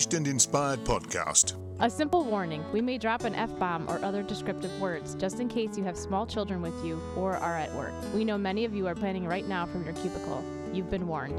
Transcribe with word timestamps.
Engaged 0.00 0.14
and 0.14 0.28
Inspired 0.28 0.82
podcast. 0.82 1.56
A 1.80 1.90
simple 1.90 2.24
warning 2.24 2.64
we 2.72 2.80
may 2.80 2.96
drop 2.96 3.24
an 3.24 3.34
F 3.34 3.50
bomb 3.58 3.86
or 3.86 4.02
other 4.02 4.22
descriptive 4.22 4.80
words 4.80 5.14
just 5.16 5.40
in 5.40 5.48
case 5.48 5.76
you 5.76 5.84
have 5.84 5.94
small 5.94 6.26
children 6.26 6.62
with 6.62 6.72
you 6.82 6.98
or 7.18 7.36
are 7.36 7.58
at 7.58 7.70
work. 7.74 7.92
We 8.14 8.24
know 8.24 8.38
many 8.38 8.64
of 8.64 8.72
you 8.72 8.86
are 8.86 8.94
planning 8.94 9.26
right 9.26 9.46
now 9.46 9.66
from 9.66 9.84
your 9.84 9.92
cubicle. 9.92 10.42
You've 10.72 10.90
been 10.90 11.06
warned. 11.06 11.36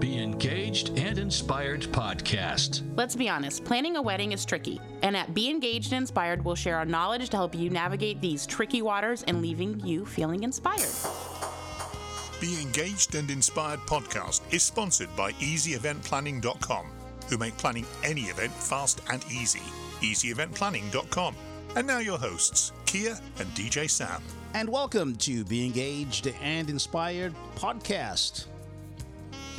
Be 0.00 0.20
Engaged 0.20 0.98
and 0.98 1.16
Inspired 1.16 1.82
podcast. 1.82 2.82
Let's 2.96 3.14
be 3.14 3.28
honest, 3.28 3.64
planning 3.64 3.94
a 3.96 4.02
wedding 4.02 4.32
is 4.32 4.44
tricky. 4.44 4.80
And 5.02 5.16
at 5.16 5.34
Be 5.34 5.48
Engaged 5.48 5.92
and 5.92 6.00
Inspired, 6.00 6.44
we'll 6.44 6.56
share 6.56 6.78
our 6.78 6.84
knowledge 6.84 7.28
to 7.28 7.36
help 7.36 7.54
you 7.54 7.70
navigate 7.70 8.20
these 8.20 8.44
tricky 8.44 8.82
waters 8.82 9.22
and 9.22 9.40
leaving 9.40 9.78
you 9.86 10.04
feeling 10.04 10.42
inspired. 10.42 11.35
The 12.38 12.60
Engaged 12.60 13.14
and 13.14 13.30
Inspired 13.30 13.80
podcast 13.86 14.42
is 14.52 14.62
sponsored 14.62 15.08
by 15.16 15.32
EasyEventPlanning.com, 15.32 16.86
who 17.30 17.38
make 17.38 17.56
planning 17.56 17.86
any 18.04 18.24
event 18.24 18.52
fast 18.52 19.00
and 19.08 19.24
easy. 19.32 19.62
EasyEventPlanning.com. 20.02 21.34
And 21.76 21.86
now 21.86 21.98
your 22.00 22.18
hosts, 22.18 22.72
Kia 22.84 23.18
and 23.38 23.48
DJ 23.54 23.88
Sam. 23.88 24.22
And 24.52 24.68
welcome 24.68 25.16
to 25.16 25.44
Be 25.44 25.64
Engaged 25.64 26.30
and 26.42 26.68
Inspired 26.68 27.32
podcast. 27.56 28.44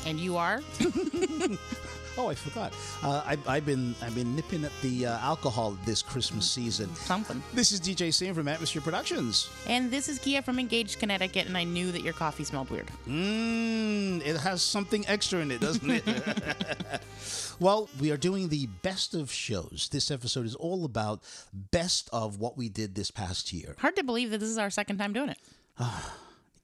And 0.05 0.20
you 0.20 0.38
are? 0.38 0.62
Oh, 2.18 2.30
I 2.30 2.36
forgot. 2.36 2.74
Uh, 3.04 3.22
I, 3.26 3.38
I've 3.48 3.66
been 3.66 3.94
I've 4.02 4.16
been 4.16 4.36
nipping 4.36 4.66
at 4.66 4.72
the 4.82 5.06
uh, 5.06 5.20
alcohol 5.20 5.78
this 5.86 6.02
Christmas 6.02 6.50
season. 6.50 6.94
Something. 6.96 7.44
This 7.54 7.72
is 7.72 7.80
DJ 7.80 8.12
Sam 8.12 8.34
from 8.34 8.48
Atmosphere 8.48 8.82
Productions. 8.82 9.50
And 9.68 9.92
this 9.92 10.09
is 10.09 10.18
Kia 10.18 10.42
from 10.42 10.58
Engaged, 10.58 11.00
Connecticut, 11.00 11.46
and 11.46 11.56
I 11.56 11.64
knew 11.64 11.92
that 11.92 12.02
your 12.02 12.14
coffee 12.14 12.44
smelled 12.44 12.72
weird. 12.72 12.88
Mmm, 13.08 14.26
it 14.26 14.38
has 14.38 14.64
something 14.64 15.08
extra 15.08 15.40
in 15.42 15.52
it, 15.52 15.62
doesn't 15.62 15.90
it? 15.90 16.04
well, 17.59 17.88
we 18.00 18.12
are 18.12 18.18
doing 18.18 18.50
the 18.50 18.66
best 18.81 19.14
of 19.14 19.31
shows. 19.31 19.90
This 19.92 20.09
episode 20.09 20.46
is 20.46 20.56
all 20.56 20.86
about 20.86 21.22
best 21.54 22.09
of 22.12 22.40
what 22.40 22.58
we 22.58 22.68
did 22.68 22.96
this 22.96 23.12
past 23.12 23.54
year. 23.54 23.76
Hard 23.78 23.96
to 23.96 24.04
believe 24.04 24.31
that 24.31 24.40
this 24.40 24.50
is 24.50 24.58
our 24.58 24.72
second 24.72 24.98
time 24.98 25.14
doing 25.14 25.30
it. 25.30 25.38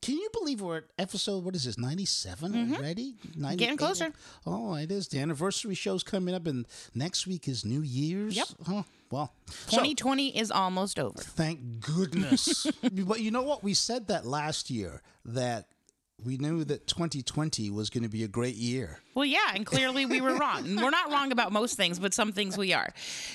Can 0.03 0.17
you 0.17 0.29
believe 0.33 0.59
we're 0.59 0.77
at 0.77 0.83
episode, 0.99 1.45
what 1.45 1.55
is 1.55 1.63
this, 1.63 1.77
97 1.77 2.51
mm-hmm. 2.51 2.73
already? 2.75 3.15
98? 3.37 3.57
Getting 3.57 3.77
closer. 3.77 4.11
Oh, 4.45 4.75
it 4.75 4.91
is. 4.91 5.07
The 5.07 5.19
anniversary 5.19 5.75
show's 5.75 6.03
coming 6.03 6.35
up, 6.35 6.45
and 6.45 6.65
next 6.93 7.25
week 7.25 7.47
is 7.47 7.63
New 7.63 7.81
Year's. 7.81 8.35
Yep. 8.35 8.47
Oh, 8.67 8.85
well. 9.09 9.33
so- 9.47 9.77
2020 9.77 10.37
is 10.37 10.51
almost 10.51 10.99
over. 10.99 11.21
Thank 11.21 11.79
goodness. 11.79 12.67
but 12.91 13.21
you 13.21 13.31
know 13.31 13.43
what? 13.43 13.63
We 13.63 13.73
said 13.73 14.07
that 14.07 14.25
last 14.25 14.69
year 14.69 15.01
that 15.23 15.67
we 16.25 16.37
knew 16.37 16.63
that 16.63 16.87
2020 16.87 17.69
was 17.69 17.89
going 17.89 18.03
to 18.03 18.09
be 18.09 18.23
a 18.23 18.27
great 18.27 18.55
year. 18.55 18.99
Well, 19.15 19.25
yeah, 19.25 19.51
and 19.53 19.65
clearly 19.65 20.05
we 20.05 20.21
were 20.21 20.35
wrong. 20.35 20.75
We're 20.75 20.89
not 20.89 21.11
wrong 21.11 21.31
about 21.31 21.51
most 21.51 21.77
things, 21.77 21.99
but 21.99 22.13
some 22.13 22.31
things 22.31 22.57
we 22.57 22.73
are. 22.73 22.89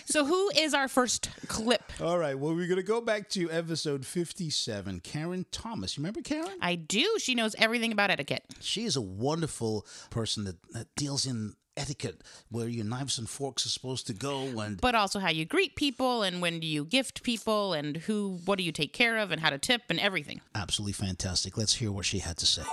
So, 0.06 0.25
who 0.25 0.50
is 0.56 0.75
our 0.75 0.89
first 0.89 1.31
clip? 1.47 1.92
All 2.00 2.19
right. 2.19 2.36
Well, 2.39 2.55
we're 2.55 2.66
going 2.66 2.77
to 2.77 2.83
go 2.83 3.00
back 3.00 3.28
to 3.31 3.50
episode 3.50 4.05
57. 4.05 5.00
Karen 5.00 5.47
Thomas. 5.53 5.97
You 5.97 6.03
remember 6.03 6.20
Karen? 6.22 6.59
I 6.61 6.75
do. 6.75 7.16
She 7.19 7.34
knows 7.34 7.55
everything 7.59 7.92
about 7.92 8.11
etiquette. 8.11 8.44
She 8.61 8.84
is 8.84 8.97
a 8.97 9.00
wonderful 9.00 9.86
person 10.11 10.44
that, 10.44 10.56
that 10.72 10.89
deals 10.97 11.27
in 11.27 11.55
etiquette, 11.78 12.22
where 12.50 12.68
your 12.68 12.84
knives 12.84 13.18
and 13.18 13.28
forks 13.28 13.64
are 13.64 13.70
supposed 13.70 14.06
to 14.08 14.12
go. 14.12 14.60
And 14.60 14.80
but 14.80 14.94
also 14.94 15.18
how 15.18 15.30
you 15.30 15.44
greet 15.44 15.76
people 15.76 16.22
and 16.22 16.42
when 16.42 16.60
do 16.60 16.66
you 16.66 16.84
gift 16.84 17.22
people 17.22 17.72
and 17.72 17.96
who 17.96 18.40
what 18.44 18.58
do 18.58 18.64
you 18.64 18.72
take 18.72 18.92
care 18.92 19.18
of 19.18 19.30
and 19.30 19.40
how 19.40 19.50
to 19.50 19.58
tip 19.58 19.82
and 19.88 20.00
everything 20.00 20.41
absolutely 20.54 20.92
fantastic. 20.92 21.56
Let's 21.56 21.75
hear 21.75 21.92
what 21.92 22.04
she 22.04 22.19
had 22.19 22.36
to 22.38 22.47
say. 22.47 22.64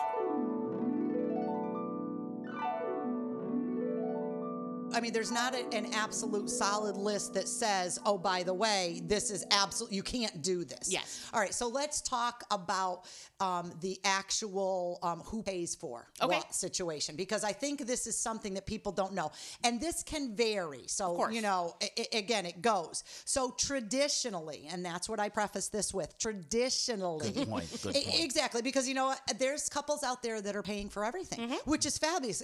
I 4.95 5.01
mean, 5.01 5.11
there's 5.13 5.31
not 5.31 5.53
a, 5.53 5.65
an 5.75 5.87
absolute 5.93 6.49
solid 6.49 6.95
list 6.95 7.33
that 7.33 7.47
says, 7.47 7.99
oh, 8.05 8.17
by 8.17 8.43
the 8.43 8.53
way, 8.53 9.01
this 9.05 9.29
is 9.29 9.45
absolute, 9.51 9.91
you 9.91 10.01
can't 10.03 10.41
do 10.41 10.63
this. 10.63 10.89
Yes. 10.91 11.29
All 11.33 11.39
right, 11.41 11.53
so 11.53 11.67
let's 11.67 12.01
talk 12.01 12.43
about 12.49 13.03
um, 13.41 13.73
the 13.81 13.99
actual 14.05 14.99
um, 15.03 15.19
who 15.25 15.43
pays 15.43 15.75
for 15.75 16.07
Okay. 16.21 16.37
what 16.37 16.55
situation, 16.55 17.15
because 17.15 17.43
I 17.43 17.51
think 17.51 17.85
this 17.85 18.07
is 18.07 18.17
something 18.17 18.53
that 18.53 18.65
people 18.65 18.91
don't 18.93 19.13
know. 19.13 19.31
And 19.65 19.81
this 19.81 20.01
can 20.03 20.35
vary. 20.35 20.83
So, 20.87 21.15
course. 21.15 21.33
you 21.35 21.41
know, 21.41 21.75
i 21.81 21.89
i- 21.99 22.17
again, 22.17 22.45
it 22.45 22.61
goes. 22.61 23.03
So 23.25 23.53
traditionally, 23.57 24.67
and 24.71 24.85
that's 24.85 25.09
what 25.09 25.19
I 25.19 25.27
preface 25.29 25.67
this 25.67 25.93
with 25.93 26.17
traditionally. 26.17 27.31
Good 27.31 27.49
point, 27.49 27.69
good 27.83 27.93
point. 27.93 28.19
Exactly, 28.19 28.61
because 28.61 28.87
you 28.87 28.93
know? 28.93 29.13
There's 29.37 29.67
couples 29.67 30.03
out 30.03 30.23
there 30.23 30.41
that 30.41 30.55
are 30.55 30.63
paying 30.63 30.87
for 30.89 31.03
everything, 31.03 31.49
which 31.65 31.85
is 31.85 31.97
fabulous. 31.97 32.43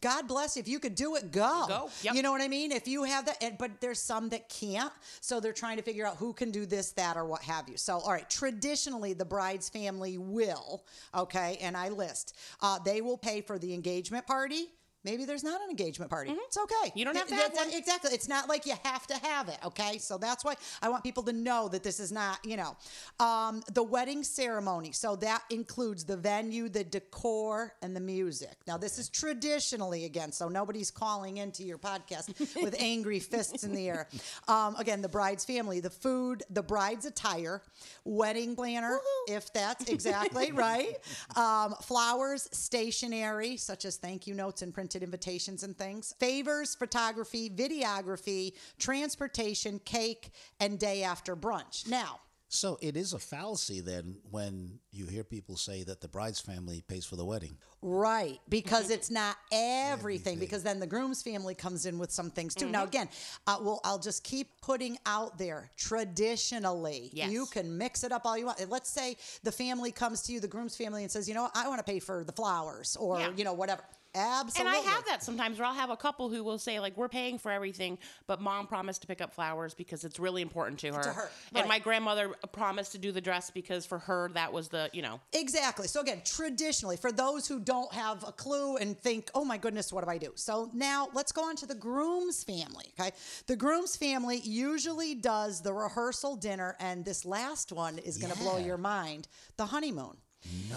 God 0.00 0.26
bless 0.26 0.56
you. 0.56 0.60
If 0.60 0.68
you 0.68 0.78
could 0.80 0.94
do 0.96 1.14
it, 1.16 1.30
go. 1.30 1.64
Go, 1.68 1.90
yep. 2.02 2.14
You 2.14 2.22
know 2.22 2.32
what 2.32 2.40
I 2.40 2.48
mean? 2.48 2.72
If 2.72 2.88
you 2.88 3.04
have 3.04 3.26
that, 3.26 3.58
but 3.58 3.80
there's 3.80 4.00
some 4.00 4.28
that 4.30 4.48
can't. 4.48 4.92
So 5.20 5.40
they're 5.40 5.52
trying 5.52 5.76
to 5.76 5.82
figure 5.82 6.06
out 6.06 6.16
who 6.16 6.32
can 6.32 6.50
do 6.50 6.66
this, 6.66 6.92
that, 6.92 7.16
or 7.16 7.24
what 7.24 7.42
have 7.42 7.68
you. 7.68 7.76
So, 7.76 7.98
all 7.98 8.12
right, 8.12 8.28
traditionally, 8.28 9.12
the 9.12 9.24
bride's 9.24 9.68
family 9.68 10.18
will, 10.18 10.84
okay, 11.14 11.58
and 11.60 11.76
I 11.76 11.88
list, 11.88 12.36
uh, 12.60 12.78
they 12.78 13.00
will 13.00 13.18
pay 13.18 13.40
for 13.40 13.58
the 13.58 13.74
engagement 13.74 14.26
party. 14.26 14.68
Maybe 15.04 15.24
there's 15.24 15.44
not 15.44 15.60
an 15.62 15.70
engagement 15.70 16.10
party. 16.10 16.30
It's 16.30 16.56
okay. 16.56 16.74
Mm-hmm. 16.88 16.98
You 16.98 17.04
don't 17.04 17.16
have 17.16 17.28
to 17.28 17.34
have 17.34 17.54
one. 17.54 17.70
Exactly. 17.72 18.12
It's 18.12 18.28
not 18.28 18.48
like 18.48 18.66
you 18.66 18.74
have 18.84 19.06
to 19.08 19.14
have 19.18 19.48
it. 19.48 19.58
Okay. 19.64 19.98
So 19.98 20.18
that's 20.18 20.44
why 20.44 20.54
I 20.80 20.88
want 20.88 21.02
people 21.02 21.22
to 21.24 21.32
know 21.32 21.68
that 21.68 21.82
this 21.82 21.98
is 22.00 22.12
not, 22.12 22.38
you 22.44 22.56
know, 22.56 22.76
um, 23.18 23.62
the 23.72 23.82
wedding 23.82 24.22
ceremony. 24.22 24.92
So 24.92 25.16
that 25.16 25.42
includes 25.50 26.04
the 26.04 26.16
venue, 26.16 26.68
the 26.68 26.84
decor, 26.84 27.74
and 27.82 27.96
the 27.96 28.00
music. 28.00 28.56
Now, 28.66 28.76
this 28.76 28.98
is 28.98 29.08
traditionally 29.08 30.04
again, 30.04 30.32
so 30.32 30.48
nobody's 30.48 30.90
calling 30.90 31.38
into 31.38 31.64
your 31.64 31.78
podcast 31.78 32.28
with 32.62 32.76
angry 32.78 33.18
fists 33.18 33.64
in 33.64 33.72
the 33.72 33.88
air. 33.88 34.08
Um, 34.48 34.76
again, 34.76 35.02
the 35.02 35.08
bride's 35.08 35.44
family, 35.44 35.80
the 35.80 35.90
food, 35.90 36.42
the 36.50 36.62
bride's 36.62 37.06
attire, 37.06 37.62
wedding 38.04 38.54
planner, 38.54 38.98
if 39.28 39.52
that's 39.52 39.88
exactly 39.88 40.52
right, 40.52 40.96
um, 41.36 41.74
flowers, 41.82 42.48
stationery, 42.52 43.56
such 43.56 43.84
as 43.84 43.96
thank 43.96 44.26
you 44.26 44.34
notes 44.34 44.62
and 44.62 44.72
printed 44.92 45.06
invitations 45.06 45.62
and 45.62 45.76
things, 45.78 46.14
favors, 46.20 46.74
photography, 46.74 47.48
videography, 47.48 48.52
transportation, 48.78 49.78
cake, 49.86 50.30
and 50.60 50.78
day 50.78 51.02
after 51.02 51.34
brunch. 51.34 51.88
Now, 51.88 52.20
So 52.54 52.78
it 52.82 52.98
is 52.98 53.14
a 53.14 53.18
fallacy 53.18 53.80
then 53.80 54.16
when 54.30 54.78
you 54.90 55.06
hear 55.06 55.24
people 55.24 55.56
say 55.56 55.84
that 55.84 56.02
the 56.02 56.08
bride's 56.08 56.38
family 56.40 56.82
pays 56.86 57.06
for 57.06 57.16
the 57.16 57.24
wedding. 57.24 57.56
Right, 57.80 58.38
because 58.50 58.90
it's 58.90 59.10
not 59.10 59.36
everything. 59.52 60.38
Because 60.38 60.62
then 60.62 60.78
the 60.78 60.86
groom's 60.86 61.22
family 61.22 61.54
comes 61.54 61.86
in 61.86 61.98
with 61.98 62.10
some 62.12 62.30
things 62.30 62.54
too. 62.54 62.68
Now, 62.68 62.84
again, 62.84 63.08
uh, 63.46 63.56
well, 63.62 63.80
I'll 63.84 63.98
just 63.98 64.22
keep 64.22 64.48
putting 64.60 64.98
out 65.06 65.38
there. 65.38 65.70
Traditionally, 65.78 67.08
Yes. 67.14 67.30
you 67.30 67.46
can 67.46 67.78
mix 67.78 68.04
it 68.04 68.12
up 68.12 68.26
all 68.26 68.36
you 68.36 68.44
want. 68.46 68.60
Let's 68.68 68.90
say 68.90 69.16
the 69.42 69.50
family 69.52 69.90
comes 69.90 70.20
to 70.24 70.32
you, 70.34 70.38
the 70.38 70.46
groom's 70.46 70.76
family, 70.76 71.02
and 71.04 71.10
says, 71.10 71.26
"You 71.26 71.34
know, 71.34 71.44
what? 71.44 71.56
I 71.56 71.66
want 71.68 71.78
to 71.78 71.90
pay 71.92 71.98
for 72.00 72.22
the 72.22 72.32
flowers, 72.32 72.96
or 72.96 73.18
Yeah. 73.18 73.32
you 73.34 73.44
know, 73.44 73.54
whatever." 73.54 73.82
Absolutely. 74.14 74.76
and 74.76 74.86
i 74.86 74.90
have 74.90 75.04
that 75.06 75.22
sometimes 75.22 75.58
where 75.58 75.66
i'll 75.66 75.74
have 75.74 75.90
a 75.90 75.96
couple 75.96 76.28
who 76.28 76.44
will 76.44 76.58
say 76.58 76.80
like 76.80 76.96
we're 76.96 77.08
paying 77.08 77.38
for 77.38 77.50
everything 77.50 77.98
but 78.26 78.40
mom 78.40 78.66
promised 78.66 79.00
to 79.02 79.06
pick 79.06 79.20
up 79.20 79.32
flowers 79.32 79.74
because 79.74 80.04
it's 80.04 80.18
really 80.18 80.42
important 80.42 80.78
to 80.80 80.92
her, 80.92 81.12
her, 81.12 81.30
and 81.54 81.68
my 81.68 81.78
grandmother 81.78 82.28
promised 82.52 82.92
to 82.92 82.98
do 82.98 83.10
the 83.12 83.20
dress 83.20 83.50
because 83.50 83.86
for 83.86 83.98
her 83.98 84.30
that 84.34 84.52
was 84.52 84.68
the 84.68 84.90
you 84.92 85.02
know 85.02 85.20
Exactly. 85.32 85.88
So 85.88 86.00
again, 86.00 86.22
traditionally, 86.24 86.96
for 86.96 87.10
those 87.10 87.46
who 87.48 87.58
don't 87.58 87.92
have 87.92 88.22
a 88.26 88.32
clue 88.32 88.76
and 88.76 88.98
think, 88.98 89.30
"Oh 89.34 89.44
my 89.44 89.56
goodness, 89.58 89.92
what 89.92 90.04
do 90.04 90.10
I 90.10 90.18
do?" 90.18 90.32
So 90.34 90.70
now 90.72 91.08
let's 91.14 91.32
go 91.32 91.44
on 91.44 91.56
to 91.56 91.66
the 91.66 91.74
groom's 91.74 92.44
family. 92.44 92.92
Okay, 92.98 93.12
the 93.46 93.56
groom's 93.56 93.96
family 93.96 94.38
usually 94.38 95.14
does 95.14 95.62
the 95.62 95.72
rehearsal 95.72 96.36
dinner, 96.36 96.76
and 96.80 97.04
this 97.04 97.24
last 97.24 97.72
one 97.72 97.98
is 97.98 98.18
going 98.18 98.32
to 98.32 98.38
blow 98.38 98.58
your 98.58 98.76
mind: 98.78 99.26
the 99.56 99.66
honeymoon. 99.66 100.16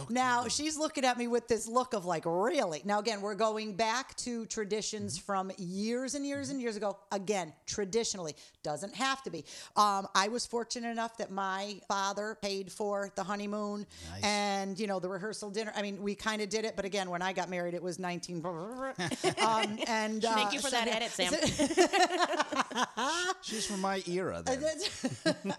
Now 0.10 0.48
she's 0.48 0.78
looking 0.78 1.06
at 1.06 1.18
me 1.18 1.28
with 1.28 1.48
this 1.48 1.68
look 1.68 1.94
of 1.94 2.06
like, 2.06 2.24
really? 2.26 2.82
Now 2.86 3.00
again, 3.00 3.22
we're 3.22 3.36
going 3.36 3.76
back 3.76 4.16
to 4.18 4.46
traditions 4.46 5.18
from 5.18 5.52
years 5.58 6.16
and 6.16 6.26
years 6.26 6.50
and 6.50 6.62
years 6.62 6.78
ago. 6.78 6.98
Again, 7.12 7.54
traditionally 7.66 8.36
doesn't 8.64 8.96
have 8.96 9.22
to 9.24 9.30
be. 9.30 9.46
Um, 9.76 10.08
I 10.16 10.30
was 10.30 10.46
fortunate 10.46 10.90
enough 10.90 11.18
that 11.18 11.32
my 11.32 11.80
father 11.88 12.38
paid 12.42 12.72
for 12.72 13.12
the 13.16 13.24
honeymoon 13.24 13.86
and 14.24 14.80
you 14.80 14.88
know 14.88 15.00
the 15.00 15.10
rehearsal 15.10 15.50
dinner. 15.50 15.74
I 15.76 15.82
mean, 15.82 16.02
we 16.02 16.16
kind 16.16 16.42
of 16.42 16.50
did 16.50 16.66
it, 16.66 16.76
but 16.76 16.86
again, 16.86 17.10
when 17.10 17.22
I 17.22 17.34
got 17.34 17.50
married, 17.50 17.74
it 17.74 17.84
was 17.84 18.00
nineteen. 18.00 18.44
um, 18.46 19.78
and 19.88 20.24
uh, 20.24 20.36
thank 20.36 20.54
you 20.54 20.60
for 20.60 20.70
so- 20.70 20.78
that 20.78 20.88
edit 20.88 21.12
sam 21.12 21.34
She's 23.42 23.66
from 23.66 23.82
my 23.82 24.04
era 24.08 24.44
then. 24.46 24.64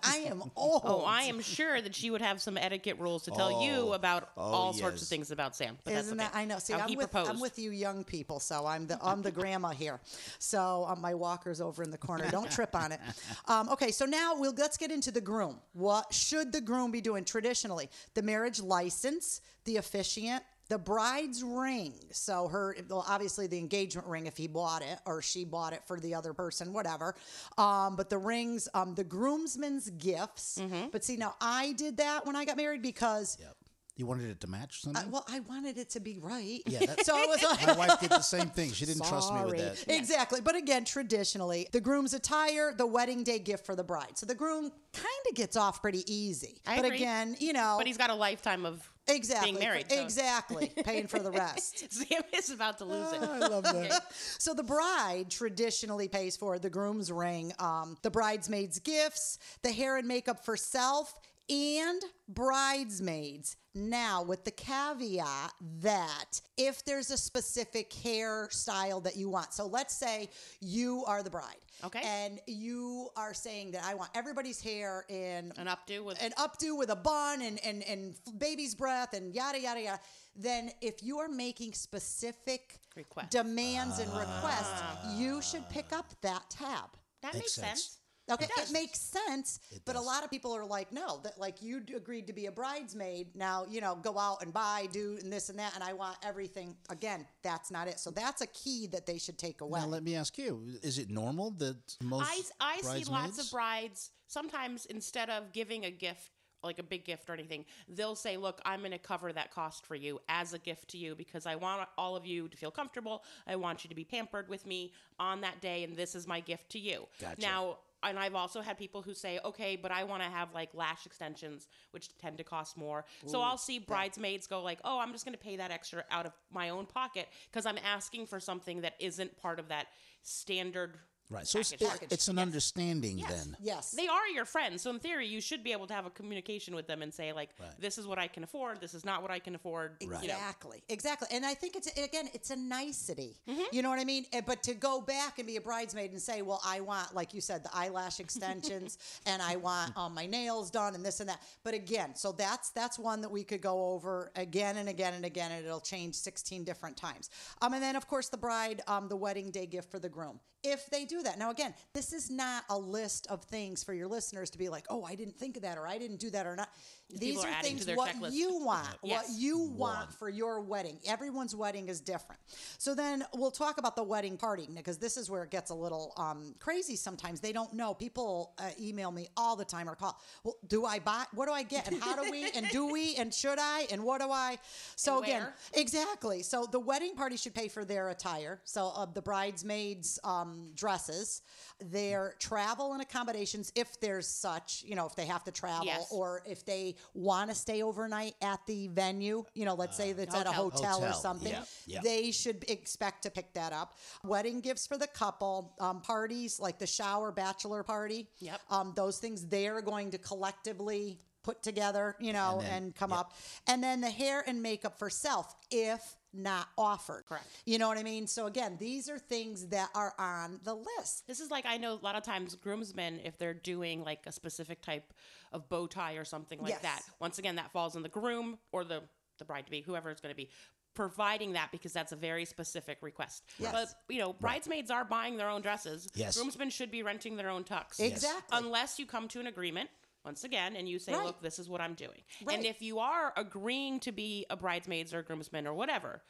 I 0.03 0.19
am 0.19 0.43
old. 0.56 0.82
oh 0.85 1.03
i 1.03 1.23
am 1.23 1.41
sure 1.41 1.81
that 1.81 1.94
she 1.94 2.11
would 2.11 2.20
have 2.20 2.41
some 2.41 2.56
etiquette 2.56 2.99
rules 2.99 3.25
to 3.25 3.31
tell 3.31 3.62
you 3.62 3.93
about 3.96 4.31
all 4.37 4.72
sorts 4.72 5.02
of 5.02 5.08
things 5.08 5.31
about 5.32 5.56
sam 5.56 5.76
but 5.84 5.93
Isn't 5.94 6.16
that's 6.16 6.31
that. 6.32 6.38
I 6.38 6.44
know? 6.44 6.58
See, 6.60 6.72
How 6.72 6.81
I'm 6.81 6.94
with 6.94 7.10
proposed. 7.10 7.31
I'm 7.31 7.40
with 7.40 7.58
you 7.58 7.72
young 7.72 8.04
people, 8.04 8.38
so 8.38 8.64
I'm 8.66 8.87
the 8.87 8.98
I'm 9.02 9.22
the 9.22 9.32
grandma 9.32 9.70
here. 9.70 9.98
So 10.38 10.87
um, 10.88 11.00
my 11.00 11.14
walker's 11.14 11.60
over 11.60 11.82
in 11.82 11.90
the 11.90 11.98
corner. 11.98 12.31
Don't 12.31 12.50
trip 12.50 12.75
on 12.76 12.93
it. 12.93 13.00
Um, 13.48 13.69
okay, 13.70 13.90
so 13.90 14.04
now 14.06 14.34
we'll 14.37 14.54
let's 14.56 14.76
get 14.76 14.90
into 14.90 15.10
the 15.10 15.20
groom. 15.20 15.58
What 15.72 16.12
should 16.12 16.52
the 16.52 16.60
groom 16.60 16.90
be 16.90 17.00
doing 17.00 17.25
traditionally? 17.25 17.88
The 18.14 18.22
marriage 18.22 18.60
license, 18.60 19.40
the 19.64 19.76
officiant, 19.78 20.43
The 20.69 20.78
bride's 20.78 21.44
ring. 21.44 21.93
So 22.10 22.48
her, 22.48 22.76
well, 22.88 23.04
obviously 23.08 23.46
the 23.46 23.58
engagement 23.58 24.08
ring 24.08 24.26
if 24.26 24.37
he 24.37 24.48
bought 24.48 24.82
it 24.82 24.98
or 25.06 25.22
she 25.22 25.44
bought 25.44 25.72
it 25.72 25.82
for 25.87 26.00
the 26.00 26.14
other 26.14 26.32
person, 26.34 26.72
whatever. 26.72 27.14
Um, 27.56 27.94
but 27.94 28.10
the 28.10 28.19
rings, 28.19 28.69
um, 28.75 28.94
the 28.96 29.04
groomsmen's 29.04 29.90
gifts. 29.90 30.60
But 30.90 31.04
see, 31.04 31.16
now 31.16 31.37
I 31.40 31.72
did 31.75 31.98
that 31.98 32.26
when 32.26 32.34
I 32.34 32.44
got 32.44 32.56
married 32.56 32.82
because, 32.82 33.38
Yep. 33.40 33.54
You 33.96 34.04
wanted 34.04 34.28
it 34.28 34.40
to 34.43 34.46
match 34.46 34.81
I, 34.82 34.84
something? 34.93 35.10
well, 35.10 35.25
I 35.26 35.40
wanted 35.40 35.78
it 35.78 35.88
to 35.90 36.00
be 36.00 36.19
right. 36.20 36.60
Yeah, 36.66 36.81
that's- 36.81 37.06
so 37.06 37.16
it 37.16 37.28
was 37.28 37.43
like. 37.43 37.66
My 37.66 37.87
wife 37.87 37.98
did 38.00 38.10
the 38.10 38.20
same 38.20 38.50
thing. 38.50 38.70
She 38.72 38.84
didn't 38.84 39.04
trust 39.06 39.32
me 39.32 39.40
with 39.44 39.56
that. 39.56 39.93
Exactly. 39.94 40.40
But 40.43 40.54
again, 40.54 40.84
traditionally, 40.84 41.66
the 41.72 41.81
groom's 41.81 42.12
attire, 42.12 42.75
the 42.76 42.87
wedding 42.87 43.25
day 43.25 43.38
gift 43.38 43.64
for 43.64 43.75
the 43.75 43.84
bride. 43.84 44.19
So 44.19 44.26
the 44.26 44.34
groom 44.34 44.70
kind 44.93 45.06
of 45.31 45.34
gets 45.34 45.56
off 45.56 45.81
pretty 45.81 46.04
easy. 46.12 46.60
I 46.66 46.76
but 46.76 46.84
agree. 46.87 46.96
again, 46.98 47.37
you 47.40 47.52
know, 47.54 47.76
But 47.78 47.87
he's 47.87 47.96
got 47.96 48.10
a 48.10 48.14
lifetime 48.14 48.66
of 48.66 48.87
exactly 49.08 49.52
being 49.52 49.60
married. 49.64 49.90
so- 49.90 50.02
Exactly. 50.02 50.72
paying 50.84 51.06
for 51.06 51.19
the 51.19 51.31
rest. 51.31 51.90
Sam 51.93 52.22
is 52.34 52.50
about 52.50 52.76
to 52.78 52.84
lose 52.84 53.12
it. 53.14 53.22
I 53.22 53.38
love 53.48 53.64
that. 53.64 54.02
So 54.38 54.52
the 54.52 54.62
bride 54.62 55.31
traditionally 55.31 56.08
pays 56.08 56.37
for 56.37 56.58
the 56.58 56.69
groom's 56.70 57.10
ring, 57.10 57.52
um, 57.58 57.96
the 58.02 58.10
bridesmaids' 58.10 58.78
gifts, 58.78 59.38
the 59.62 59.72
hair 59.72 59.96
and 59.96 60.06
makeup 60.06 60.44
for 60.44 60.56
self, 60.56 61.14
and 61.48 62.02
bridesmaids. 62.28 63.56
Now, 63.75 64.22
with 64.22 64.44
the 64.44 64.50
caveat 64.50 65.52
that 65.82 66.40
if 66.56 66.82
there's 66.84 67.10
a 67.10 67.16
specific 67.19 67.90
hairstyle 67.90 69.02
that 69.04 69.16
you 69.16 69.28
want, 69.28 69.52
so 69.52 69.66
let's 69.66 69.94
say 69.94 70.31
you 70.60 71.04
are 71.06 71.22
the 71.22 71.28
bride, 71.31 71.60
Okay. 71.84 72.00
and 72.02 72.40
you 72.46 73.10
are 73.16 73.34
saying 73.34 73.72
that 73.72 73.84
I 73.84 73.94
want 73.94 74.10
everybody's 74.14 74.62
hair 74.62 75.04
in 75.10 75.52
An 75.58 75.66
updo 75.66 76.04
with 76.04 76.22
an 76.22 76.32
updo 76.38 76.76
with 76.78 76.88
a 76.88 76.96
bun 76.96 77.43
and, 77.43 77.62
and, 77.62 77.82
and 77.84 78.14
baby's 78.38 78.75
breath 78.75 79.12
and 79.12 79.34
yada, 79.34 79.60
yada, 79.60 79.81
yada, 79.82 80.00
then 80.34 80.70
if 80.81 81.02
you 81.02 81.19
are 81.19 81.28
making 81.28 81.75
specific 81.75 82.78
Requests. 82.96 83.28
demands 83.28 83.98
and 83.98 84.10
requests, 84.12 84.72
ah. 84.82 85.16
you 85.19 85.43
should 85.43 85.69
pick 85.69 85.93
up 85.93 86.06
that 86.22 86.48
tab. 86.48 86.88
that 87.20 87.34
Makes 87.34 87.37
makes 87.44 87.52
sense. 87.52 87.69
sense. 87.82 87.98
Okay, 88.31 88.44
It 88.44 88.69
it, 88.69 88.73
makes 88.73 89.00
sense, 89.00 89.61
but 89.84 89.94
a 89.94 90.00
lot 90.00 90.25
of 90.25 90.31
people 90.31 90.52
are 90.52 90.64
like, 90.64 90.93
no, 90.93 91.20
that 91.23 91.38
like 91.38 91.62
you 91.62 91.81
agreed 91.94 92.26
to 92.26 92.32
be 92.32 92.46
a 92.46 92.52
bridesmaid. 92.52 93.28
Now, 93.37 93.67
you 93.69 93.81
know, 93.81 93.96
go 94.02 94.19
out 94.19 94.43
and 94.43 94.52
buy, 94.52 94.88
do, 94.90 95.17
and 95.23 95.32
this 95.32 95.49
and 95.49 95.58
that, 95.58 95.75
and 95.75 95.84
I 95.84 95.93
want 95.93 96.17
everything. 96.25 96.76
Again, 96.90 97.25
that's 97.43 97.70
not 97.70 97.87
it. 97.87 98.00
So 98.00 98.11
that's 98.11 98.43
a 98.43 98.46
key 98.49 98.88
that 98.88 99.06
they 99.06 99.19
should 99.19 99.38
take 99.38 99.61
away. 99.61 99.81
Now 99.81 99.87
let 99.87 100.02
me 100.02 100.17
ask 100.17 100.37
you: 100.38 100.61
Is 100.82 100.99
it 100.99 101.08
normal 101.08 101.52
that 101.52 101.96
most 102.02 102.52
I, 102.61 102.78
I 102.78 102.81
see 102.81 103.05
lots 103.05 103.38
of 103.38 103.50
brides 103.50 104.11
sometimes 104.26 104.87
instead 104.87 105.31
of 105.31 105.52
giving 105.52 105.84
a 105.84 105.90
gift 105.90 106.31
like 106.62 106.79
a 106.79 106.82
big 106.82 107.05
gift 107.05 107.31
or 107.31 107.32
anything 107.32 107.64
they'll 107.88 108.17
say 108.17 108.37
look 108.37 108.61
i'm 108.64 108.81
going 108.81 108.90
to 108.90 108.99
cover 108.99 109.32
that 109.32 109.52
cost 109.55 109.87
for 109.87 109.94
you 109.94 110.19
as 110.29 110.52
a 110.52 110.58
gift 110.58 110.88
to 110.88 110.99
you 110.99 111.14
because 111.14 111.46
i 111.46 111.55
want 111.55 111.87
all 111.96 112.17
of 112.17 112.26
you 112.26 112.49
to 112.49 112.56
feel 112.56 112.70
comfortable 112.70 113.22
i 113.46 113.55
want 113.55 113.84
you 113.84 113.88
to 113.88 113.94
be 113.94 114.05
pampered 114.05 114.49
with 114.49 114.67
me 114.67 114.93
on 115.19 115.40
that 115.40 115.61
day 115.61 115.84
and 115.84 115.96
this 115.96 116.14
is 116.14 116.26
my 116.26 116.40
gift 116.40 116.69
to 116.70 116.79
you 116.79 117.06
Gotcha. 117.20 117.40
now 117.40 117.76
and 118.02 118.19
I've 118.19 118.34
also 118.34 118.60
had 118.60 118.78
people 118.78 119.02
who 119.02 119.14
say, 119.14 119.38
okay, 119.44 119.76
but 119.76 119.90
I 119.90 120.04
want 120.04 120.22
to 120.22 120.28
have 120.28 120.52
like 120.54 120.70
lash 120.75 121.06
extensions, 121.06 121.69
which 121.90 122.16
tend 122.19 122.38
to 122.38 122.44
cost 122.44 122.76
more. 122.76 123.04
so 123.26 123.40
I'll 123.40 123.58
see 123.58 123.78
bridesmaids 123.78 124.46
go 124.46 124.62
like, 124.62 124.78
oh, 124.84 124.98
I'm 124.98 125.12
just 125.12 125.25
going 125.25 125.37
to 125.37 125.43
pay 125.43 125.56
that 125.56 125.70
extra 125.70 126.04
out 126.10 126.26
of 126.26 126.32
my 126.52 126.69
own 126.69 126.87
pocket 126.87 127.28
because 127.50 127.66
I'm 127.66 127.78
asking 127.84 128.26
for 128.26 128.38
something 128.40 128.82
that 128.82 128.94
isn't 129.00 129.37
part 129.37 129.58
of 129.58 129.69
that 129.69 129.87
standard. 130.22 130.98
Right. 131.28 131.46
So 131.46 131.58
it's, 131.58 131.73
it- 131.73 131.82
it's 132.11 132.28
an 132.28 132.38
understanding 132.38 133.23
then. 133.28 133.56
yes. 133.61 133.90
They 133.90 134.06
are 134.08 134.28
your 134.28 134.44
friends, 134.44 134.82
so 134.82 134.90
in 134.90 134.99
theory, 135.00 135.26
you 135.26 135.40
should 135.40 135.64
be 135.64 135.73
able 135.73 135.87
to 135.88 135.94
have 135.94 136.06
a 136.06 136.11
communication 136.11 136.75
with 136.75 136.87
them 136.87 137.02
and 137.02 137.12
say 137.12 137.32
like, 137.32 137.50
"This 137.78 137.99
is 137.99 138.06
what 138.06 138.19
I 138.19 138.28
can 138.28 138.44
afford. 138.44 138.81
This 138.81 138.94
is 138.94 139.05
not 139.05 139.23
what 139.23 139.31
I 139.31 139.38
can 139.38 139.55
afford." 139.55 139.96
You 140.00 140.08
know. 140.11 140.17
Exactly, 140.23 140.82
exactly. 140.88 141.28
And 141.32 141.44
I 141.44 141.55
think 141.55 141.75
it's 141.76 141.88
again, 141.99 142.28
it's 142.32 142.50
a 142.50 142.56
nicety. 142.56 143.37
Mm-hmm. 143.49 143.62
You 143.73 143.82
know 143.82 143.90
what 143.90 143.99
I 143.99 144.05
mean? 144.05 144.25
Eh, 144.32 144.40
But 144.46 144.62
to 144.64 144.75
go 144.75 145.00
back 145.00 145.38
and 145.38 145.46
be 145.46 145.56
a 145.56 145.61
bridesmaid 145.61 146.12
and 146.12 146.20
say, 146.23 146.43
"Well, 146.43 146.61
I 146.64 146.81
want, 146.81 147.14
like 147.14 147.34
you 147.34 147.40
said, 147.40 147.62
the 147.64 147.70
eyelash 147.75 148.20
extensions, 148.20 148.99
and 149.26 149.43
I 149.43 149.56
want 149.56 149.96
um, 149.96 150.14
my 150.14 150.26
nails 150.26 150.70
done, 150.70 150.94
and 150.94 151.05
this 151.05 151.20
and 151.20 151.29
that." 151.29 151.40
But 151.64 151.75
again, 151.75 152.14
so 152.14 152.32
that's 152.32 152.70
that's 152.70 152.99
one 152.99 153.20
that 153.22 153.31
we 153.31 153.43
could 153.44 153.61
go 153.61 153.90
over 153.93 154.31
again 154.37 154.76
and 154.76 154.88
again 154.88 155.14
and 155.14 155.25
again, 155.25 155.50
and 155.52 155.64
it'll 155.64 155.81
change 155.81 156.14
sixteen 156.14 156.62
different 156.64 156.96
times. 156.96 157.31
Um, 157.62 157.75
and 157.75 157.82
then 157.82 157.96
of 157.96 158.06
course 158.06 158.29
the 158.29 158.37
bride, 158.38 158.82
um, 158.87 159.08
the 159.08 159.17
wedding 159.17 159.50
day 159.50 159.67
gift 159.67 159.90
for 159.90 159.99
the 159.99 160.08
groom. 160.08 160.38
If 160.62 160.90
they 160.90 161.05
do 161.05 161.15
that, 161.22 161.38
now 161.38 161.50
again, 161.50 161.74
this 161.92 162.12
is 162.12 162.30
not 162.30 162.64
a 162.68 162.78
list 162.78 163.26
of 163.28 163.42
things 163.44 163.82
for 163.84 163.94
your 163.94 164.08
listeners 164.08 164.50
to 164.50 164.58
be 164.58 164.68
like, 164.68 164.86
"Oh, 164.88 165.04
I 165.04 165.14
didn't 165.14 165.36
think 165.38 165.56
of 165.56 165.62
that," 165.62 165.78
or 165.78 165.86
"I 165.86 165.98
didn't 165.98 166.18
do 166.18 166.30
that," 166.30 166.46
or 166.46 166.56
not. 166.56 166.68
These 167.14 167.38
are 167.44 167.47
are 167.47 167.50
adding 167.50 167.62
to 167.62 167.69
things 167.69 167.87
their 167.87 167.97
what 167.97 168.11
checklist. 168.14 168.32
you 168.32 168.58
want, 168.64 168.88
what 169.00 169.26
you 169.32 169.61
want 169.61 170.12
for 170.12 170.29
your 170.29 170.61
wedding. 170.61 170.99
Everyone's 171.06 171.55
wedding 171.55 171.88
is 171.88 172.00
different. 172.00 172.41
So 172.79 172.94
then 172.97 173.25
we'll 173.32 173.53
talk 173.53 173.79
about 173.79 173.94
the 173.94 174.03
wedding 174.03 174.37
party 174.37 174.69
because 174.75 174.99
this 174.99 175.17
is 175.17 175.31
where 175.31 175.44
it 175.44 175.50
gets 175.50 175.70
a 175.70 175.75
little 175.75 176.12
um, 176.17 176.55
crazy 176.58 176.97
sometimes. 176.97 177.41
They 177.41 177.53
don't 177.53 177.73
know. 177.75 177.94
People 177.94 178.55
uh, 178.58 178.70
email 178.81 179.12
me 179.12 179.29
all 179.37 179.55
the 179.55 179.64
time 179.64 179.88
or 179.88 179.94
call, 179.94 180.20
well, 180.43 180.56
do 180.67 180.85
I 180.85 180.99
buy? 180.99 181.25
What 181.32 181.47
do 181.47 181.53
I 181.53 181.62
get? 181.62 181.87
And 181.87 182.03
how 182.03 182.20
do 182.20 182.29
we? 182.29 182.50
And 182.50 182.69
do 182.70 182.87
we? 182.93 183.14
And 183.14 183.32
should 183.32 183.58
I? 183.61 183.87
And 183.93 184.03
what 184.03 184.20
do 184.20 184.31
I? 184.32 184.58
So 184.97 185.17
And 185.19 185.25
again, 185.25 185.43
where? 185.43 185.55
exactly. 185.75 186.43
So 186.43 186.67
the 186.70 186.81
wedding 186.81 187.14
party 187.14 187.37
should 187.37 187.55
pay 187.55 187.69
for 187.69 187.85
their 187.85 188.08
attire. 188.08 188.61
So 188.64 188.93
uh, 188.97 189.06
the 189.06 189.23
bridesmaids' 189.23 190.19
um, 190.25 190.73
dresses, 190.75 191.43
their 191.81 192.35
travel 192.41 192.94
and 192.94 193.00
accommodations, 193.03 193.70
if 193.76 194.00
there's 194.00 194.26
such, 194.26 194.82
you 194.85 194.97
know, 194.97 195.06
if 195.06 195.14
they 195.14 195.26
have 195.26 195.44
to 195.44 195.53
travel 195.53 195.87
Yes. 195.87 196.08
or 196.11 196.43
if 196.47 196.64
they 196.67 196.95
want 197.14 197.50
to 197.50 197.56
stay 197.56 197.82
overnight 197.82 198.34
at 198.43 198.60
the 198.66 198.88
venue, 198.88 199.44
you 199.54 199.64
know, 199.64 199.75
let's 199.75 199.96
say 199.96 200.12
that's 200.12 200.34
at 200.34 200.46
a 200.46 200.52
hotel. 200.52 201.00
hotel, 201.00 201.04
or 201.04 201.12
something, 201.12 201.54
they 202.02 202.31
should 202.31 202.64
expect 202.69 203.22
to 203.22 203.31
pick 203.31 203.52
that 203.54 203.72
up. 203.72 203.94
Wedding 204.25 204.60
gifts 204.60 204.87
for 204.87 204.98
the 204.98 205.06
couple, 205.06 205.75
um, 205.81 206.00
parties 206.00 206.58
like 206.60 206.78
the 206.78 206.87
shower 206.87 207.32
bachelor 207.32 207.82
party, 207.82 208.28
Yep. 208.38 208.60
um, 208.70 208.93
those 208.96 209.19
things 209.19 209.46
they're 209.46 209.81
going 209.82 210.10
to 210.12 210.19
collectively 210.19 211.19
put 211.43 211.62
together, 211.62 212.16
you 212.19 212.32
know, 212.32 212.58
and, 212.58 212.66
And 212.66 212.84
then- 212.87 212.93
come 212.93 213.12
up. 213.12 213.32
And 213.69 213.82
then 213.82 214.00
the 214.00 214.10
hair 214.10 214.43
and 214.46 214.60
makeup 214.62 214.98
for 214.98 215.08
self, 215.08 215.54
if 215.70 216.16
not 216.32 216.69
offered. 216.76 217.25
Correct. 217.26 217.46
You 217.64 217.78
know 217.78 217.88
what 217.88 217.96
I 217.96 218.02
mean? 218.02 218.26
So 218.26 218.46
again, 218.46 218.76
these 218.78 219.08
are 219.08 219.19
things 219.19 219.69
that 219.69 219.88
are 219.94 220.12
on 220.19 220.60
the 220.64 220.75
list. 220.75 221.26
This 221.26 221.40
is 221.40 221.50
like 221.50 221.64
I 221.64 221.78
know 221.78 221.94
a 221.94 222.03
lot 222.05 222.15
of 222.17 222.24
times 222.24 222.55
groomsmen, 222.56 223.20
if 223.24 223.38
they're 223.38 223.55
doing 223.55 224.03
like 224.05 224.26
a 224.26 224.32
specific 224.32 224.82
type 224.82 225.15
of 225.56 225.69
bow 225.69 225.86
tie 225.89 226.13
or 226.15 226.25
something 226.25 226.60
like 226.60 226.69
Yes. 226.70 226.82
that, 226.82 227.03
once 227.19 227.39
again, 227.39 227.56
that 227.56 227.72
falls 227.72 227.96
on 227.96 228.03
the 228.03 228.08
groom 228.08 228.58
or 228.70 228.84
the 228.84 229.03
the 229.39 229.44
bride 229.44 229.67
to 229.67 229.70
be, 229.70 229.82
whoever 229.82 230.10
it's 230.10 230.20
going 230.22 230.32
to 230.32 230.36
be, 230.36 230.48
providing 230.94 231.53
that 231.53 231.70
because 231.70 231.93
that's 231.93 232.13
a 232.13 232.17
very 232.17 232.44
specific 232.46 232.96
request. 233.03 233.43
Yes. 233.58 233.72
But 233.72 234.15
you 234.15 234.19
know, 234.20 234.32
bridesmaids 234.32 234.91
are 234.91 235.05
buying 235.05 235.36
their 235.36 235.51
own 235.51 235.60
dresses. 235.60 236.08
Yes. 236.15 236.36
Groomsmen 236.39 236.70
should 236.70 236.91
be 236.91 237.03
renting 237.03 237.36
their 237.36 237.51
own 237.51 237.65
tux. 237.65 238.01
Exactly. 238.01 238.56
Unless 238.58 238.98
you 238.98 239.05
come 239.06 239.29
to 239.29 239.41
an 239.41 239.46
agreement. 239.46 239.91
Once 240.25 240.43
again, 240.43 240.75
and 240.75 240.89
you 240.89 240.98
say, 240.98 241.13
Right. 241.13 241.25
"Look, 241.25 241.41
this 241.41 241.58
is 241.60 241.69
what 241.69 241.81
I'm 241.81 241.94
doing." 241.94 242.20
Right. 242.44 242.56
And 242.56 242.67
if 242.67 242.82
you 242.82 242.98
are 242.98 243.32
agreeing 243.36 244.01
to 244.01 244.10
be 244.13 244.44
a 244.51 244.56
bridesmaids 244.56 245.15
or 245.15 245.20
a 245.20 245.22
groomsman 245.22 245.69
or 245.69 245.75
whatever, 245.75 246.22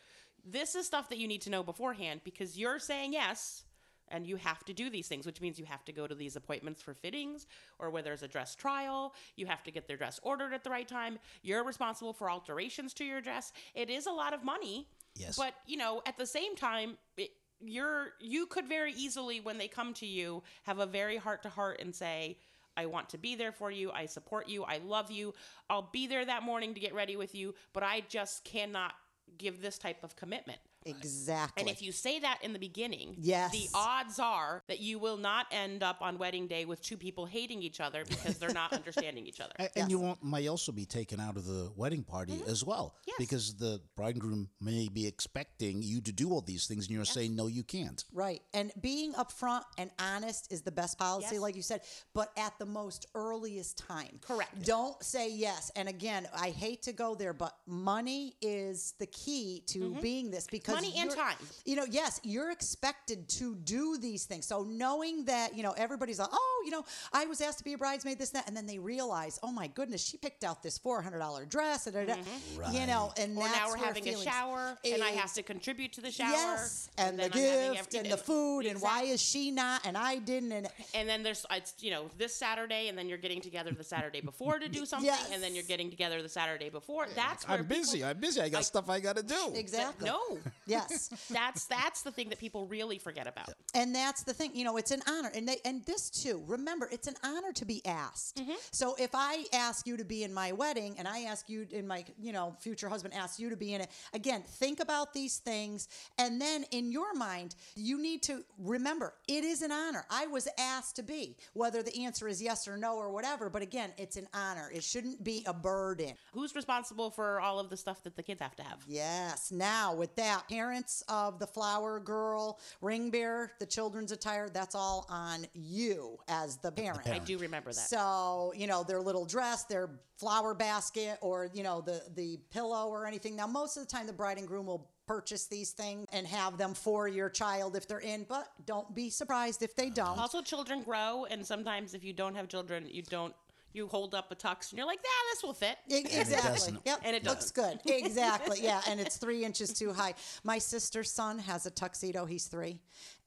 this 0.45 0.75
is 0.75 0.85
stuff 0.87 1.09
that 1.09 1.17
you 1.19 1.27
need 1.27 1.41
to 1.43 1.51
know 1.51 1.63
beforehand 1.63 2.21
because 2.23 2.59
you're 2.59 2.79
saying 2.79 3.13
yes 3.15 3.65
and 4.09 4.27
you 4.27 4.37
have 4.37 4.65
to 4.65 4.73
do 4.73 4.91
these 4.91 5.09
things, 5.09 5.27
which 5.27 5.41
means 5.41 5.59
you 5.59 5.65
have 5.65 5.85
to 5.85 5.93
go 5.93 6.07
to 6.07 6.15
these 6.15 6.37
appointments 6.37 6.83
for 6.83 6.95
fittings 6.95 7.47
or 7.79 7.91
where 7.91 8.03
there's 8.03 8.23
a 8.23 8.29
dress 8.29 8.55
trial. 8.55 9.15
You 9.37 9.47
have 9.47 9.63
to 9.65 9.71
get 9.71 9.89
their 9.89 9.97
dress 9.97 10.21
ordered 10.23 10.53
at 10.53 10.65
the 10.65 10.71
right 10.71 10.87
time. 10.87 11.19
You're 11.43 11.65
responsible 11.65 12.13
for 12.13 12.31
alterations 12.31 12.95
to 12.95 13.05
your 13.05 13.21
dress. 13.21 13.53
It 13.75 13.91
is 13.91 14.07
a 14.07 14.13
lot 14.13 14.33
of 14.33 14.45
money. 14.45 14.89
Yes. 15.15 15.37
But, 15.37 15.55
you 15.67 15.77
know, 15.77 16.03
at 16.07 16.19
the 16.19 16.27
same 16.27 16.57
time, 16.57 16.99
it, 17.17 17.31
you're 17.61 18.09
you 18.21 18.45
could 18.47 18.69
very 18.69 18.93
easily 18.93 19.41
when 19.41 19.57
they 19.57 19.67
come 19.67 19.95
to 19.95 20.05
you 20.05 20.43
have 20.65 20.79
a 20.79 20.85
very 20.85 21.17
heart 21.17 21.43
to 21.43 21.49
heart 21.49 21.81
and 21.81 21.95
say 21.95 22.37
I 22.77 22.85
want 22.87 23.09
to 23.11 23.19
be 23.19 23.35
there 23.35 23.53
for 23.53 23.71
you. 23.71 23.91
I 23.91 24.05
support 24.07 24.49
you. 24.49 24.63
I 24.65 24.79
love 24.79 25.11
you. 25.11 25.33
I'll 25.71 25.89
be 25.91 26.07
there 26.07 26.25
that 26.25 26.43
morning 26.43 26.75
to 26.75 26.81
get 26.81 26.95
ready 26.95 27.17
with 27.17 27.35
you, 27.35 27.55
but 27.73 27.83
I 27.83 28.03
just 28.09 28.45
cannot 28.45 28.93
give 29.39 29.63
this 29.63 29.79
type 29.79 30.05
of 30.05 30.15
commitment. 30.15 30.59
Exactly. 30.91 31.61
And 31.63 31.71
if 31.71 31.83
you 31.83 31.93
say 31.93 32.19
that 32.21 32.39
in 32.43 32.53
the 32.53 32.59
beginning, 32.59 33.17
Yes. 33.19 33.53
the 33.53 33.69
odds 33.75 34.19
are 34.19 34.63
that 34.69 34.81
you 34.81 34.99
will 34.99 35.17
not 35.17 35.47
end 35.51 35.83
up 35.83 35.99
on 36.01 36.19
wedding 36.19 36.47
day 36.47 36.65
with 36.65 36.83
two 36.83 36.97
people 36.97 37.27
hating 37.27 37.63
each 37.63 37.81
other 37.81 38.05
because 38.09 38.39
they're 38.39 38.53
not 38.53 38.73
understanding 38.73 39.27
each 39.27 39.41
other. 39.41 39.53
A- 39.59 39.79
And 39.79 39.91
you 39.91 39.99
won't, 39.99 40.23
might 40.23 40.47
also 40.49 40.73
be 40.73 40.85
taken 40.87 41.21
out 41.21 41.37
of 41.37 41.47
the 41.47 41.71
wedding 41.77 42.03
party 42.05 42.41
as 42.47 42.65
well. 42.65 42.95
Mm-hmm. 42.97 43.03
Yes. 43.09 43.17
Because 43.19 43.55
the 43.57 43.81
bride 43.97 44.15
and 44.15 44.21
groom 44.21 44.49
may 44.61 44.89
be 44.89 45.07
expecting 45.07 45.83
you 45.83 46.01
to 46.03 46.13
do 46.13 46.31
all 46.31 46.41
these 46.41 46.67
things 46.67 46.87
and 46.87 46.95
you're 46.95 47.05
saying, 47.05 47.35
no, 47.35 47.47
you 47.47 47.63
can't. 47.63 48.05
Right. 48.13 48.43
And 48.55 48.73
being 48.81 49.13
upfront 49.15 49.63
and 49.79 49.91
honest 49.99 50.53
is 50.53 50.63
the 50.63 50.73
best 50.73 50.99
policy, 50.99 51.29
Yes. 51.33 51.41
like 51.41 51.57
you 51.57 51.63
said, 51.63 51.81
but 52.15 52.31
at 52.37 52.53
the 52.59 52.67
most 52.67 53.07
earliest 53.15 53.79
time. 53.79 54.19
Correct. 54.21 54.65
Don't 54.65 55.03
say 55.03 55.31
yes. 55.31 55.71
And 55.77 55.89
again, 55.89 56.29
I 56.35 56.51
hate 56.51 56.83
to 56.83 56.93
go 56.93 57.15
there, 57.15 57.33
but 57.33 57.57
money 57.67 58.35
is 58.43 58.95
the 58.99 59.07
key 59.07 59.63
to 59.69 59.95
being 60.01 60.31
this 60.31 60.47
because 60.51 60.76
Money 60.77 60.95
and 60.99 61.11
time. 61.11 61.37
You 61.65 61.77
know, 61.77 61.85
yes, 61.91 62.21
you're 62.23 62.51
expected 62.51 63.29
to 63.31 63.55
do 63.57 63.99
these 63.99 64.25
things. 64.25 64.47
So 64.47 64.63
knowing 64.63 65.25
that, 65.27 65.57
you 65.57 65.63
know, 65.63 65.73
everybody's 65.77 66.19
like, 66.19 66.29
oh, 66.33 66.63
you 66.65 66.71
know, 66.71 66.85
I 67.13 67.27
was 67.27 67.41
asked 67.41 67.59
to 67.59 67.65
be 67.65 67.73
a 67.75 67.79
bridesmaid, 67.79 68.19
this, 68.19 68.31
and 68.31 68.37
that, 68.41 68.49
and 68.49 68.57
then 68.57 68.67
they 68.67 68.79
realize, 68.79 69.39
oh 69.43 69.51
my 69.53 69.67
goodness, 69.69 70.05
she 70.05 70.17
picked 70.17 70.45
out 70.45 70.63
this 70.63 70.79
four 70.79 71.03
hundred 71.03 71.19
dollar 71.21 71.45
dress, 71.45 71.85
da, 71.87 71.91
da, 71.91 72.05
da. 72.05 72.71
you 72.73 72.87
know, 72.87 73.13
and 73.19 73.27
Mm-hmm. 73.37 73.39
Or 73.39 73.45
that's 73.49 73.59
now 73.59 73.67
we're 73.69 73.77
where 73.77 73.87
having 73.87 74.03
a 74.03 74.07
feelings- 74.13 74.25
shower, 74.25 74.79
and 74.85 75.03
I 75.03 75.11
Ex- 75.11 75.19
have 75.21 75.33
to 75.35 75.43
contribute 75.43 75.93
to 75.95 76.01
the 76.01 76.11
shower. 76.11 76.31
Yes, 76.31 76.89
and, 76.99 77.19
the 77.19 77.29
then 77.29 77.73
gift 77.75 77.95
every- 77.95 77.99
and 78.09 78.13
the 78.13 78.17
food, 78.23 78.67
and 78.67 78.81
why 78.81 79.03
is 79.03 79.21
she 79.21 79.51
not 79.51 79.85
and 79.87 79.97
I 79.97 80.19
didn't? 80.19 80.53
And 80.53 80.69
and 80.95 81.09
then 81.09 81.23
there's 81.23 81.45
it's 81.51 81.75
you 81.81 81.91
know 81.91 82.09
this 82.19 82.35
Saturday, 82.35 82.89
and 82.89 82.97
then 82.97 83.09
you're 83.09 83.19
getting 83.19 83.41
together 83.41 83.73
the 83.73 83.85
Saturday 83.85 84.21
before 84.21 84.59
to 84.59 84.69
do 84.69 84.87
something, 84.91 85.07
Yes. 85.07 85.31
and 85.33 85.43
then 85.43 85.55
you're 85.55 85.65
getting 85.65 85.91
together 85.91 86.23
the 86.23 86.29
Saturday 86.29 86.69
before. 86.71 87.07
That's 87.15 87.47
where 87.49 87.59
I'm 87.59 87.67
busy. 87.67 87.99
people- 87.99 88.11
I'm 88.11 88.19
busy. 88.21 88.41
I 88.41 88.49
got 88.49 88.65
stuff 88.65 88.89
I 88.89 89.01
got 89.01 89.17
to 89.17 89.23
do. 89.23 89.53
exactly. 89.55 90.09
No, 90.09 90.39
Yes. 90.67 91.09
that's 91.31 91.67
that's 91.67 92.03
the 92.03 92.11
thing 92.11 92.29
that 92.31 92.39
people 92.39 92.67
really 92.67 92.99
forget 92.99 93.27
about. 93.27 93.51
And 93.75 93.95
that's 93.95 94.23
the 94.25 94.33
thing, 94.33 94.55
you 94.55 94.65
know, 94.65 94.77
it's 94.77 94.91
an 94.91 95.03
honor. 95.09 95.31
And 95.35 95.49
they 95.49 95.59
and 95.65 95.85
this 95.85 96.11
too, 96.11 96.43
remember, 96.47 96.89
it's 96.91 97.07
an 97.07 97.15
honor 97.25 97.53
to 97.53 97.65
be 97.65 97.85
asked. 97.87 98.37
Mm-hmm. 98.37 98.55
So 98.73 98.95
if 98.99 99.11
I 99.15 99.45
ask 99.53 99.87
you 99.87 99.97
to 99.97 100.05
be 100.05 100.25
in 100.25 100.33
my 100.33 100.53
wedding 100.53 100.97
and 100.99 101.07
I 101.07 101.21
ask 101.21 101.49
you 101.49 101.67
in 101.71 101.87
my, 101.87 102.05
you 102.21 102.33
know, 102.33 102.55
future 102.61 102.89
husband 102.89 103.15
asks 103.15 103.39
you 103.39 103.51
to 103.51 103.57
be 103.57 103.75
in 103.75 103.81
it, 103.81 103.91
again, 104.13 104.43
think 104.43 104.81
about 104.81 105.13
these 105.13 105.39
things 105.39 105.89
and 106.19 106.41
then 106.41 106.65
in 106.71 106.91
your 106.91 107.15
mind, 107.15 107.55
you 107.75 108.01
need 108.01 108.23
to 108.25 108.45
remember 108.59 109.15
it 109.29 109.45
is 109.45 109.63
an 109.63 109.73
honor. 109.73 110.05
I 110.11 110.27
was 110.27 110.49
asked 110.59 110.97
to 110.97 111.03
be, 111.03 111.37
whether 111.53 111.83
the 111.83 112.05
answer 112.05 112.29
is 112.29 112.43
yes 112.43 112.67
or 112.69 112.77
no 112.77 112.97
or 112.97 113.11
whatever, 113.11 113.49
but 113.51 113.63
again, 113.63 113.93
it's 113.99 114.17
an 114.17 114.29
honor. 114.35 114.71
It 114.73 114.83
shouldn't 114.83 115.23
be 115.23 115.45
a 115.47 115.53
burden. 115.53 116.15
Who's 116.33 116.55
responsible 116.55 117.11
for 117.11 117.41
all 117.41 117.59
of 117.59 117.71
the 117.71 117.77
stuff 117.77 118.03
that 118.05 118.17
the 118.17 118.23
kids 118.23 118.41
have 118.41 118.57
to 118.57 118.63
have? 118.63 118.79
Yes. 118.87 119.51
Now, 119.53 119.95
with 119.95 120.15
that, 120.17 120.45
parents 120.57 121.03
of 121.09 121.39
the 121.39 121.47
flower 121.47 122.01
girl, 122.01 122.59
ring 122.81 123.11
bearer, 123.11 123.53
the 123.59 123.67
children's 123.67 124.11
attire, 124.11 124.49
that's 124.49 124.75
all 124.75 125.07
on 125.11 125.47
you 125.53 126.19
as 126.29 126.57
the 126.57 126.73
parent. 126.73 127.07
I 127.07 127.19
do 127.19 127.37
remember 127.37 127.73
that. 127.73 127.89
So, 127.89 128.55
you 128.57 128.67
know, 128.67 128.83
their 128.83 129.01
little 129.01 129.27
dress, 129.27 129.65
their 129.65 129.91
flower 130.17 130.55
basket, 130.55 131.19
or, 131.21 131.51
you 131.53 131.63
know, 131.63 131.83
the, 131.83 132.03
the 132.15 132.39
pillow 132.51 132.89
or 132.89 133.07
anything. 133.07 133.37
Now, 133.37 133.47
most 133.47 133.77
of 133.77 133.87
the 133.87 133.89
time, 133.89 134.07
the 134.07 134.15
bride 134.15 134.39
and 134.39 134.49
groom 134.49 134.65
will 134.65 134.89
purchase 135.07 135.47
these 135.47 135.73
things 135.73 136.07
and 136.13 136.27
have 136.27 136.57
them 136.57 136.73
for 136.73 137.07
your 137.07 137.29
child 137.29 137.77
if 137.77 137.87
they're 137.87 137.99
in, 137.99 138.25
but 138.27 138.49
don't 138.65 138.95
be 138.95 139.11
surprised 139.11 139.63
if 139.63 139.77
they 139.77 139.91
don't. 139.91 140.19
Also, 140.19 140.41
children 140.41 140.83
grow, 140.83 141.27
and 141.31 141.47
sometimes 141.47 141.93
if 141.93 142.03
you 142.03 142.15
don't 142.15 142.35
have 142.35 142.49
children, 142.49 142.87
you 142.91 143.03
don't. 143.03 143.35
You 143.77 143.89
hold 143.89 144.15
up 144.15 144.33
a 144.33 144.35
tux, 144.35 144.71
and 144.71 144.79
you're 144.79 144.87
like, 144.87 145.01
"Yeah, 145.05 145.33
this 145.35 145.43
will 145.43 145.53
fit." 145.53 145.77
Exactly. 145.91 146.37
doesn't. 146.37 146.81
Yep. 146.87 147.01
And 147.05 147.15
it 147.15 147.25
looks 147.25 147.51
good. 147.51 147.79
Exactly. 147.87 148.61
Yeah. 148.63 148.81
And 148.89 148.99
it's 148.99 149.19
three 149.19 149.45
inches 149.45 149.75
too 149.75 149.93
high. 149.93 150.15
My 150.45 150.57
sister's 150.57 151.11
son 151.11 151.39
has 151.41 151.67
a 151.67 151.71
tuxedo. 151.71 152.25
He's 152.25 152.47
three. 152.47 152.79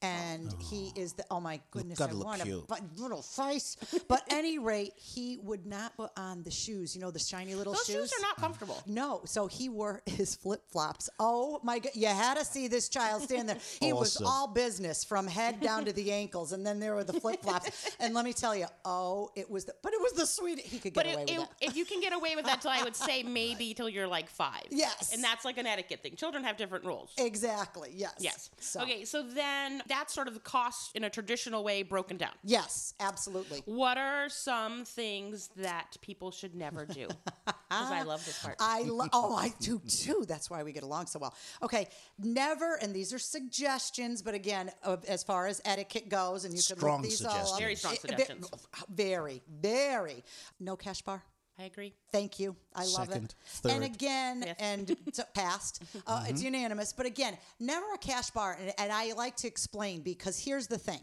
And 0.02 0.48
oh. 0.52 0.64
he 0.70 0.92
is 0.96 1.12
the, 1.12 1.24
oh 1.30 1.40
my 1.40 1.60
goodness, 1.70 1.98
gotta 1.98 2.12
I 2.12 2.14
look 2.14 2.24
want 2.26 2.42
cute. 2.42 2.64
a 2.70 2.74
bu- 2.74 3.02
little 3.02 3.20
face. 3.22 3.76
But 4.08 4.22
any 4.30 4.58
rate, 4.58 4.94
he 4.96 5.38
would 5.42 5.66
not 5.66 5.94
put 5.96 6.10
on 6.16 6.42
the 6.42 6.50
shoes, 6.50 6.94
you 6.94 7.02
know, 7.02 7.10
the 7.10 7.18
shiny 7.18 7.54
little 7.54 7.74
shoes. 7.74 7.86
Those 7.88 7.96
shoes 8.10 8.12
are 8.18 8.22
not 8.22 8.36
comfortable. 8.36 8.82
No, 8.86 9.20
so 9.26 9.46
he 9.46 9.68
wore 9.68 10.00
his 10.06 10.34
flip 10.34 10.62
flops. 10.70 11.10
Oh 11.18 11.60
my 11.62 11.80
god, 11.80 11.92
you 11.94 12.06
had 12.06 12.38
to 12.38 12.44
see 12.46 12.66
this 12.66 12.88
child 12.88 13.22
stand 13.22 13.48
there. 13.50 13.58
He 13.80 13.92
was 13.92 14.16
Awesome. 14.16 14.26
all 14.26 14.46
business 14.48 15.04
from 15.04 15.26
head 15.26 15.60
down 15.60 15.84
to 15.84 15.92
the 15.92 16.10
ankles, 16.22 16.52
and 16.52 16.64
then 16.66 16.80
there 16.80 16.94
were 16.94 17.04
the 17.04 17.20
flip 17.20 17.42
flops. 17.42 17.90
And 18.00 18.14
let 18.14 18.24
me 18.24 18.32
tell 18.32 18.56
you, 18.56 18.66
oh, 18.86 19.30
it 19.36 19.50
was 19.50 19.66
the, 19.66 19.74
but 19.82 19.92
it 19.92 20.00
was 20.00 20.12
the 20.12 20.26
sweetest. 20.26 20.66
He 20.66 20.78
could 20.78 20.94
get 20.94 21.04
But 21.04 21.12
away 21.12 21.24
it, 21.28 21.38
with 21.40 21.48
it, 21.60 21.64
it. 21.66 21.70
if 21.70 21.76
you 21.76 21.84
can 21.84 22.00
get 22.00 22.14
away 22.14 22.36
with 22.36 22.46
that, 22.46 22.62
till 22.62 22.70
I 22.70 22.82
would 22.82 22.96
say 22.96 23.22
maybe 23.22 23.74
till 23.74 23.88
you're 23.88 24.08
like 24.08 24.30
five. 24.30 24.64
Yes. 24.70 25.12
and 25.12 25.22
that's 25.22 25.44
like 25.44 25.58
an 25.58 25.66
etiquette 25.66 26.02
thing. 26.02 26.16
Children 26.16 26.44
have 26.44 26.56
different 26.56 26.86
rules. 26.86 27.12
Exactly. 27.18 27.90
Yes. 27.94 28.14
Yes. 28.18 28.50
So, 28.60 28.80
Okay, 28.80 29.04
so 29.04 29.22
then 29.22 29.82
that's 29.90 30.14
sort 30.14 30.28
of 30.28 30.34
the 30.34 30.40
cost 30.40 30.96
in 30.96 31.04
a 31.04 31.10
traditional 31.10 31.62
way 31.64 31.82
broken 31.82 32.16
down. 32.16 32.32
Yes, 32.44 32.94
absolutely. 33.00 33.62
What 33.66 33.98
are 33.98 34.28
some 34.28 34.84
things 34.84 35.50
that 35.56 35.96
people 36.00 36.30
should 36.30 36.54
never 36.54 36.86
do? 36.86 37.08
Because 37.44 37.56
I 37.92 38.02
love 38.02 38.24
this 38.24 38.42
part. 38.42 38.56
I 38.60 38.82
lo- 38.84 39.06
oh 39.12 39.34
I 39.36 39.52
do 39.60 39.80
too. 39.86 40.24
That's 40.26 40.48
why 40.48 40.62
we 40.62 40.72
get 40.72 40.82
along 40.84 41.06
so 41.06 41.18
well. 41.18 41.34
Okay, 41.62 41.88
never. 42.18 42.76
And 42.80 42.94
these 42.94 43.12
are 43.12 43.18
suggestions, 43.18 44.22
but 44.22 44.34
again, 44.34 44.70
of, 44.82 45.04
as 45.04 45.22
far 45.22 45.46
as 45.46 45.60
etiquette 45.64 46.08
goes, 46.08 46.44
and 46.44 46.54
you 46.54 46.62
can 46.62 46.78
look 46.80 47.02
these 47.02 47.24
all 47.24 47.54
up. 47.54 47.58
Very 47.60 47.74
strong 47.74 47.94
Eh, 47.94 47.96
ve- 48.02 48.08
suggestions. 48.08 48.50
Very, 48.88 49.42
very. 49.60 50.24
No 50.58 50.76
cash 50.76 51.02
bar. 51.02 51.22
I 51.60 51.64
agree. 51.64 51.92
Thank 52.10 52.38
you. 52.38 52.56
I 52.74 52.84
love 52.84 53.08
Second, 53.08 53.24
it. 53.24 53.34
third. 53.46 53.72
And 53.72 53.84
again, 53.84 54.42
Fifth. 54.42 54.56
and 54.60 54.90
it's 55.06 55.20
passed. 55.34 55.82
Uh, 56.06 56.24
It's 56.26 56.42
unanimous. 56.42 56.92
But 56.94 57.04
again, 57.06 57.36
never 57.58 57.84
a 57.94 57.98
cash 57.98 58.30
bar. 58.30 58.56
And, 58.58 58.72
and 58.78 58.90
I 58.90 59.12
like 59.12 59.36
to 59.36 59.46
explain 59.46 60.00
because 60.00 60.38
here's 60.38 60.66
the 60.68 60.78
thing. 60.78 61.00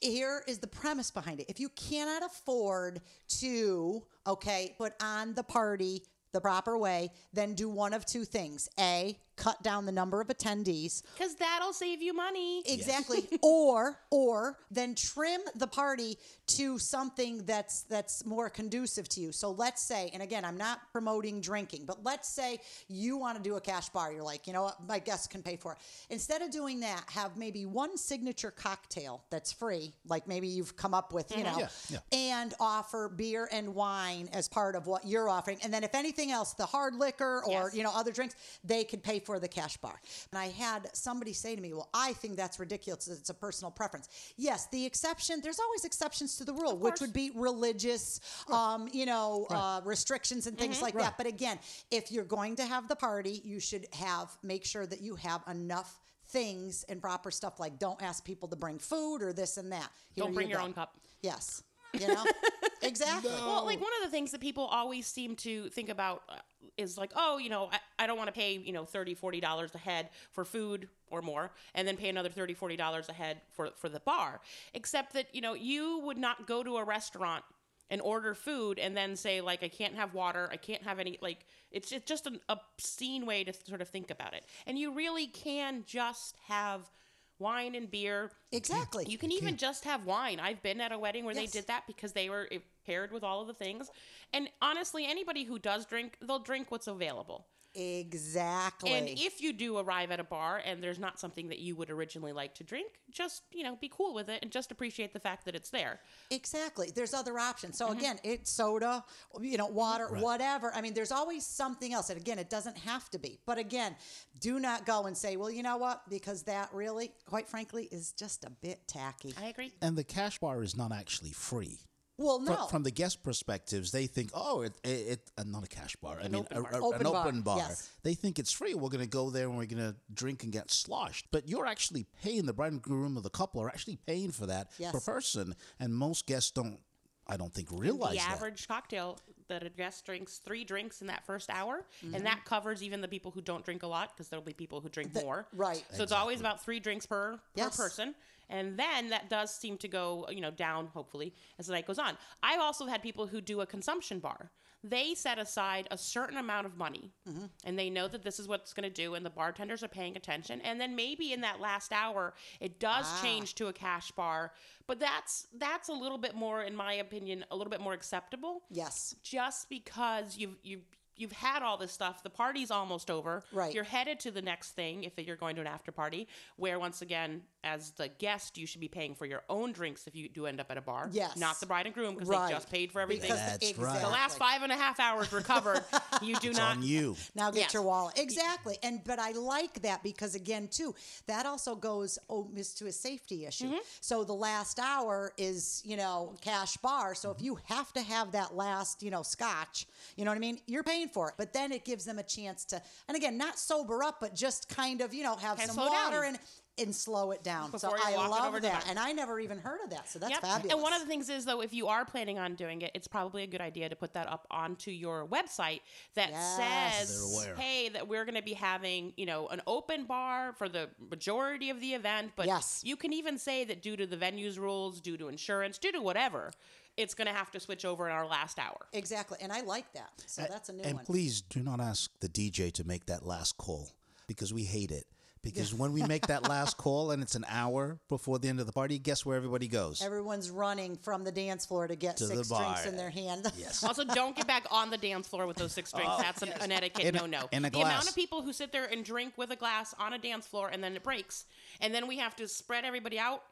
Here 0.00 0.42
is 0.46 0.58
the 0.58 0.66
premise 0.66 1.10
behind 1.10 1.40
it. 1.40 1.46
If 1.48 1.58
you 1.58 1.70
cannot 1.70 2.22
afford 2.22 3.00
to, 3.40 4.02
okay, 4.26 4.74
put 4.76 4.92
on 5.02 5.34
the 5.34 5.42
party 5.42 6.02
the 6.32 6.40
proper 6.40 6.76
way, 6.76 7.10
then 7.32 7.54
do 7.54 7.68
one 7.68 7.92
of 7.92 8.04
two 8.04 8.24
things. 8.24 8.68
A, 8.78 9.18
cut 9.38 9.62
down 9.62 9.86
the 9.86 9.92
number 9.92 10.20
of 10.20 10.28
attendees. 10.28 11.02
Because 11.16 11.36
that'll 11.36 11.72
save 11.72 12.02
you 12.02 12.12
money. 12.12 12.62
Exactly. 12.66 13.26
or 13.42 13.98
or 14.10 14.58
then 14.70 14.94
trim 14.94 15.40
the 15.54 15.66
party 15.66 16.18
to 16.46 16.78
something 16.78 17.44
that's 17.44 17.82
that's 17.82 18.26
more 18.26 18.50
conducive 18.50 19.08
to 19.10 19.20
you. 19.20 19.32
So 19.32 19.52
let's 19.52 19.82
say, 19.82 20.10
and 20.12 20.22
again, 20.22 20.44
I'm 20.44 20.56
not 20.56 20.80
promoting 20.92 21.40
drinking, 21.40 21.84
but 21.86 22.04
let's 22.04 22.28
say 22.28 22.60
you 22.88 23.16
want 23.16 23.36
to 23.36 23.42
do 23.42 23.56
a 23.56 23.60
cash 23.60 23.88
bar. 23.90 24.12
You're 24.12 24.22
like, 24.22 24.46
you 24.46 24.52
know 24.52 24.64
what, 24.64 24.86
my 24.86 24.98
guests 24.98 25.26
can 25.26 25.42
pay 25.42 25.56
for 25.56 25.72
it. 25.72 25.78
Instead 26.10 26.42
of 26.42 26.50
doing 26.50 26.80
that, 26.80 27.04
have 27.10 27.36
maybe 27.36 27.64
one 27.66 27.96
signature 27.96 28.50
cocktail 28.50 29.22
that's 29.30 29.52
free, 29.52 29.94
like 30.06 30.26
maybe 30.26 30.48
you've 30.48 30.76
come 30.76 30.94
up 30.94 31.12
with, 31.12 31.30
you 31.30 31.44
mm-hmm. 31.44 31.60
know, 31.60 31.68
Yeah, 31.90 32.00
yeah. 32.12 32.32
and 32.36 32.54
offer 32.58 33.08
beer 33.08 33.48
and 33.52 33.74
wine 33.74 34.28
as 34.32 34.48
part 34.48 34.74
of 34.74 34.86
what 34.86 35.06
you're 35.06 35.28
offering. 35.28 35.58
And 35.62 35.72
then 35.72 35.84
if 35.84 35.94
anything 35.94 36.17
else, 36.26 36.52
the 36.54 36.66
hard 36.66 36.94
liquor 36.94 37.42
or 37.46 37.52
Yes. 37.68 37.74
you 37.74 37.82
know 37.82 37.92
other 37.94 38.12
drinks, 38.12 38.34
they 38.64 38.84
could 38.84 39.02
pay 39.02 39.20
for 39.20 39.38
the 39.38 39.48
cash 39.48 39.76
bar. 39.78 40.00
And 40.32 40.38
I 40.38 40.48
had 40.48 40.94
somebody 40.94 41.32
say 41.32 41.54
to 41.56 41.62
me, 41.62 41.72
"Well, 41.72 41.88
I 41.94 42.12
think 42.14 42.36
that's 42.36 42.58
ridiculous. 42.58 43.06
It's 43.08 43.30
a 43.30 43.34
personal 43.34 43.70
preference." 43.70 44.08
Yes, 44.36 44.66
the 44.72 44.84
exception. 44.84 45.40
There's 45.40 45.60
always 45.60 45.84
exceptions 45.84 46.36
to 46.36 46.44
the 46.44 46.52
rule, 46.52 46.76
which 46.76 47.00
would 47.00 47.12
be 47.12 47.30
religious, 47.34 48.20
um, 48.48 48.88
you 48.92 49.06
know, 49.06 49.46
uh, 49.50 49.80
restrictions 49.84 50.46
and 50.46 50.58
things 50.58 50.82
like 50.82 50.94
that. 50.94 51.16
But 51.16 51.26
again, 51.26 51.58
if 51.90 52.10
you're 52.12 52.24
going 52.24 52.56
to 52.56 52.64
have 52.66 52.88
the 52.88 52.96
party, 52.96 53.40
you 53.44 53.60
should 53.60 53.86
have 53.94 54.36
make 54.42 54.64
sure 54.64 54.86
that 54.86 55.00
you 55.00 55.14
have 55.16 55.42
enough 55.48 56.00
things 56.30 56.84
and 56.90 57.00
proper 57.00 57.30
stuff 57.30 57.58
like 57.58 57.78
don't 57.78 58.02
ask 58.02 58.22
people 58.24 58.48
to 58.48 58.56
bring 58.56 58.78
food 58.78 59.22
or 59.22 59.32
this 59.32 59.56
and 59.56 59.72
that. 59.72 59.90
Here 60.12 60.24
Don't 60.24 60.34
bring 60.34 60.48
you 60.48 60.52
your 60.52 60.58
go. 60.60 60.66
own 60.66 60.74
cup. 60.74 60.94
Yes. 61.22 61.62
You 61.92 62.08
know? 62.08 62.24
exactly. 62.82 63.30
Well, 63.30 63.64
like 63.64 63.80
one 63.80 63.90
of 63.98 64.04
the 64.04 64.10
things 64.10 64.30
that 64.32 64.40
people 64.40 64.64
always 64.64 65.06
seem 65.06 65.36
to 65.36 65.68
think 65.70 65.88
about 65.88 66.22
uh, 66.28 66.36
is 66.76 66.96
like, 66.96 67.12
oh, 67.16 67.38
you 67.38 67.50
know, 67.50 67.68
I, 67.72 68.04
I 68.04 68.06
don't 68.06 68.16
want 68.16 68.28
to 68.28 68.32
pay, 68.32 68.54
you 68.54 68.72
know, 68.72 68.84
$30, 68.84 69.18
$40 69.18 69.74
a 69.74 69.78
head 69.78 70.10
for 70.30 70.44
food 70.44 70.88
or 71.10 71.22
more, 71.22 71.50
and 71.74 71.86
then 71.86 71.96
pay 71.96 72.08
another 72.08 72.28
$30, 72.28 72.56
$40 72.56 73.08
a 73.08 73.12
head 73.12 73.40
for, 73.52 73.70
for 73.76 73.88
the 73.88 74.00
bar. 74.00 74.40
Except 74.74 75.12
that, 75.14 75.34
you 75.34 75.40
know, 75.40 75.54
you 75.54 76.00
would 76.04 76.18
not 76.18 76.46
go 76.46 76.62
to 76.62 76.76
a 76.76 76.84
restaurant 76.84 77.44
and 77.90 78.00
order 78.02 78.34
food 78.34 78.78
and 78.78 78.96
then 78.96 79.16
say, 79.16 79.40
like, 79.40 79.62
I 79.62 79.68
can't 79.68 79.94
have 79.94 80.14
water, 80.14 80.48
I 80.52 80.56
can't 80.56 80.82
have 80.82 80.98
any, 80.98 81.18
like, 81.22 81.46
it's 81.70 81.92
it's 81.92 82.04
just 82.04 82.26
an 82.26 82.40
obscene 82.48 83.26
way 83.26 83.44
to 83.44 83.52
sort 83.52 83.80
of 83.80 83.88
think 83.88 84.10
about 84.10 84.34
it. 84.34 84.44
And 84.66 84.78
you 84.78 84.92
really 84.92 85.26
can 85.26 85.84
just 85.86 86.36
have 86.48 86.90
wine 87.38 87.74
and 87.74 87.90
beer 87.90 88.30
Exactly. 88.52 89.04
you 89.08 89.18
can 89.18 89.30
even 89.32 89.56
just 89.56 89.84
have 89.84 90.04
wine. 90.04 90.40
I've 90.40 90.62
been 90.62 90.80
at 90.80 90.92
a 90.92 90.98
wedding 90.98 91.24
where 91.24 91.34
Yes. 91.34 91.50
they 91.52 91.58
did 91.60 91.68
that 91.68 91.86
because 91.86 92.12
they 92.12 92.28
were 92.30 92.48
eh, 92.50 92.58
paired 92.86 93.12
with 93.12 93.22
all 93.22 93.40
of 93.42 93.46
the 93.46 93.54
things. 93.54 93.90
And 94.32 94.48
honestly, 94.62 95.06
anybody 95.06 95.44
who 95.44 95.58
does 95.58 95.86
drink, 95.86 96.16
they'll 96.20 96.38
drink 96.38 96.70
what's 96.70 96.86
available. 96.86 97.46
Exactly. 97.78 98.92
And 98.92 99.08
if 99.08 99.40
you 99.40 99.52
do 99.52 99.78
arrive 99.78 100.10
at 100.10 100.20
a 100.20 100.24
bar 100.24 100.60
and 100.64 100.82
there's 100.82 100.98
not 100.98 101.18
something 101.20 101.48
that 101.48 101.58
you 101.58 101.76
would 101.76 101.90
originally 101.90 102.32
like 102.32 102.54
to 102.56 102.64
drink, 102.64 102.88
just, 103.10 103.42
you 103.52 103.62
know, 103.62 103.76
be 103.76 103.88
cool 103.88 104.14
with 104.14 104.28
it 104.28 104.40
and 104.42 104.50
just 104.50 104.70
appreciate 104.70 105.12
the 105.12 105.20
fact 105.20 105.44
that 105.44 105.54
it's 105.54 105.70
there. 105.70 106.00
Exactly. 106.30 106.90
There's 106.94 107.14
other 107.14 107.38
options. 107.38 107.76
So 107.76 107.88
Mm-hmm. 107.88 107.98
again, 107.98 108.18
it's 108.22 108.50
soda, 108.50 109.04
you 109.40 109.56
know, 109.56 109.66
water, 109.66 110.08
whatever. 110.08 110.72
I 110.74 110.80
mean, 110.80 110.94
there's 110.94 111.12
always 111.12 111.46
something 111.46 111.92
else. 111.92 112.10
And 112.10 112.20
again, 112.20 112.38
it 112.38 112.50
doesn't 112.50 112.76
have 112.78 113.08
to 113.10 113.18
be. 113.18 113.38
But 113.46 113.58
again, 113.58 113.96
do 114.40 114.60
not 114.60 114.84
go 114.84 115.06
and 115.06 115.16
say, 115.16 115.36
well, 115.36 115.50
you 115.50 115.62
know 115.62 115.76
what? 115.78 116.02
Because 116.10 116.42
that 116.44 116.68
really, 116.72 117.12
quite 117.26 117.48
frankly, 117.48 117.88
is 117.90 118.12
just 118.12 118.44
a 118.44 118.50
bit 118.50 118.86
tacky. 118.86 119.34
I 119.40 119.46
agree. 119.46 119.72
And 119.80 119.96
the 119.96 120.04
cash 120.04 120.38
bar 120.38 120.62
is 120.62 120.76
not 120.76 120.92
actually 120.92 121.32
free. 121.32 121.78
Well, 122.18 122.40
no. 122.40 122.66
From, 122.66 122.82
the 122.82 122.90
guest 122.90 123.22
perspectives, 123.22 123.92
they 123.92 124.06
think, 124.08 124.30
oh, 124.34 124.62
it, 124.62 124.72
it, 124.82 124.88
it 124.88 125.30
uh, 125.38 125.44
not 125.46 125.62
a 125.64 125.68
cash 125.68 125.94
bar. 125.96 126.18
I 126.20 126.24
mean, 126.28 126.34
open 126.52 126.56
a- 126.56 126.78
a- 126.78 126.80
Open 126.84 127.06
an 127.06 127.12
bar, 127.12 127.26
open 127.26 127.42
bar. 127.42 127.58
yes. 127.58 127.88
They 128.02 128.14
think 128.14 128.38
it's 128.40 128.50
free. 128.50 128.74
We're 128.74 128.88
going 128.88 129.04
to 129.04 129.08
go 129.08 129.30
there 129.30 129.46
and 129.48 129.56
we're 129.56 129.66
going 129.66 129.82
to 129.92 129.94
drink 130.12 130.42
and 130.42 130.52
get 130.52 130.70
sloshed. 130.72 131.26
But 131.30 131.48
you're 131.48 131.66
actually 131.66 132.06
paying 132.22 132.44
the 132.46 132.52
bride 132.52 132.72
and 132.72 132.82
groom 132.82 133.16
of 133.16 133.22
the 133.22 133.30
couple 133.30 133.60
are 133.62 133.68
actually 133.68 133.96
paying 134.06 134.32
for 134.32 134.46
that 134.46 134.68
Yes. 134.78 134.90
per 134.92 135.00
person, 135.00 135.54
and 135.78 135.94
most 135.94 136.26
guests 136.26 136.50
don't 136.50 136.80
I 137.28 137.36
don't 137.36 137.52
think 137.52 137.68
realize 137.70 138.12
the 138.12 138.18
that. 138.18 138.30
average 138.30 138.66
cocktail 138.66 139.18
that 139.48 139.62
a 139.62 139.68
guest 139.70 140.04
drinks 140.04 140.38
three 140.38 140.64
drinks 140.64 141.00
in 141.00 141.06
that 141.08 141.24
first 141.26 141.50
hour, 141.50 141.84
Mm-hmm. 142.04 142.14
and 142.14 142.26
that 142.26 142.44
covers 142.44 142.82
even 142.82 143.00
the 143.00 143.08
people 143.08 143.30
who 143.30 143.40
don't 143.40 143.64
drink 143.64 143.82
a 143.82 143.86
lot 143.86 144.12
because 144.14 144.28
there'll 144.28 144.44
be 144.44 144.52
people 144.52 144.80
who 144.80 144.88
drink 144.88 145.14
more. 145.14 145.46
right. 145.54 145.84
So 145.92 146.02
it's 146.02 146.12
always 146.12 146.40
about 146.40 146.64
three 146.64 146.80
drinks 146.80 147.06
per 147.06 147.38
Yes. 147.54 147.76
per 147.76 147.84
person, 147.84 148.14
and 148.50 148.78
then 148.78 149.10
that 149.10 149.28
does 149.28 149.54
seem 149.54 149.76
to 149.78 149.88
go 149.88 150.26
you 150.30 150.40
know 150.40 150.50
down 150.50 150.86
hopefully 150.88 151.34
as 151.58 151.66
the 151.66 151.72
night 151.72 151.86
goes 151.86 151.98
on. 151.98 152.16
I've 152.42 152.60
also 152.60 152.86
had 152.86 153.02
people 153.02 153.26
who 153.26 153.40
do 153.40 153.60
a 153.60 153.66
consumption 153.66 154.18
bar. 154.20 154.50
They 154.84 155.14
set 155.14 155.38
aside 155.38 155.88
a 155.90 155.98
certain 155.98 156.36
amount 156.38 156.66
of 156.66 156.76
money, 156.76 157.10
Mm-hmm. 157.28 157.46
and 157.64 157.78
they 157.78 157.90
know 157.90 158.06
that 158.08 158.22
this 158.22 158.38
is 158.38 158.46
what 158.46 158.60
it's 158.60 158.72
going 158.72 158.88
to 158.88 158.94
do, 158.94 159.14
and 159.14 159.26
the 159.26 159.30
bartenders 159.30 159.82
are 159.82 159.88
paying 159.88 160.16
attention. 160.16 160.60
And 160.60 160.80
then 160.80 160.94
maybe 160.94 161.32
in 161.32 161.40
that 161.40 161.60
last 161.60 161.92
hour, 161.92 162.34
it 162.60 162.78
does 162.78 163.06
Ah. 163.08 163.20
change 163.22 163.54
to 163.56 163.66
a 163.66 163.72
cash 163.72 164.10
bar, 164.12 164.52
but 164.86 165.00
that's 165.00 165.46
that's 165.54 165.88
a 165.88 165.92
little 165.92 166.18
bit 166.18 166.34
more, 166.34 166.62
in 166.62 166.76
my 166.76 166.94
opinion, 166.94 167.44
a 167.50 167.56
little 167.56 167.70
bit 167.70 167.80
more 167.80 167.92
acceptable 167.92 168.62
Yes. 168.70 169.14
just 169.22 169.68
because 169.68 170.36
you've 170.36 170.56
you've 170.62 170.86
you've 171.18 171.32
had 171.32 171.62
all 171.62 171.76
this 171.76 171.92
stuff 171.92 172.22
the 172.22 172.30
party's 172.30 172.70
almost 172.70 173.10
over 173.10 173.42
Right. 173.52 173.74
you're 173.74 173.84
headed 173.84 174.20
to 174.20 174.30
the 174.30 174.42
next 174.42 174.72
thing 174.72 175.04
if 175.04 175.18
you're 175.18 175.36
going 175.36 175.54
to 175.56 175.60
an 175.60 175.66
after 175.66 175.92
party 175.92 176.26
where 176.56 176.78
once 176.78 177.02
again 177.02 177.42
as 177.64 177.90
the 177.92 178.08
guest 178.08 178.56
you 178.56 178.66
should 178.66 178.80
be 178.80 178.88
paying 178.88 179.14
for 179.14 179.26
your 179.26 179.42
own 179.50 179.72
drinks 179.72 180.06
if 180.06 180.14
you 180.14 180.28
do 180.28 180.46
end 180.46 180.60
up 180.60 180.70
at 180.70 180.78
a 180.78 180.80
bar 180.80 181.08
Yes. 181.12 181.36
not 181.36 181.58
the 181.60 181.66
bride 181.66 181.86
and 181.86 181.94
groom 181.94 182.14
because 182.14 182.28
Right. 182.28 182.48
they 182.48 182.54
just 182.54 182.70
paid 182.70 182.92
for 182.92 183.00
everything 183.00 183.28
Because 183.30 183.38
That's 183.38 183.56
exactly. 183.70 183.84
right. 183.84 184.00
the 184.02 184.08
last 184.08 184.38
five 184.38 184.62
and 184.62 184.70
a 184.72 184.76
half 184.76 185.00
hours 185.00 185.32
recovered, 185.32 185.82
you 186.22 186.36
do 186.36 186.50
It's 186.50 186.58
not 186.58 186.76
on 186.76 186.82
you. 186.82 187.16
Now 187.34 187.50
get 187.50 187.60
Yes. 187.60 187.74
your 187.74 187.82
wallet. 187.82 188.18
Exactly. 188.18 188.78
And 188.82 189.02
but 189.04 189.18
I 189.18 189.32
like 189.32 189.82
that 189.82 190.02
because 190.02 190.34
again 190.34 190.68
too, 190.68 190.94
that 191.26 191.46
also 191.46 191.74
goes 191.74 192.18
oh 192.30 192.48
miss 192.52 192.74
to 192.74 192.86
a 192.86 192.92
safety 192.92 193.44
issue. 193.46 193.66
Mm-hmm. 193.66 193.76
So 194.00 194.22
the 194.24 194.34
last 194.34 194.78
hour 194.78 195.32
is, 195.36 195.82
you 195.84 195.96
know, 195.96 196.34
cash 196.40 196.76
bar. 196.78 197.14
So 197.14 197.30
if 197.30 197.42
you 197.42 197.58
have 197.64 197.92
to 197.94 198.02
have 198.02 198.32
that 198.32 198.54
last, 198.54 199.02
you 199.02 199.10
know, 199.10 199.22
scotch, 199.22 199.86
you 200.16 200.24
know 200.24 200.30
what 200.30 200.36
I 200.36 200.40
mean? 200.40 200.60
You're 200.66 200.82
paying 200.84 201.07
for 201.12 201.28
it. 201.28 201.34
But 201.38 201.52
then 201.52 201.72
it 201.72 201.84
gives 201.84 202.04
them 202.04 202.18
a 202.18 202.22
chance 202.22 202.64
to 202.66 202.82
and 203.08 203.16
again, 203.16 203.36
not 203.38 203.58
sober 203.58 204.02
up, 204.02 204.18
but 204.20 204.34
just 204.34 204.68
kind 204.68 205.00
of, 205.00 205.12
you 205.14 205.22
know, 205.22 205.36
have 205.36 205.58
Kinda 205.58 205.72
some 205.72 205.84
water 205.84 206.16
down. 206.22 206.24
and 206.24 206.38
and 206.80 206.94
slow 206.94 207.32
it 207.32 207.42
down. 207.42 207.72
so 207.76 207.88
Before 207.88 207.98
you 207.98 208.04
I 208.04 208.28
love 208.28 208.44
over 208.44 208.58
to 208.58 208.62
the 208.62 208.68
that. 208.68 208.86
And 208.88 209.00
I 209.00 209.10
never 209.10 209.40
even 209.40 209.58
heard 209.58 209.80
of 209.82 209.90
that. 209.90 210.08
So 210.08 210.20
that's 210.20 210.30
Yep. 210.30 210.42
fabulous. 210.42 210.72
And 210.72 210.80
one 210.82 210.92
of 210.92 211.00
the 211.00 211.06
things 211.08 211.28
is 211.28 211.44
though, 211.44 211.60
if 211.60 211.74
you 211.74 211.88
are 211.88 212.04
planning 212.04 212.38
on 212.38 212.54
doing 212.54 212.82
it, 212.82 212.92
it's 212.94 213.08
probably 213.08 213.42
a 213.42 213.48
good 213.48 213.60
idea 213.60 213.88
to 213.88 213.96
put 213.96 214.12
that 214.14 214.28
up 214.28 214.46
onto 214.50 214.92
your 214.92 215.26
website 215.26 215.80
that 216.14 216.30
Yes. 216.30 217.08
says, 217.08 217.48
"Hey, 217.58 217.88
that 217.88 218.06
we're 218.06 218.24
going 218.24 218.36
to 218.36 218.42
be 218.42 218.52
having 218.52 219.12
you 219.16 219.26
know 219.26 219.48
an 219.48 219.60
open 219.66 220.04
bar 220.04 220.52
for 220.52 220.68
the 220.68 220.88
majority 221.10 221.68
of 221.70 221.80
the 221.80 221.94
event." 221.94 222.32
But 222.36 222.46
Yes. 222.46 222.80
you 222.84 222.94
can 222.96 223.12
even 223.12 223.38
say 223.38 223.64
that 223.64 223.82
due 223.82 223.96
to 223.96 224.06
the 224.06 224.16
venue's 224.16 224.56
rules, 224.56 225.00
due 225.00 225.16
to 225.16 225.26
insurance, 225.26 225.78
due 225.78 225.90
to 225.90 226.00
whatever, 226.00 226.52
it's 226.98 227.14
going 227.14 227.28
to 227.28 227.32
have 227.32 227.50
to 227.52 227.60
switch 227.60 227.84
over 227.84 228.06
in 228.08 228.12
our 228.12 228.26
last 228.26 228.58
hour. 228.58 228.88
exactly. 228.92 229.38
And 229.40 229.52
I 229.52 229.60
like 229.62 229.90
that. 229.94 230.10
So 230.26 230.44
that's 230.50 230.68
a 230.68 230.72
new 230.72 230.82
and 230.82 230.96
one. 230.96 231.04
please 231.04 231.40
do 231.40 231.60
not 231.60 231.80
ask 231.80 232.10
the 232.20 232.28
DJ 232.28 232.72
to 232.72 232.84
make 232.84 233.06
that 233.06 233.24
last 233.24 233.56
call 233.56 233.92
because 234.26 234.52
we 234.52 234.64
hate 234.64 234.90
it. 234.90 235.06
Because 235.40 235.72
when 235.72 235.92
we 235.92 236.02
make 236.02 236.26
that 236.26 236.48
last 236.48 236.76
call 236.76 237.12
and 237.12 237.22
it's 237.22 237.36
an 237.36 237.46
hour 237.48 238.00
before 238.08 238.40
the 238.40 238.48
end 238.48 238.58
of 238.58 238.66
the 238.66 238.72
party, 238.72 238.98
guess 238.98 239.24
where 239.24 239.36
everybody 239.36 239.68
goes? 239.68 240.02
Everyone's 240.02 240.50
running 240.50 240.96
from 240.96 241.22
the 241.22 241.30
dance 241.30 241.64
floor 241.64 241.86
to 241.86 241.94
get 241.94 242.16
To 242.16 242.26
six 242.26 242.48
drinks 242.48 242.86
in 242.86 242.96
their 242.96 243.08
hand. 243.08 243.46
Yes. 243.56 243.82
Also, 243.82 244.04
don't 244.04 244.36
get 244.36 244.46
back 244.46 244.66
on 244.70 244.90
the 244.90 244.98
dance 244.98 245.26
floor 245.26 245.46
with 245.46 245.56
those 245.56 245.72
six 245.72 245.92
drinks. 245.92 246.10
Oh, 246.12 246.20
that's 246.20 246.42
an, 246.42 246.50
an 246.60 246.70
etiquette 246.70 247.14
no 247.14 247.26
no. 247.26 247.48
in 247.50 247.64
a 247.64 247.70
the 247.70 247.80
amount 247.80 248.08
of 248.08 248.14
people 248.14 248.42
who 248.42 248.52
sit 248.52 248.72
there 248.72 248.84
and 248.84 249.04
drink 249.04 249.34
with 249.36 249.50
a 249.50 249.56
glass 249.56 249.94
on 249.98 250.12
a 250.12 250.18
dance 250.18 250.46
floor 250.46 250.68
and 250.68 250.82
then 250.82 250.94
it 250.96 251.02
breaks, 251.02 251.46
and 251.80 251.94
then 251.94 252.06
we 252.08 252.18
have 252.18 252.34
to 252.36 252.46
spread 252.46 252.84
everybody 252.84 253.18
out. 253.18 253.42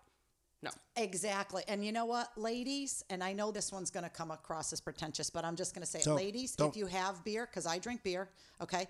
No. 0.62 0.70
Exactly. 0.96 1.62
And 1.68 1.84
you 1.84 1.92
know 1.92 2.06
what, 2.06 2.36
ladies, 2.36 3.04
and 3.10 3.22
I 3.22 3.32
know 3.32 3.52
this 3.52 3.70
one's 3.70 3.90
going 3.90 4.04
to 4.04 4.10
come 4.10 4.30
across 4.30 4.72
as 4.72 4.80
pretentious, 4.80 5.28
but 5.30 5.44
I'm 5.44 5.56
just 5.56 5.74
going 5.74 5.82
to 5.82 5.86
say, 5.86 6.00
it. 6.00 6.04
Don't- 6.06 6.16
ladies, 6.16 6.56
don't. 6.56 6.68
if 6.70 6.76
you 6.76 6.86
have 6.86 7.22
beer, 7.24 7.46
because 7.46 7.66
I 7.66 7.78
drink 7.78 8.02
beer, 8.02 8.30
okay, 8.60 8.86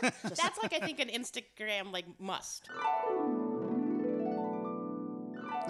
That's 0.03 0.59
like 0.62 0.72
I 0.72 0.81
think 0.81 1.00
an 1.00 1.09
Instagram 1.09 1.92
like 1.92 2.07
must. 2.20 2.68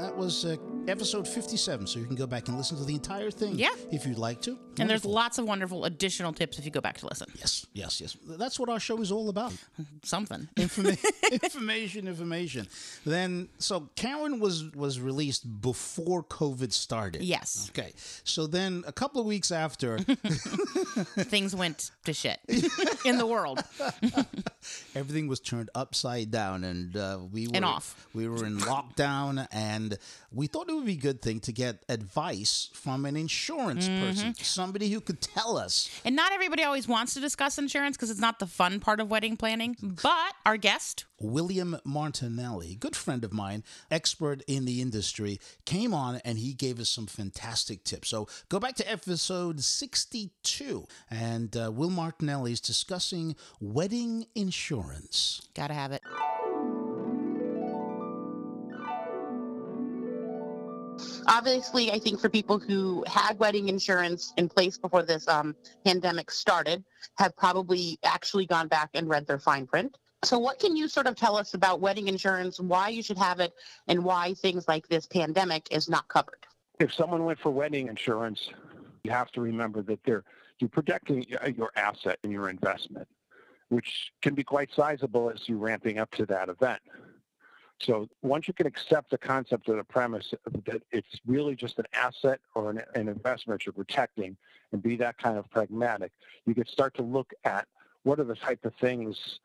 That 0.00 0.16
was 0.16 0.46
uh, 0.46 0.56
episode 0.88 1.28
57, 1.28 1.86
so 1.86 1.98
you 1.98 2.06
can 2.06 2.16
go 2.16 2.26
back 2.26 2.48
and 2.48 2.56
listen 2.56 2.78
to 2.78 2.84
the 2.84 2.94
entire 2.94 3.30
thing 3.30 3.58
Yeah. 3.58 3.68
if 3.92 4.06
you'd 4.06 4.16
like 4.16 4.40
to. 4.42 4.58
And 4.78 4.88
there's 4.88 5.04
lots 5.04 5.36
of 5.38 5.44
wonderful 5.44 5.84
additional 5.84 6.32
tips 6.32 6.58
if 6.58 6.64
you 6.64 6.70
go 6.70 6.80
back 6.80 6.96
to 6.98 7.06
listen. 7.06 7.28
Yes, 7.38 7.66
yes, 7.74 8.00
yes. 8.00 8.16
That's 8.26 8.58
what 8.58 8.70
our 8.70 8.80
show 8.80 8.98
is 9.02 9.12
all 9.12 9.28
about. 9.28 9.52
Something. 10.02 10.48
Informa- 10.56 10.98
information, 11.42 12.08
information. 12.08 12.66
Then, 13.04 13.50
so 13.58 13.90
Karen 13.94 14.40
was 14.40 14.64
was 14.74 14.98
released 15.00 15.60
before 15.60 16.22
COVID 16.24 16.72
started. 16.72 17.22
Yes. 17.22 17.70
Okay. 17.70 17.92
So 18.24 18.46
then, 18.46 18.84
a 18.86 18.92
couple 18.92 19.20
of 19.20 19.26
weeks 19.26 19.50
after, 19.52 19.98
Things 21.28 21.54
went 21.54 21.90
to 22.04 22.14
shit 22.14 22.38
in 23.04 23.18
the 23.18 23.26
world. 23.26 23.62
everything 24.94 25.28
was 25.28 25.40
turned 25.40 25.68
upside 25.74 26.30
down, 26.30 26.64
and 26.64 26.96
uh, 26.96 27.18
we 27.30 27.48
were 27.48 27.56
And 27.56 27.64
off. 27.66 28.08
We 28.14 28.28
were 28.28 28.46
in 28.46 28.56
lockdown, 28.58 29.46
and 29.52 29.89
we 30.32 30.46
thought 30.46 30.68
it 30.68 30.74
would 30.74 30.86
be 30.86 30.92
a 30.94 30.96
good 30.96 31.22
thing 31.22 31.40
to 31.40 31.52
get 31.52 31.84
advice 31.88 32.70
from 32.74 33.04
an 33.04 33.16
insurance 33.16 33.88
Mm-hmm. 33.88 34.06
person, 34.06 34.34
somebody 34.34 34.90
who 34.90 35.00
could 35.00 35.20
tell 35.20 35.56
us. 35.56 35.88
And 36.04 36.14
not 36.14 36.32
everybody 36.32 36.62
always 36.64 36.86
wants 36.88 37.14
to 37.14 37.20
discuss 37.20 37.58
insurance 37.58 37.96
because 37.96 38.10
it's 38.10 38.20
not 38.20 38.38
the 38.38 38.46
fun 38.46 38.78
part 38.80 39.00
of 39.00 39.10
wedding 39.10 39.36
planning. 39.36 39.76
But 39.80 40.34
our 40.44 40.56
guest, 40.56 41.04
William 41.18 41.78
Martinelli, 41.84 42.74
good 42.74 42.94
friend 42.96 43.24
of 43.24 43.32
mine, 43.32 43.64
expert 43.90 44.42
in 44.46 44.64
the 44.64 44.80
industry, 44.80 45.40
came 45.64 45.94
on 45.94 46.20
and 46.24 46.38
he 46.38 46.52
gave 46.52 46.78
us 46.80 46.88
some 46.90 47.06
fantastic 47.06 47.84
tips. 47.84 48.08
So 48.08 48.28
go 48.48 48.58
back 48.60 48.74
to 48.76 48.90
episode 48.90 49.60
62, 49.62 50.86
and 51.10 51.56
uh, 51.56 51.70
Will 51.72 51.90
Martinelli 51.90 52.52
is 52.52 52.60
discussing 52.60 53.34
wedding 53.60 54.26
insurance. 54.34 55.42
gotta 55.54 55.74
have 55.74 55.92
it. 55.92 56.02
Obviously, 61.30 61.90
I 61.90 61.98
think 61.98 62.20
for 62.20 62.28
people 62.28 62.58
who 62.58 63.02
had 63.06 63.38
wedding 63.38 63.68
insurance 63.68 64.34
in 64.36 64.48
place 64.48 64.76
before 64.76 65.02
this 65.02 65.26
um, 65.28 65.56
pandemic 65.84 66.30
started, 66.30 66.84
have 67.16 67.34
probably 67.36 67.98
actually 68.04 68.44
gone 68.44 68.68
back 68.68 68.90
and 68.92 69.08
read 69.08 69.26
their 69.26 69.38
fine 69.38 69.66
print. 69.66 69.96
So, 70.22 70.38
what 70.38 70.58
can 70.58 70.76
you 70.76 70.88
sort 70.88 71.06
of 71.06 71.16
tell 71.16 71.36
us 71.36 71.54
about 71.54 71.80
wedding 71.80 72.08
insurance, 72.08 72.60
why 72.60 72.90
you 72.90 73.02
should 73.02 73.16
have 73.16 73.40
it, 73.40 73.54
and 73.88 74.04
why 74.04 74.34
things 74.34 74.68
like 74.68 74.86
this 74.88 75.06
pandemic 75.06 75.68
is 75.70 75.88
not 75.88 76.06
covered? 76.08 76.46
if 76.80 76.92
someone 76.94 77.24
went 77.24 77.38
for 77.38 77.50
wedding 77.50 77.88
insurance, 77.88 78.48
you 79.04 79.10
have 79.10 79.30
to 79.32 79.40
remember 79.40 79.82
that 79.82 80.02
they're 80.04 80.24
you're 80.58 80.68
protecting 80.68 81.24
your 81.56 81.70
asset 81.76 82.18
and 82.22 82.32
your 82.32 82.50
investment, 82.50 83.08
which 83.70 84.12
can 84.20 84.34
be 84.34 84.44
quite 84.44 84.68
sizable 84.74 85.30
as 85.30 85.48
you're 85.48 85.56
ramping 85.56 85.98
up 85.98 86.10
to 86.10 86.26
that 86.26 86.50
event. 86.50 86.80
So 87.80 88.08
once 88.22 88.46
you 88.46 88.54
can 88.54 88.66
accept 88.66 89.10
the 89.10 89.18
concept 89.18 89.68
of 89.68 89.76
the 89.76 89.84
premise 89.84 90.34
that 90.66 90.82
it's 90.90 91.20
really 91.26 91.56
just 91.56 91.78
an 91.78 91.86
asset 91.94 92.40
or 92.54 92.70
an, 92.70 92.82
an 92.94 93.08
investment 93.08 93.64
you're 93.64 93.72
protecting 93.72 94.36
and 94.72 94.82
be 94.82 94.96
that 94.96 95.16
kind 95.16 95.38
of 95.38 95.50
pragmatic, 95.50 96.12
you 96.46 96.54
can 96.54 96.66
start 96.66 96.94
to 96.94 97.02
look 97.02 97.32
at 97.44 97.66
what 98.02 98.20
are 98.20 98.24
the 98.24 98.34
type 98.34 98.64
of 98.64 98.74
things 98.74 99.40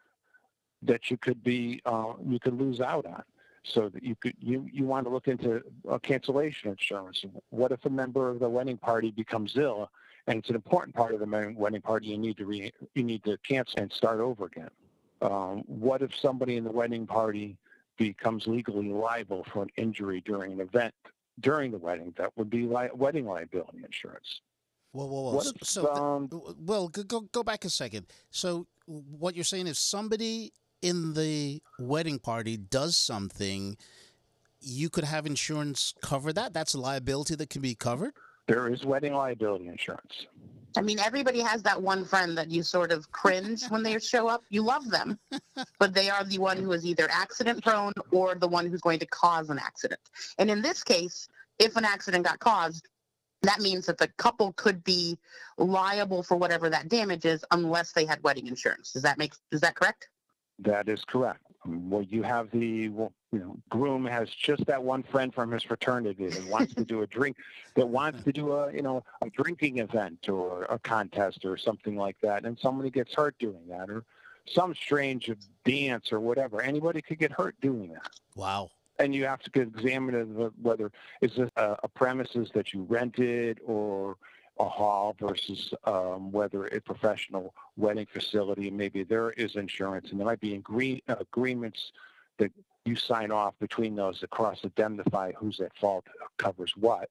that 0.82 1.10
you 1.10 1.17
could 1.17 1.43
be 1.43 1.82
uh, 1.86 2.13
you 2.28 2.39
could 2.39 2.60
lose 2.60 2.82
out 2.82 3.06
on. 3.06 3.24
So 3.63 3.89
that 3.89 4.04
you 4.04 4.15
could 4.15 4.36
you 4.39 4.67
you 4.71 4.86
want 4.86 5.08
to 5.08 5.10
look 5.10 5.28
into 5.28 5.63
a 5.89 6.00
cancellation 6.00 6.69
insurance. 6.69 7.26
What 7.50 7.71
if 7.71 7.84
a 7.86 7.89
member 7.89 8.30
of 8.30 8.39
the 8.39 8.50
wedding 8.50 8.78
party 8.78 9.10
becomes 9.10 9.58
ill, 9.58 9.89
and 10.28 10.38
it's 10.38 10.50
an 10.50 10.56
important 10.56 10.93
part 10.93 11.15
of 11.15 11.19
the 11.19 11.54
wedding 11.58 11.82
party 11.82 12.08
you 12.08 12.17
need 12.19 12.38
to 12.38 12.45
re, 12.45 12.71
you 12.93 13.04
need 13.04 13.24
to 13.24 13.38
cancel 13.38 13.80
and 13.80 13.91
start 13.91 14.19
over 14.19 14.45
again. 14.45 14.69
Um, 15.21 15.63
what 15.65 16.04
if 16.04 16.15
somebody 16.15 16.58
in 16.58 16.63
the 16.63 16.71
wedding 16.71 17.08
party 17.08 17.58
becomes 17.97 18.47
legally 18.47 18.89
liable 18.89 19.45
for 19.51 19.63
an 19.63 19.69
injury 19.77 20.21
during 20.25 20.53
an 20.53 20.62
event 20.62 20.93
during 21.39 21.71
the 21.71 21.77
wedding? 21.77 22.13
That 22.17 22.31
would 22.36 22.49
be 22.49 22.63
li- 22.63 22.89
wedding 22.93 23.25
liability 23.25 23.84
insurance. 23.84 24.41
Whoa, 24.91 25.05
whoa, 25.05 25.31
whoa. 25.31 25.39
If, 25.39 25.67
so, 25.67 25.93
um, 25.93 26.29
well, 26.60 26.88
go 26.88 27.21
go 27.21 27.43
back 27.43 27.65
a 27.65 27.69
second. 27.69 28.08
So, 28.29 28.67
what 28.86 29.36
you're 29.36 29.43
saying 29.43 29.67
is 29.67 29.77
somebody 29.77 30.53
in 30.81 31.13
the 31.13 31.62
wedding 31.79 32.19
party 32.19 32.58
does 32.58 32.95
something, 32.95 33.75
you 34.62 34.89
could 34.89 35.03
have 35.03 35.25
insurance 35.25 35.93
cover 36.01 36.31
that. 36.34 36.53
That's 36.53 36.73
a 36.73 36.79
liability 36.79 37.36
that 37.36 37.49
can 37.49 37.62
be 37.62 37.75
covered. 37.75 38.13
There 38.47 38.71
is 38.71 38.86
wedding 38.86 39.13
liability 39.13 39.67
insurance. 39.67 40.27
I 40.78 40.82
mean, 40.82 41.00
everybody 41.00 41.40
has 41.40 41.64
that 41.64 41.82
one 41.82 42.06
friend 42.06 42.38
that 42.38 42.52
you 42.52 42.64
sort 42.64 42.92
of 42.92 43.12
cringe 43.12 43.64
when 43.70 43.84
they 43.84 43.98
show 44.00 44.28
up. 44.28 44.44
You 44.50 44.62
love 44.62 44.90
them, 44.90 45.20
but 45.80 45.94
they 45.94 46.10
are 46.10 46.24
the 46.24 46.40
one 46.40 46.58
who 46.58 46.72
is 46.72 46.86
either 46.86 47.08
accident 47.10 47.64
prone 47.64 47.94
or 48.12 48.36
the 48.36 48.48
one 48.48 48.68
who's 48.68 48.82
going 48.82 49.00
to 49.00 49.06
cause 49.08 49.50
an 49.50 49.60
accident. 49.60 50.02
And 50.38 50.50
in 50.50 50.62
this 50.62 50.84
case, 50.84 51.28
if 51.60 51.76
an 51.78 51.86
accident 51.86 52.26
got 52.26 52.40
caused, 52.40 52.88
that 53.44 53.60
means 53.60 53.86
that 53.86 53.98
the 53.98 54.08
couple 54.18 54.54
could 54.54 54.84
be 54.84 55.18
liable 55.58 56.24
for 56.24 56.36
whatever 56.36 56.70
that 56.70 56.90
damage 56.90 57.26
is 57.26 57.46
unless 57.52 57.92
they 57.92 58.06
had 58.06 58.22
wedding 58.24 58.48
insurance. 58.48 58.92
Does 58.92 59.04
that 59.04 59.18
make 59.18 59.34
is 59.52 59.62
that 59.62 59.76
correct? 59.76 60.10
That 60.60 60.90
is 60.90 61.04
correct. 61.06 61.42
Well, 61.66 62.04
you 62.04 62.24
have 62.24 62.50
the 62.52 62.90
well, 62.90 63.14
you 63.36 63.41
know, 63.41 63.58
groom 63.69 64.06
has 64.06 64.30
just 64.30 64.65
that 64.65 64.82
one 64.82 65.04
friend 65.04 65.34
from 65.34 65.52
his 65.52 65.62
fraternity 65.62 66.30
that 66.30 66.48
wants 66.48 66.74
to 66.76 66.86
do 66.86 67.02
a 67.02 67.08
drink, 67.08 67.36
that 67.76 67.86
wants 67.86 68.24
to 68.24 68.32
do 68.32 68.54
a 68.54 68.71
you 68.71 68.82
know 68.82 69.04
a 69.21 69.30
drinking 69.30 69.80
event 69.80 70.30
or 70.30 70.63
a 70.69 70.80
contest 70.80 71.43
or 71.43 71.58
something 71.58 71.98
like 71.98 72.15
that, 72.21 72.45
and 72.45 72.58
somebody 72.58 72.89
gets 72.89 73.13
hurt 73.13 73.38
doing 73.38 73.67
that, 73.67 73.89
or 73.89 74.06
some 74.45 74.74
strange 74.74 75.30
dance 75.65 76.13
or 76.13 76.21
whatever. 76.21 76.62
Anybody 76.62 77.02
could 77.02 77.19
get 77.19 77.34
hurt 77.34 77.56
doing 77.62 77.89
that. 77.91 78.10
Wow. 78.36 78.69
And 79.00 79.13
you 79.13 79.26
have 79.26 79.41
to 79.41 79.62
examine 79.62 80.54
whether 80.62 80.89
is 81.19 81.36
this 81.36 81.50
a, 81.58 81.76
a 81.84 81.89
premises 81.89 82.52
that 82.54 82.74
you 82.74 82.84
rented 82.84 83.60
or 83.65 84.15
a 84.60 84.69
hall 84.69 85.13
versus 85.19 85.74
um, 85.84 86.32
whether 86.32 86.67
a 86.67 86.80
professional 86.80 87.54
wedding 87.76 88.06
facility, 88.06 88.71
maybe 88.71 89.04
there 89.04 89.32
is 89.32 89.58
insurance, 89.58 90.12
and 90.12 90.19
there 90.21 90.26
might 90.26 90.39
be 90.39 90.56
agree- 90.56 91.04
agreements 91.10 91.91
that 92.38 92.52
you 92.86 92.95
sign 92.95 93.32
off 93.32 93.56
between 93.60 93.95
those 93.95 94.21
that 94.21 94.30
cross-indemnify 94.30 95.34
who's 95.38 95.60
at 95.60 95.76
fault, 95.78 96.06
covers 96.38 96.71
what. 96.78 97.10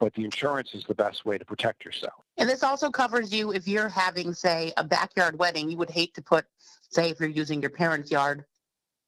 But 0.00 0.12
the 0.14 0.24
insurance 0.24 0.74
is 0.74 0.84
the 0.84 0.94
best 0.94 1.24
way 1.24 1.38
to 1.38 1.44
protect 1.44 1.84
yourself. 1.84 2.24
And 2.36 2.48
this 2.48 2.64
also 2.64 2.90
covers 2.90 3.32
you 3.32 3.52
if 3.52 3.68
you're 3.68 3.88
having, 3.88 4.34
say, 4.34 4.72
a 4.76 4.82
backyard 4.82 5.38
wedding. 5.38 5.70
You 5.70 5.76
would 5.76 5.90
hate 5.90 6.14
to 6.14 6.22
put, 6.22 6.44
say, 6.90 7.10
if 7.10 7.20
you're 7.20 7.28
using 7.28 7.60
your 7.60 7.70
parents' 7.70 8.10
yard, 8.10 8.44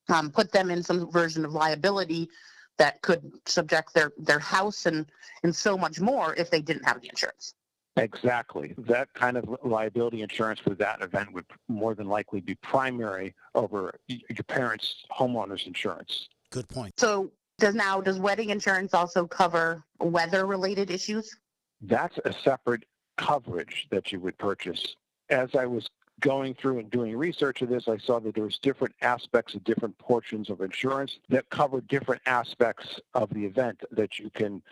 um, 0.08 0.30
put 0.30 0.52
them 0.52 0.70
in 0.70 0.84
some 0.84 1.10
version 1.10 1.44
of 1.44 1.52
liability 1.52 2.30
that 2.78 3.02
could 3.02 3.32
subject 3.46 3.94
their, 3.94 4.12
their 4.16 4.38
house 4.38 4.86
and, 4.86 5.06
and 5.42 5.54
so 5.54 5.76
much 5.76 6.00
more 6.00 6.34
if 6.36 6.50
they 6.50 6.60
didn't 6.60 6.84
have 6.84 7.00
the 7.00 7.08
insurance. 7.08 7.54
Exactly. 7.96 8.74
That 8.76 9.12
kind 9.14 9.36
of 9.36 9.48
liability 9.64 10.22
insurance 10.22 10.60
for 10.60 10.74
that 10.74 11.00
event 11.00 11.32
would 11.32 11.46
more 11.68 11.94
than 11.94 12.08
likely 12.08 12.40
be 12.40 12.54
primary 12.56 13.34
over 13.54 13.94
your 14.06 14.44
parents' 14.46 15.04
homeowners 15.10 15.66
insurance. 15.66 16.28
Good 16.50 16.68
point. 16.68 16.98
So 16.98 17.32
does 17.58 17.74
now 17.74 18.00
does 18.02 18.18
wedding 18.18 18.50
insurance 18.50 18.92
also 18.92 19.26
cover 19.26 19.82
weather 19.98 20.46
related 20.46 20.90
issues? 20.90 21.34
That's 21.80 22.18
a 22.24 22.32
separate 22.32 22.84
coverage 23.16 23.86
that 23.90 24.12
you 24.12 24.20
would 24.20 24.36
purchase. 24.36 24.96
As 25.30 25.54
I 25.54 25.64
was 25.64 25.88
going 26.20 26.54
through 26.54 26.78
and 26.78 26.90
doing 26.90 27.16
research 27.16 27.62
of 27.62 27.68
this, 27.68 27.88
I 27.88 27.98
saw 27.98 28.18
that 28.20 28.34
there 28.34 28.44
was 28.44 28.58
different 28.58 28.94
aspects 29.02 29.54
of 29.54 29.64
different 29.64 29.96
portions 29.98 30.50
of 30.50 30.60
insurance 30.60 31.18
that 31.28 31.48
cover 31.50 31.80
different 31.80 32.22
aspects 32.26 33.00
of 33.14 33.30
the 33.30 33.44
event 33.44 33.82
that 33.90 34.18
you 34.18 34.30
can 34.30 34.62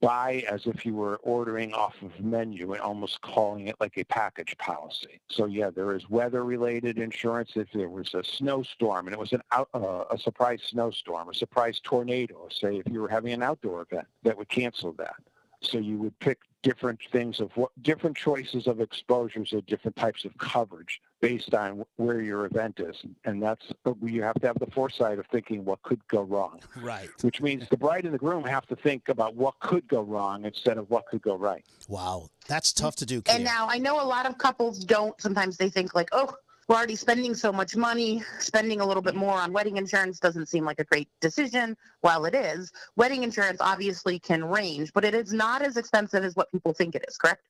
buy 0.00 0.44
as 0.48 0.66
if 0.66 0.86
you 0.86 0.94
were 0.94 1.16
ordering 1.16 1.72
off 1.74 1.94
of 2.02 2.18
menu 2.20 2.72
and 2.72 2.80
almost 2.80 3.20
calling 3.22 3.68
it 3.68 3.76
like 3.80 3.96
a 3.96 4.04
package 4.04 4.56
policy. 4.58 5.20
So 5.28 5.46
yeah, 5.46 5.70
there 5.70 5.94
is 5.94 6.08
weather-related 6.08 6.98
insurance 6.98 7.52
if 7.56 7.68
there 7.72 7.88
was 7.88 8.14
a 8.14 8.22
snowstorm 8.22 9.06
and 9.06 9.14
it 9.14 9.18
was 9.18 9.32
an 9.32 9.42
out, 9.50 9.68
uh, 9.74 10.04
a 10.10 10.18
surprise 10.18 10.60
snowstorm, 10.68 11.28
a 11.28 11.34
surprise 11.34 11.80
tornado, 11.82 12.48
say 12.50 12.76
if 12.76 12.90
you 12.90 13.00
were 13.00 13.08
having 13.08 13.32
an 13.32 13.42
outdoor 13.42 13.82
event, 13.82 14.06
that 14.22 14.36
would 14.36 14.48
cancel 14.48 14.92
that. 14.92 15.16
So 15.62 15.78
you 15.78 15.98
would 15.98 16.18
pick 16.20 16.38
different 16.62 17.00
things 17.10 17.40
of 17.40 17.50
what 17.56 17.70
different 17.82 18.16
choices 18.16 18.66
of 18.66 18.80
exposures 18.80 19.52
or 19.52 19.60
different 19.62 19.96
types 19.96 20.24
of 20.24 20.36
coverage 20.38 21.00
based 21.20 21.54
on 21.54 21.84
where 21.96 22.20
your 22.20 22.46
event 22.46 22.80
is. 22.80 22.96
And 23.24 23.42
that's 23.42 23.66
you 24.02 24.22
have 24.22 24.34
to 24.40 24.46
have 24.46 24.58
the 24.58 24.70
foresight 24.72 25.18
of 25.18 25.26
thinking 25.26 25.64
what 25.64 25.82
could 25.82 26.06
go 26.08 26.22
wrong. 26.22 26.60
Right. 26.80 27.08
Which 27.22 27.40
means 27.40 27.68
the 27.68 27.76
bride 27.76 28.04
and 28.04 28.14
the 28.14 28.18
groom 28.18 28.44
have 28.44 28.66
to 28.66 28.76
think 28.76 29.08
about 29.08 29.34
what 29.34 29.58
could 29.60 29.86
go 29.88 30.00
wrong 30.00 30.44
instead 30.44 30.78
of 30.78 30.88
what 30.90 31.06
could 31.06 31.22
go 31.22 31.36
right. 31.36 31.64
Wow. 31.88 32.28
That's 32.48 32.72
tough 32.72 32.96
to 32.96 33.06
do. 33.06 33.22
And 33.28 33.44
now 33.44 33.66
I 33.68 33.78
know 33.78 34.02
a 34.02 34.04
lot 34.04 34.26
of 34.26 34.38
couples 34.38 34.84
don't. 34.84 35.20
Sometimes 35.20 35.56
they 35.56 35.68
think 35.68 35.94
like, 35.94 36.08
oh, 36.12 36.34
we're 36.68 36.76
already 36.76 36.94
spending 36.94 37.34
so 37.34 37.52
much 37.52 37.74
money. 37.74 38.22
Spending 38.38 38.80
a 38.80 38.86
little 38.86 39.02
bit 39.02 39.16
more 39.16 39.34
on 39.34 39.52
wedding 39.52 39.76
insurance 39.76 40.20
doesn't 40.20 40.46
seem 40.46 40.64
like 40.64 40.78
a 40.78 40.84
great 40.84 41.08
decision. 41.20 41.76
While 42.00 42.26
it 42.26 42.34
is, 42.34 42.70
wedding 42.94 43.24
insurance 43.24 43.58
obviously 43.60 44.20
can 44.20 44.44
range, 44.44 44.92
but 44.92 45.04
it 45.04 45.12
is 45.12 45.32
not 45.32 45.62
as 45.62 45.76
expensive 45.76 46.22
as 46.22 46.36
what 46.36 46.50
people 46.52 46.72
think 46.72 46.94
it 46.94 47.04
is, 47.08 47.16
correct? 47.16 47.42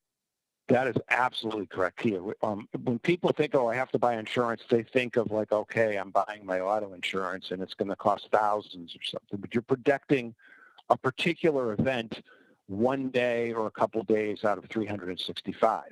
That 0.67 0.87
is 0.87 0.95
absolutely 1.09 1.65
correct 1.65 2.01
here. 2.01 2.21
Um, 2.41 2.67
when 2.83 2.99
people 2.99 3.31
think, 3.31 3.55
oh, 3.55 3.67
I 3.67 3.75
have 3.75 3.91
to 3.91 3.99
buy 3.99 4.15
insurance, 4.15 4.61
they 4.69 4.83
think 4.83 5.17
of 5.17 5.31
like, 5.31 5.51
okay, 5.51 5.97
I'm 5.97 6.11
buying 6.11 6.45
my 6.45 6.61
auto 6.61 6.93
insurance 6.93 7.51
and 7.51 7.61
it's 7.61 7.73
going 7.73 7.89
to 7.89 7.95
cost 7.95 8.29
thousands 8.31 8.95
or 8.95 9.03
something. 9.03 9.39
But 9.39 9.53
you're 9.53 9.63
protecting 9.63 10.33
a 10.89 10.97
particular 10.97 11.73
event 11.73 12.21
one 12.67 13.09
day 13.09 13.51
or 13.51 13.67
a 13.67 13.71
couple 13.71 14.01
days 14.03 14.45
out 14.45 14.57
of 14.57 14.65
365. 14.69 15.83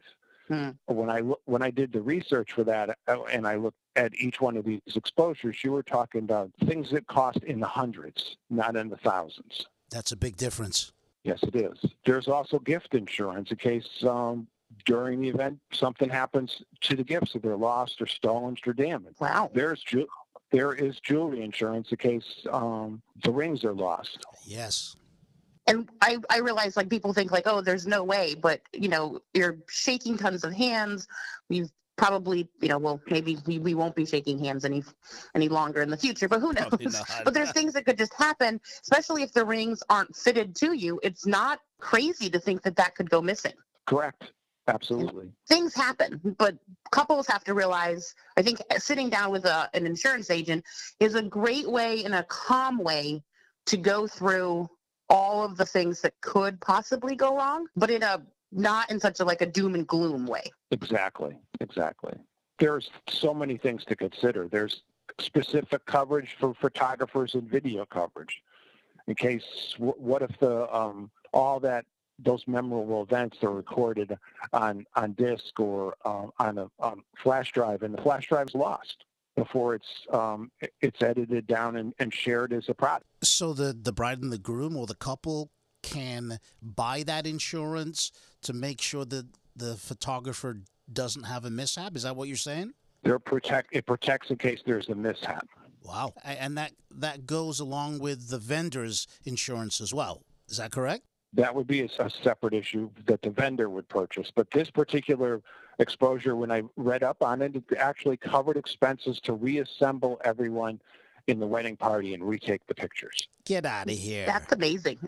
Hmm. 0.48 0.70
When 0.88 1.12
I 1.12 1.20
when 1.20 1.62
I 1.62 1.70
did 1.70 1.92
the 1.92 2.02
research 2.02 2.54
for 2.54 2.64
that, 2.64 2.98
uh, 3.08 3.24
and 3.26 3.46
I 3.46 3.56
looked 3.56 3.78
at 3.96 4.16
each 4.16 4.42
one 4.42 4.58
of 4.58 4.66
these 4.66 4.82
exposures, 4.96 5.64
you 5.64 5.72
were 5.72 5.84
talking 5.84 6.22
about 6.22 6.50
things 6.66 6.90
that 6.90 7.06
cost 7.06 7.38
in 7.44 7.60
the 7.60 7.68
hundreds, 7.68 8.38
not 8.50 8.76
in 8.76 8.90
the 8.90 8.98
thousands. 8.98 9.68
That's 9.92 10.12
a 10.12 10.18
big 10.18 10.38
difference. 10.38 10.92
Yes, 11.24 11.40
it 11.44 11.56
is. 11.56 11.78
There's 12.06 12.28
also 12.28 12.58
gift 12.58 12.96
insurance 12.96 13.52
in 13.52 13.58
case 13.58 13.88
um, 14.04 14.48
during 14.90 15.22
the 15.22 15.30
event 15.30 15.60
something 15.72 16.10
happens 16.10 16.64
to 16.82 16.96
the 16.96 17.04
gifts, 17.04 17.36
if 17.36 17.44
they're 17.44 17.56
lost 17.56 18.02
or 18.02 18.08
stolen 18.08 18.58
or 18.66 18.74
damaged. 18.74 19.20
Wow. 19.22 19.52
There's 19.54 19.84
ju- 19.84 20.08
there 20.52 20.74
is 20.74 21.00
jewelry 21.00 21.44
insurance 21.44 21.92
in 21.92 21.98
case 21.98 22.26
um, 22.52 23.00
the 23.24 23.30
rings 23.30 23.64
are 23.64 23.74
lost. 23.74 24.26
Yes. 24.48 24.96
And 25.68 25.88
I, 26.02 26.18
I 26.32 26.40
realize 26.40 26.76
like 26.76 26.90
people 26.90 27.14
think 27.14 27.32
like 27.32 27.44
oh 27.46 27.62
there's 27.62 27.86
no 27.86 28.04
way 28.04 28.34
but 28.34 28.62
you 28.74 28.90
know 28.90 29.20
you're 29.36 29.58
shaking 29.70 30.18
tons 30.18 30.44
of 30.44 30.54
hands. 30.54 31.08
We've 31.50 31.70
probably 31.96 32.50
you 32.60 32.70
know 32.70 32.80
well 32.80 33.00
maybe 33.12 33.38
we, 33.46 33.60
we 33.60 33.76
won't 33.76 33.96
be 33.96 34.08
shaking 34.08 34.44
hands 34.44 34.66
any 34.66 34.84
any 35.36 35.50
longer 35.50 35.84
in 35.84 35.90
the 35.90 35.98
future 35.98 36.28
but 36.28 36.40
who 36.40 36.54
knows? 36.60 37.04
but 37.26 37.34
there's 37.34 37.52
things 37.52 37.74
that 37.74 37.86
could 37.86 37.98
just 37.98 38.14
happen 38.14 38.60
especially 38.82 39.22
if 39.22 39.34
the 39.34 39.46
rings 39.46 39.84
aren't 39.90 40.16
fitted 40.16 40.56
to 40.56 40.74
you. 40.74 41.00
It's 41.04 41.28
not 41.28 41.60
crazy 41.80 42.28
to 42.32 42.40
think 42.40 42.64
that 42.64 42.76
that 42.78 42.96
could 42.96 43.10
go 43.10 43.22
missing. 43.22 43.54
Correct 43.86 44.32
absolutely 44.70 45.30
things 45.48 45.74
happen 45.74 46.20
but 46.38 46.56
couples 46.92 47.28
have 47.28 47.44
to 47.44 47.54
realize 47.54 48.16
i 48.38 48.42
think 48.42 48.60
sitting 48.78 49.10
down 49.10 49.32
with 49.32 49.46
a, 49.46 49.70
an 49.74 49.86
insurance 49.86 50.30
agent 50.30 50.64
is 51.00 51.16
a 51.16 51.22
great 51.22 51.70
way 51.70 52.04
in 52.04 52.14
a 52.14 52.24
calm 52.24 52.78
way 52.78 53.22
to 53.66 53.78
go 53.78 54.08
through 54.08 54.70
all 55.10 55.44
of 55.44 55.58
the 55.58 55.66
things 55.66 56.02
that 56.02 56.14
could 56.22 56.60
possibly 56.62 57.16
go 57.16 57.36
wrong, 57.36 57.68
but 57.76 57.90
in 57.90 58.04
a 58.04 58.22
not 58.52 58.90
in 58.90 59.00
such 59.00 59.20
a 59.20 59.26
like 59.26 59.42
a 59.42 59.46
doom 59.46 59.76
and 59.76 59.88
gloom 59.88 60.26
way. 60.26 60.44
Exactly. 60.72 61.38
Exactly. 61.60 62.14
There's 62.58 62.90
so 63.08 63.34
many 63.34 63.58
things 63.58 63.86
to 63.86 63.96
consider. 63.96 64.48
There's 64.48 64.84
specific 65.20 65.86
coverage 65.86 66.36
for 66.40 66.54
photographers 66.54 67.34
and 67.34 67.44
video 67.44 67.86
coverage. 67.86 68.42
in 69.08 69.16
case 69.16 69.76
what 69.78 70.22
if 70.22 70.38
the 70.40 70.74
um, 70.76 71.10
all 71.34 71.60
that 71.60 71.86
those 72.24 72.44
memorable 72.48 73.04
events 73.04 73.38
are 73.44 73.52
recorded 73.52 74.18
on 74.54 74.86
on 74.96 75.14
disk 75.14 75.60
or 75.60 75.96
um, 76.06 76.32
on 76.40 76.58
a 76.58 76.70
on 76.80 77.02
flash 77.22 77.52
drive, 77.52 77.84
and 77.84 77.94
the 77.94 78.02
flash 78.02 78.28
drive 78.28 78.48
is 78.50 78.56
lost 78.56 79.06
before 79.36 79.76
it's 79.76 80.08
um, 80.12 80.52
it's 80.82 81.02
edited 81.02 81.48
down 81.48 81.78
and, 81.78 81.94
and 82.00 82.14
shared 82.14 82.54
as 82.54 82.70
a 82.70 82.74
product. 82.74 83.06
So 83.24 83.54
the 83.54 83.76
the 83.80 83.92
bride 83.92 84.22
and 84.22 84.32
the 84.32 84.38
groom 84.38 84.76
or 84.76 84.86
the 84.86 84.96
couple 84.96 85.50
can 85.82 86.40
buy 86.62 87.04
that 87.04 87.26
insurance 87.26 88.12
to 88.42 88.54
make 88.54 88.82
sure 88.82 89.06
that 89.06 89.26
the 89.56 89.76
photographer 89.76 90.58
doesn't 90.92 91.24
have 91.24 91.46
a 91.46 91.50
mishap. 91.50 91.96
Is 91.96 92.04
that 92.04 92.16
what 92.16 92.28
you're 92.28 92.38
saying? 92.38 92.74
They're 93.04 93.20
protect 93.20 93.70
it 93.72 93.86
protects 93.86 94.30
in 94.30 94.38
case 94.38 94.62
there's 94.66 94.90
a 94.90 94.96
mishap. 94.96 95.48
Wow, 95.84 96.14
and 96.24 96.58
that 96.58 96.74
that 96.92 97.26
goes 97.26 97.60
along 97.60 98.00
with 98.00 98.30
the 98.30 98.38
vendor's 98.38 99.08
insurance 99.24 99.80
as 99.80 99.94
well. 99.94 100.22
Is 100.50 100.58
that 100.58 100.72
correct? 100.72 101.04
That 101.34 101.54
would 101.54 101.68
be 101.68 101.82
a, 101.82 101.90
a 102.00 102.10
separate 102.24 102.54
issue 102.54 102.90
that 103.06 103.22
the 103.22 103.30
vendor 103.30 103.70
would 103.70 103.88
purchase. 103.88 104.32
But 104.34 104.50
this 104.52 104.70
particular 104.70 105.42
exposure, 105.78 106.36
when 106.36 106.52
I 106.52 106.64
read 106.76 107.04
up 107.04 107.22
on 107.22 107.42
it, 107.42 107.56
it 107.56 107.64
actually 107.78 108.18
covered 108.18 108.58
expenses 108.58 109.20
to 109.22 109.34
reassemble 109.34 110.20
everyone 110.24 110.82
in 111.28 111.40
the 111.40 111.46
wedding 111.46 111.78
party 111.78 112.14
and 112.14 112.24
retake 112.24 112.66
the 112.68 112.74
pictures. 112.74 113.28
Get 113.46 113.66
out 113.66 113.90
of 113.90 113.98
here. 113.98 114.26
That's 114.26 114.52
amazing. 114.52 115.00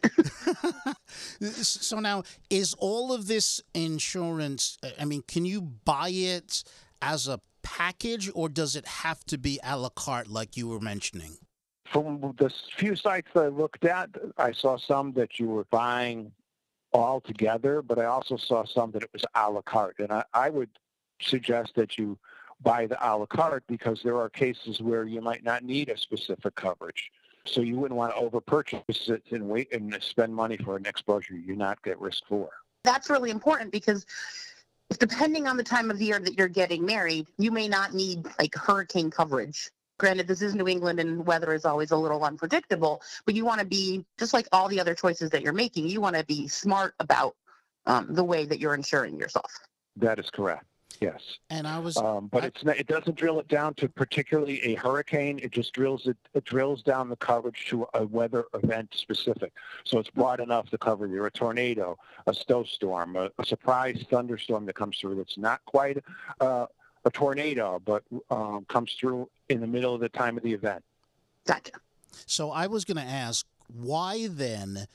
so 1.42 2.00
now, 2.00 2.24
is 2.50 2.76
all 2.78 3.12
of 3.12 3.28
this 3.28 3.62
insurance, 3.74 4.78
I 5.00 5.06
mean, 5.06 5.24
can 5.28 5.46
you 5.46 5.62
buy 5.62 6.10
it 6.10 6.64
as 7.02 7.28
a 7.28 7.40
package 7.64 8.30
or 8.34 8.50
does 8.50 8.76
it 8.76 8.88
have 8.88 9.24
to 9.26 9.38
be 9.38 9.60
a 9.64 9.78
la 9.78 9.90
carte 9.90 10.28
like 10.28 10.56
you 10.56 10.68
were 10.68 10.80
mentioning? 10.80 11.38
From 11.92 12.34
the 12.38 12.50
few 12.78 12.96
sites 12.96 13.28
that 13.34 13.44
I 13.44 13.48
looked 13.48 13.84
at, 13.84 14.10
I 14.38 14.54
saw 14.54 14.78
some 14.78 15.12
that 15.14 15.40
you 15.40 15.48
were 15.48 15.66
buying 15.66 16.32
all 16.94 17.20
together, 17.20 17.82
but 17.82 18.00
I 18.00 18.06
also 18.06 18.38
saw 18.38 18.64
some 18.66 18.92
that 18.92 19.04
it 19.04 19.10
was 19.12 19.26
a 19.36 19.52
la 19.52 19.62
carte. 19.62 20.00
And 20.00 20.12
I, 20.12 20.24
I 20.34 20.50
would 20.50 20.70
suggest 21.22 21.76
that 21.76 21.98
you 21.98 22.18
buy 22.62 22.86
the 22.88 22.98
a 23.06 23.12
la 23.18 23.26
carte 23.26 23.64
because 23.68 24.02
there 24.04 24.18
are 24.18 24.30
cases 24.30 24.82
where 24.82 25.04
you 25.04 25.20
might 25.20 25.44
not 25.44 25.64
need 25.64 25.90
a 25.90 25.98
specific 25.98 26.56
coverage. 26.56 27.12
So 27.46 27.62
you 27.62 27.78
wouldn't 27.78 27.98
want 27.98 28.16
to 28.16 28.22
overpurchase 28.22 29.10
it 29.10 29.24
and 29.32 29.50
wait 29.50 29.74
and 29.74 29.98
spend 30.02 30.34
money 30.34 30.58
for 30.58 30.78
an 30.78 30.86
exposure 30.86 31.36
you're 31.36 31.56
not 31.56 31.80
at 31.86 32.00
risk 32.00 32.24
for. 32.28 32.50
That's 32.84 33.10
really 33.10 33.32
important 33.32 33.72
because 33.72 34.06
depending 34.98 35.48
on 35.48 35.58
the 35.58 35.64
time 35.64 35.92
of 35.92 36.02
year 36.02 36.20
that 36.20 36.38
you're 36.38 36.48
getting 36.48 36.86
married, 36.86 37.28
you 37.38 37.52
may 37.52 37.68
not 37.68 37.94
need 37.94 38.26
like 38.40 38.56
hurricane 38.56 39.10
coverage. 39.10 39.72
Granted, 40.02 40.28
this 40.28 40.42
is 40.42 40.56
New 40.56 40.68
England 40.68 41.00
and 41.00 41.24
weather 41.28 41.54
is 41.54 41.64
always 41.64 41.92
a 41.92 41.96
little 41.96 42.24
unpredictable, 42.24 43.04
but 43.24 43.36
you 43.36 43.46
want 43.46 43.60
to 43.60 43.66
be 43.68 44.04
just 44.18 44.34
like 44.34 44.48
all 44.52 44.68
the 44.68 44.80
other 44.80 44.96
choices 44.96 45.30
that 45.30 45.44
you're 45.44 45.54
making. 45.54 45.86
You 45.88 46.02
want 46.02 46.16
to 46.16 46.26
be 46.26 46.48
smart 46.48 46.96
about 47.00 47.36
um, 47.86 48.08
the 48.10 48.24
way 48.24 48.46
that 48.46 48.60
you're 48.60 48.74
insuring 48.74 49.20
yourself. 49.20 49.52
That 49.98 50.18
is 50.18 50.32
correct. 50.32 50.66
Yes. 51.02 51.22
And 51.52 51.68
I 51.68 51.78
was, 51.78 51.98
um, 51.98 52.30
but 52.32 52.44
I, 52.44 52.48
it's 52.48 52.64
not, 52.64 52.78
it 52.78 52.88
doesn't 52.88 53.16
drill 53.16 53.40
it 53.40 53.48
down 53.48 53.76
to 53.76 53.88
particularly 53.88 54.60
a 54.64 54.74
hurricane. 54.74 55.40
It 55.44 55.52
just 55.52 55.72
drills 55.72 56.08
it, 56.08 56.18
it 56.34 56.46
drills 56.46 56.82
down 56.82 57.08
the 57.08 57.16
coverage 57.16 57.68
to 57.68 57.86
a 57.94 58.04
weather 58.04 58.46
event 58.56 58.96
specific. 58.96 59.54
So 59.84 60.00
it's 60.00 60.10
broad 60.10 60.40
enough 60.40 60.72
to 60.72 60.80
cover 60.80 61.06
you 61.06 61.26
a 61.26 61.30
tornado, 61.30 61.96
a 62.26 62.34
snowstorm, 62.34 63.18
a, 63.18 63.30
a 63.38 63.46
surprise 63.46 64.04
thunderstorm 64.10 64.66
that 64.66 64.74
comes 64.74 64.98
through. 64.98 65.14
That's 65.14 65.38
not 65.38 65.64
quite 65.66 66.04
uh, 66.40 66.66
a 67.06 67.10
tornado, 67.12 67.82
but 67.84 68.04
um, 68.30 68.66
comes 68.70 68.94
through 68.94 69.30
in 69.50 69.60
the 69.60 69.68
middle 69.68 69.94
of 69.94 70.02
the 70.02 70.10
time 70.10 70.38
of 70.38 70.44
the 70.44 70.54
event. 70.54 70.84
Gotcha. 71.46 71.74
So 72.26 72.52
I 72.52 72.68
was 72.68 72.86
going 72.86 72.98
to 72.98 73.04
ask, 73.04 73.46
why 73.68 74.28
then 74.28 74.88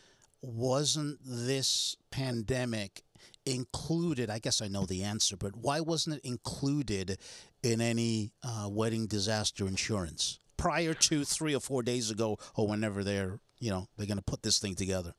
wasn't 0.42 1.18
this 1.24 1.96
pandemic 2.10 3.02
included? 3.44 4.30
I 4.30 4.38
guess 4.38 4.62
I 4.62 4.68
know 4.68 4.86
the 4.86 5.02
answer, 5.02 5.36
but 5.36 5.56
why 5.56 5.80
wasn't 5.80 6.16
it 6.16 6.24
included 6.24 7.18
in 7.62 7.80
any 7.80 8.32
uh, 8.42 8.68
wedding 8.70 9.06
disaster 9.06 9.66
insurance 9.66 10.38
prior 10.56 10.94
to 10.94 11.24
three 11.24 11.54
or 11.54 11.60
four 11.60 11.82
days 11.82 12.10
ago, 12.10 12.38
or 12.54 12.68
whenever 12.68 13.02
they're 13.02 13.40
you 13.58 13.70
know 13.70 13.88
they're 13.96 14.06
going 14.06 14.18
to 14.18 14.22
put 14.24 14.42
this 14.42 14.58
thing 14.58 14.74
together? 14.74 15.14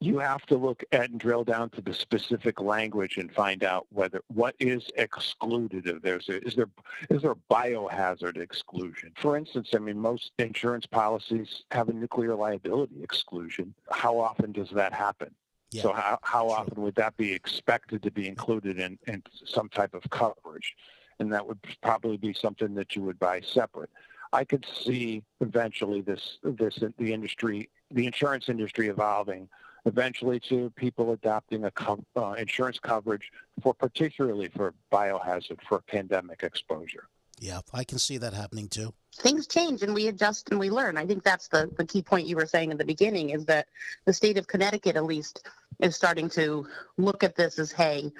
You 0.00 0.18
have 0.18 0.44
to 0.46 0.56
look 0.56 0.82
at 0.92 1.10
and 1.10 1.18
drill 1.18 1.44
down 1.44 1.70
to 1.70 1.80
the 1.80 1.94
specific 1.94 2.60
language 2.60 3.16
and 3.16 3.32
find 3.32 3.64
out 3.64 3.86
whether 3.90 4.20
what 4.28 4.54
is 4.58 4.84
excluded. 4.96 5.86
If 5.86 6.02
there's 6.02 6.28
a, 6.28 6.44
is 6.46 6.54
there 6.54 6.68
is 7.10 7.22
there 7.22 7.34
biohazard 7.50 8.36
exclusion? 8.36 9.12
For 9.16 9.36
instance, 9.36 9.70
I 9.74 9.78
mean 9.78 9.98
most 9.98 10.32
insurance 10.38 10.86
policies 10.86 11.62
have 11.70 11.88
a 11.88 11.92
nuclear 11.92 12.34
liability 12.34 13.02
exclusion. 13.02 13.74
How 13.90 14.18
often 14.18 14.52
does 14.52 14.70
that 14.70 14.92
happen? 14.92 15.34
Yeah. 15.70 15.82
So 15.82 15.92
how, 15.92 16.18
how 16.22 16.48
often 16.50 16.82
would 16.82 16.94
that 16.96 17.16
be 17.16 17.32
expected 17.32 18.02
to 18.04 18.10
be 18.10 18.28
included 18.28 18.78
in, 18.78 18.98
in 19.08 19.22
some 19.44 19.68
type 19.68 19.94
of 19.94 20.08
coverage? 20.10 20.76
And 21.18 21.32
that 21.32 21.46
would 21.46 21.58
probably 21.82 22.16
be 22.16 22.32
something 22.32 22.74
that 22.74 22.94
you 22.94 23.02
would 23.02 23.18
buy 23.18 23.40
separate. 23.40 23.90
I 24.32 24.44
could 24.44 24.66
see 24.84 25.22
eventually 25.40 26.00
this 26.00 26.38
this 26.42 26.80
the 26.98 27.12
industry, 27.12 27.70
the 27.90 28.06
insurance 28.06 28.48
industry 28.48 28.88
evolving 28.88 29.48
eventually 29.84 30.40
to 30.40 30.70
people 30.76 31.12
adopting 31.12 31.64
a 31.64 31.70
co- 31.70 32.04
uh, 32.16 32.32
insurance 32.32 32.78
coverage 32.78 33.30
for 33.62 33.74
particularly 33.74 34.48
for 34.48 34.74
biohazard 34.92 35.58
for 35.68 35.80
pandemic 35.82 36.42
exposure. 36.42 37.08
Yeah, 37.40 37.60
I 37.72 37.84
can 37.84 37.98
see 37.98 38.16
that 38.18 38.32
happening 38.32 38.68
too. 38.68 38.94
Things 39.16 39.46
change 39.46 39.82
and 39.82 39.94
we 39.94 40.08
adjust 40.08 40.50
and 40.50 40.58
we 40.58 40.70
learn. 40.70 40.96
I 40.96 41.06
think 41.06 41.22
that's 41.22 41.48
the, 41.48 41.70
the 41.76 41.84
key 41.84 42.02
point 42.02 42.26
you 42.26 42.36
were 42.36 42.46
saying 42.46 42.70
in 42.70 42.78
the 42.78 42.84
beginning 42.84 43.30
is 43.30 43.44
that 43.46 43.66
the 44.06 44.12
state 44.12 44.38
of 44.38 44.46
Connecticut, 44.46 44.96
at 44.96 45.04
least, 45.04 45.46
is 45.80 45.94
starting 45.94 46.28
to 46.30 46.66
look 46.96 47.22
at 47.22 47.36
this 47.36 47.58
as, 47.58 47.70
hey, 47.72 48.12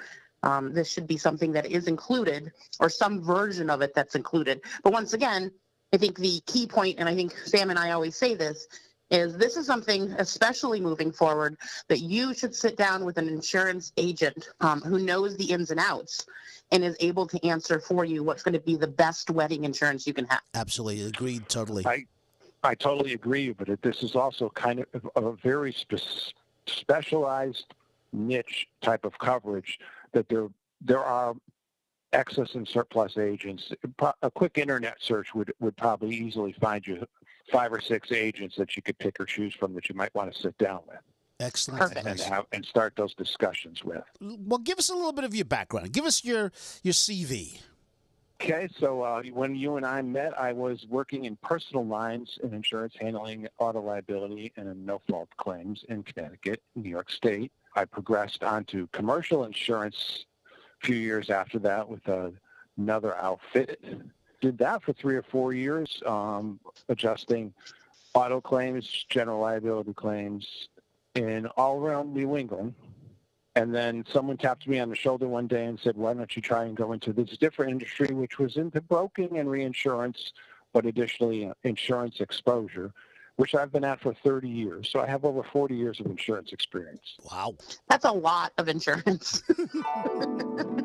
um, 0.43 0.73
this 0.73 0.89
should 0.89 1.07
be 1.07 1.17
something 1.17 1.51
that 1.53 1.65
is 1.65 1.87
included 1.87 2.51
or 2.79 2.89
some 2.89 3.21
version 3.21 3.69
of 3.69 3.81
it 3.81 3.93
that's 3.95 4.15
included. 4.15 4.61
But 4.83 4.93
once 4.93 5.13
again, 5.13 5.51
I 5.93 5.97
think 5.97 6.17
the 6.17 6.41
key 6.45 6.67
point, 6.67 6.99
and 6.99 7.09
I 7.09 7.15
think 7.15 7.35
Sam 7.45 7.69
and 7.69 7.79
I 7.79 7.91
always 7.91 8.15
say 8.15 8.35
this, 8.35 8.67
is 9.11 9.37
this 9.37 9.57
is 9.57 9.65
something, 9.65 10.11
especially 10.17 10.79
moving 10.79 11.11
forward, 11.11 11.57
that 11.87 11.99
you 11.99 12.33
should 12.33 12.55
sit 12.55 12.77
down 12.77 13.05
with 13.05 13.17
an 13.17 13.27
insurance 13.27 13.93
agent 13.97 14.49
um, 14.61 14.81
who 14.81 14.99
knows 14.99 15.37
the 15.37 15.45
ins 15.45 15.71
and 15.71 15.79
outs 15.79 16.25
and 16.71 16.83
is 16.83 16.95
able 16.99 17.27
to 17.27 17.43
answer 17.45 17.79
for 17.79 18.05
you 18.05 18.23
what's 18.23 18.43
going 18.43 18.53
to 18.53 18.59
be 18.59 18.75
the 18.75 18.87
best 18.87 19.29
wedding 19.29 19.63
insurance 19.63 20.07
you 20.07 20.13
can 20.13 20.25
have. 20.25 20.41
Absolutely 20.53 21.05
agreed. 21.05 21.47
Totally. 21.47 21.85
I 21.85 22.05
I 22.63 22.73
totally 22.73 23.13
agree, 23.13 23.51
but 23.51 23.69
this 23.83 24.01
is 24.01 24.15
also 24.15 24.49
kind 24.49 24.83
of 24.93 25.09
a 25.15 25.31
very 25.33 25.71
spe- 25.71 26.33
specialized 26.65 27.73
niche 28.11 28.67
type 28.81 29.05
of 29.05 29.17
coverage 29.19 29.79
that 30.13 30.27
there 30.29 30.47
there 30.81 31.03
are 31.03 31.35
excess 32.13 32.55
and 32.55 32.67
surplus 32.67 33.17
agents. 33.17 33.71
A 34.23 34.31
quick 34.31 34.57
internet 34.57 34.95
search 34.99 35.35
would 35.35 35.53
would 35.59 35.77
probably 35.77 36.15
easily 36.15 36.53
find 36.53 36.85
you 36.87 37.05
five 37.51 37.71
or 37.71 37.81
six 37.81 38.11
agents 38.11 38.55
that 38.57 38.75
you 38.75 38.81
could 38.81 38.97
pick 38.97 39.19
or 39.19 39.25
choose 39.25 39.53
from 39.53 39.73
that 39.75 39.89
you 39.89 39.95
might 39.95 40.13
want 40.15 40.33
to 40.33 40.39
sit 40.39 40.57
down 40.57 40.81
with. 40.87 40.99
Excellent. 41.39 41.81
Perfect. 41.81 42.05
And 42.05 42.19
have 42.21 42.45
and 42.51 42.65
start 42.65 42.93
those 42.95 43.13
discussions 43.13 43.83
with. 43.83 44.03
Well, 44.21 44.59
give 44.59 44.77
us 44.79 44.89
a 44.89 44.95
little 44.95 45.11
bit 45.11 45.25
of 45.25 45.35
your 45.35 45.45
background. 45.45 45.91
Give 45.91 46.05
us 46.05 46.23
your 46.23 46.51
your 46.81 46.93
CV. 46.93 47.59
Okay, 48.41 48.67
so 48.79 49.01
uh, 49.01 49.23
when 49.33 49.55
you 49.55 49.77
and 49.77 49.85
I 49.85 50.01
met, 50.01 50.37
I 50.37 50.51
was 50.51 50.85
working 50.89 51.23
in 51.23 51.37
personal 51.37 51.85
lines 51.85 52.37
in 52.43 52.53
insurance, 52.53 52.93
handling 52.99 53.47
auto 53.59 53.81
liability 53.81 54.51
and 54.57 54.85
no-fault 54.85 55.29
claims 55.37 55.85
in 55.87 56.03
Connecticut, 56.03 56.61
New 56.75 56.89
York 56.89 57.09
State. 57.09 57.53
I 57.77 57.85
progressed 57.85 58.43
onto 58.43 58.87
commercial 58.87 59.45
insurance 59.45 60.25
a 60.83 60.85
few 60.85 60.97
years 60.97 61.29
after 61.29 61.59
that 61.59 61.87
with 61.87 62.07
uh, 62.09 62.31
another 62.77 63.15
outfit. 63.15 63.81
Did 64.41 64.57
that 64.59 64.83
for 64.83 64.93
three 64.93 65.15
or 65.15 65.23
four 65.23 65.53
years, 65.53 66.01
um, 66.05 66.59
adjusting 66.89 67.53
auto 68.13 68.41
claims, 68.41 69.05
general 69.09 69.39
liability 69.39 69.93
claims, 69.93 70.69
in 71.15 71.47
all 71.57 71.79
around 71.79 72.13
New 72.13 72.37
England. 72.37 72.73
And 73.55 73.73
then 73.73 74.03
someone 74.11 74.37
tapped 74.37 74.67
me 74.67 74.79
on 74.79 74.89
the 74.89 74.95
shoulder 74.95 75.27
one 75.27 75.47
day 75.47 75.65
and 75.65 75.79
said, 75.79 75.95
why 75.95 76.13
don't 76.13 76.35
you 76.35 76.41
try 76.41 76.65
and 76.65 76.75
go 76.75 76.91
into 76.91 77.13
this 77.13 77.37
different 77.37 77.71
industry, 77.71 78.13
which 78.13 78.37
was 78.37 78.57
into 78.57 78.81
broking 78.81 79.37
and 79.37 79.49
reinsurance, 79.49 80.33
but 80.73 80.85
additionally 80.85 81.45
uh, 81.45 81.53
insurance 81.63 82.19
exposure, 82.19 82.91
which 83.37 83.55
I've 83.55 83.71
been 83.71 83.85
at 83.85 84.01
for 84.01 84.13
30 84.13 84.49
years. 84.49 84.89
So 84.89 84.99
I 84.99 85.07
have 85.07 85.23
over 85.23 85.41
40 85.41 85.73
years 85.73 86.01
of 86.01 86.07
insurance 86.07 86.51
experience. 86.51 87.15
Wow. 87.31 87.55
That's 87.87 88.05
a 88.05 88.11
lot 88.11 88.51
of 88.57 88.67
insurance. 88.67 89.41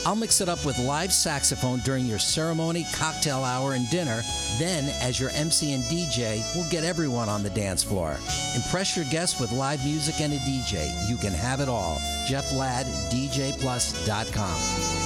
I'll 0.05 0.15
mix 0.15 0.39
it 0.41 0.49
up 0.49 0.65
with 0.65 0.79
live 0.79 1.11
saxophone 1.11 1.79
during 1.79 2.05
your 2.05 2.19
ceremony, 2.19 2.85
cocktail 2.93 3.43
hour, 3.43 3.73
and 3.73 3.89
dinner. 3.89 4.21
Then, 4.57 4.87
as 5.01 5.19
your 5.19 5.29
MC 5.31 5.73
and 5.73 5.83
DJ, 5.83 6.41
we'll 6.55 6.69
get 6.69 6.85
everyone 6.85 7.27
on 7.27 7.43
the 7.43 7.49
dance 7.49 7.83
floor. 7.83 8.17
Impress 8.55 8.95
your 8.95 9.03
guests 9.05 9.41
with 9.41 9.51
live 9.51 9.83
music 9.83 10.21
and 10.21 10.31
a 10.33 10.37
DJ. 10.37 10.89
You 11.09 11.17
can 11.17 11.33
have 11.33 11.59
it 11.59 11.67
all. 11.69 12.01
Jeff 12.25 12.51
Ladd, 12.53 12.85
DJPlus.com. 13.11 14.98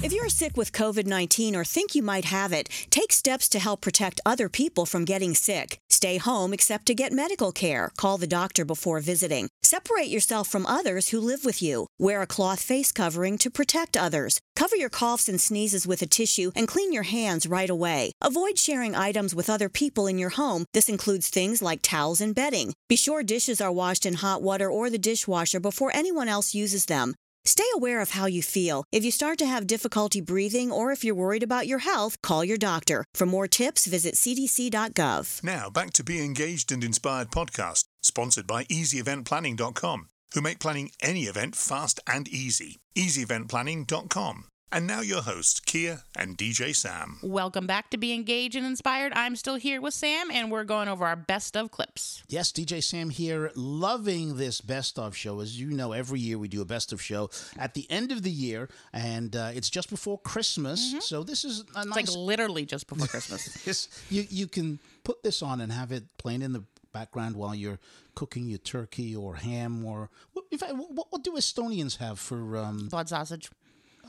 If 0.02 0.14
you're 0.14 0.30
sick 0.30 0.56
with 0.56 0.72
COVID 0.72 1.06
19 1.06 1.58
or 1.58 1.66
think 1.66 1.94
you 1.94 2.02
might 2.02 2.24
have 2.24 2.54
it, 2.54 2.70
take 2.90 3.12
steps 3.12 3.50
to 3.50 3.60
help 3.60 3.82
protect 3.82 4.22
other 4.26 4.48
people 4.48 4.86
from 4.86 5.04
getting 5.04 5.36
sick. 5.36 5.78
Stay 5.90 6.18
home 6.18 6.54
except 6.54 6.86
to 6.86 6.96
get 6.96 7.12
medical 7.12 7.52
care. 7.52 7.92
Call 7.98 8.18
the 8.18 8.26
doctor 8.26 8.64
before 8.64 9.02
visiting. 9.02 9.50
Separate 9.62 10.08
yourself 10.08 10.48
from 10.48 10.66
others 10.66 11.10
who 11.10 11.20
live 11.20 11.44
with 11.44 11.62
you. 11.62 11.88
Wear 12.00 12.22
a 12.22 12.28
cloth 12.28 12.62
face 12.62 12.94
covering 12.94 13.38
to 13.40 13.52
protect 13.52 13.98
others. 13.98 14.40
Cover 14.56 14.78
your 14.78 14.90
coughs 14.90 15.28
and 15.28 15.42
sneezes 15.42 15.86
with 15.86 16.02
a 16.02 16.08
tissue 16.08 16.52
and 16.56 16.66
clean 16.66 16.94
your 16.94 17.04
hands 17.04 17.46
right 17.46 17.70
away. 17.70 18.14
Avoid 18.22 18.58
sharing 18.58 18.96
items 18.96 19.36
with 19.36 19.50
other 19.50 19.68
people 19.68 20.08
in 20.08 20.18
your 20.18 20.30
home. 20.30 20.64
This 20.74 20.88
includes 20.88 21.30
things 21.30 21.62
like 21.62 21.82
towels 21.82 22.22
and 22.22 22.34
bedding. 22.34 22.74
Be 22.88 22.96
sure 22.96 23.22
dishes 23.22 23.60
are 23.60 23.72
washed 23.72 24.06
in 24.06 24.14
hot 24.14 24.42
water 24.42 24.72
or 24.72 24.90
the 24.90 24.98
dishwasher 24.98 25.60
before 25.60 25.92
anyone 25.94 26.30
else 26.30 26.56
uses 26.56 26.86
them. 26.86 27.16
Stay 27.50 27.66
aware 27.74 28.00
of 28.00 28.12
how 28.12 28.28
you 28.28 28.44
feel. 28.44 28.84
If 28.92 29.04
you 29.04 29.10
start 29.10 29.40
to 29.40 29.48
have 29.48 29.66
difficulty 29.66 30.22
breathing 30.22 30.72
or 30.72 30.92
if 30.92 31.04
you're 31.04 31.16
worried 31.16 31.42
about 31.42 31.66
your 31.66 31.80
health, 31.80 32.22
call 32.22 32.46
your 32.46 32.60
doctor. 32.60 33.06
For 33.16 33.26
more 33.26 33.48
tips, 33.48 33.88
visit 33.88 34.14
cdc.gov. 34.14 35.44
Now, 35.44 35.68
back 35.72 35.92
to 35.94 36.04
Be 36.04 36.24
Engaged 36.24 36.72
and 36.72 36.84
Inspired 36.84 37.32
podcast, 37.32 37.86
sponsored 38.04 38.46
by 38.46 38.66
EasyEventPlanning.com, 38.66 40.10
who 40.36 40.42
make 40.42 40.60
planning 40.60 40.92
any 41.02 41.24
event 41.24 41.56
fast 41.56 42.00
and 42.06 42.28
easy. 42.28 42.78
EasyEventPlanning.com. 42.96 44.49
And 44.72 44.86
now 44.86 45.02
your 45.02 45.24
hosts, 45.24 45.60
Kia 45.60 46.04
and 46.16 46.38
DJ 46.38 46.76
Sam. 46.76 47.18
Welcome 47.24 47.66
back 47.66 47.90
to 47.90 47.98
Be 47.98 48.14
Engaged 48.14 48.56
and 48.56 48.68
Inspired. 48.68 49.12
I'm 49.16 49.36
still 49.36 49.56
here 49.56 49.82
with 49.82 49.96
Sam, 49.96 50.30
and 50.30 50.52
we're 50.52 50.64
going 50.64 50.88
over 50.88 51.08
our 51.08 51.16
best 51.16 51.58
of 51.58 51.72
clips. 51.72 52.22
Yes, 52.28 52.52
DJ 52.52 52.84
Sam 52.84 53.10
here, 53.10 53.52
loving 53.56 54.38
this 54.38 54.62
best 54.62 55.00
of 55.00 55.18
show. 55.18 55.40
As 55.40 55.60
you 55.60 55.72
know, 55.72 55.92
every 55.92 56.20
year 56.20 56.38
we 56.38 56.48
do 56.48 56.62
a 56.62 56.66
best 56.66 56.94
of 56.94 57.02
show 57.02 57.32
at 57.58 57.74
the 57.74 57.90
end 57.90 58.12
of 58.12 58.22
the 58.22 58.30
year, 58.30 58.70
and 58.94 59.36
uh, 59.36 59.50
it's 59.56 59.72
just 59.72 59.90
before 59.90 60.20
Christmas. 60.20 60.94
So 61.00 61.24
this 61.24 61.44
is 61.44 61.62
a 61.62 61.64
Mm-hmm. 61.64 61.78
It's 61.80 61.88
nice. 61.96 62.16
like 62.16 62.16
literally 62.16 62.66
just 62.66 62.86
before 62.88 63.08
Christmas. 63.08 63.50
Yes, 63.66 63.88
you 64.12 64.26
you 64.30 64.48
can 64.48 64.80
put 65.04 65.24
this 65.24 65.42
on 65.42 65.62
and 65.62 65.72
have 65.72 65.92
it 65.92 66.04
playing 66.20 66.44
in 66.44 66.54
the 66.54 66.64
background 66.94 67.36
while 67.36 67.56
you're 67.56 67.80
cooking 68.16 68.48
your 68.50 68.58
turkey 68.60 69.16
or 69.16 69.36
ham 69.36 69.84
or 69.86 70.10
what, 70.34 70.46
in 70.52 70.58
fact, 70.58 70.74
what, 70.76 71.08
what 71.12 71.24
do 71.24 71.32
Estonians 71.34 71.98
have 71.98 72.20
for 72.20 72.58
um, 72.58 72.88
blood 72.90 73.08
sausage? 73.10 73.50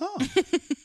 Oh, 0.01 0.18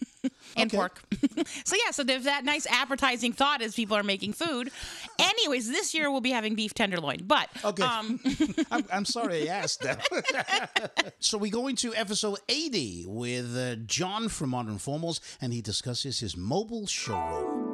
and 0.58 0.72
pork. 0.72 1.02
so 1.66 1.76
yeah, 1.86 1.92
so 1.92 2.04
there's 2.04 2.24
that 2.26 2.44
nice 2.46 2.66
appetizing 2.68 3.32
thought 3.34 3.62
as 3.62 3.76
people 3.76 3.96
are 3.96 4.04
making 4.04 4.34
food. 4.34 4.72
Anyways, 5.20 5.70
this 5.70 5.94
year 5.94 6.12
we'll 6.12 6.22
be 6.22 6.32
having 6.32 6.56
beef 6.56 6.74
tenderloin, 6.74 7.20
but 7.26 7.50
Okay. 7.64 7.84
um, 7.84 8.20
I'm, 8.72 8.86
I'm 8.92 9.06
sorry 9.06 9.50
I 9.50 9.54
asked 9.56 9.82
that. 9.82 11.14
so 11.20 11.38
we 11.38 11.50
go 11.50 11.68
into 11.68 11.94
episode 11.96 12.40
80 12.50 13.06
with 13.08 13.56
uh, 13.56 13.76
John 13.86 14.28
from 14.30 14.50
Modern 14.52 14.78
Formals, 14.78 15.20
and 15.42 15.54
he 15.54 15.62
discusses 15.62 16.20
his 16.20 16.36
mobile 16.36 16.88
showroom. 16.88 17.74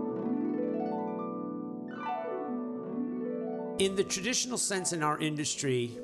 In 3.79 3.95
the 3.95 4.03
traditional 4.03 4.57
sense 4.59 4.93
in 4.93 5.01
our 5.01 5.17
industry, 5.19 5.97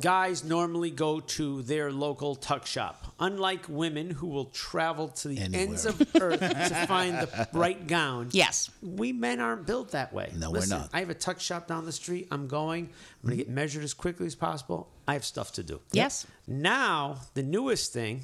guys 0.00 0.44
normally 0.44 0.90
go 0.90 1.20
to 1.20 1.62
their 1.62 1.92
local 1.92 2.34
tuck 2.34 2.66
shop. 2.66 3.14
Unlike 3.20 3.66
women 3.68 4.10
who 4.10 4.26
will 4.26 4.46
travel 4.46 5.08
to 5.08 5.28
the 5.28 5.40
ends 5.40 5.86
of 5.86 6.00
earth 6.20 6.40
to 6.40 6.74
find 6.88 7.18
the 7.18 7.48
right 7.52 7.86
gown. 7.86 8.28
Yes. 8.32 8.70
We 8.82 9.12
men 9.12 9.40
aren't 9.40 9.66
built 9.66 9.92
that 9.92 10.12
way. 10.12 10.32
No, 10.36 10.50
we're 10.50 10.60
Listen, 10.60 10.78
not. 10.78 10.90
I 10.92 11.00
have 11.00 11.10
a 11.10 11.14
tuck 11.14 11.40
shop 11.40 11.66
down 11.66 11.84
the 11.84 11.92
street. 11.92 12.28
I'm 12.30 12.48
going. 12.48 12.90
I'm 13.22 13.28
going 13.28 13.38
to 13.38 13.44
get 13.44 13.52
measured 13.52 13.84
as 13.84 13.94
quickly 13.94 14.26
as 14.26 14.34
possible. 14.34 14.88
I 15.06 15.12
have 15.12 15.24
stuff 15.24 15.52
to 15.52 15.62
do. 15.62 15.80
Yes. 15.92 16.26
Now, 16.46 17.18
the 17.34 17.42
newest 17.42 17.92
thing, 17.92 18.22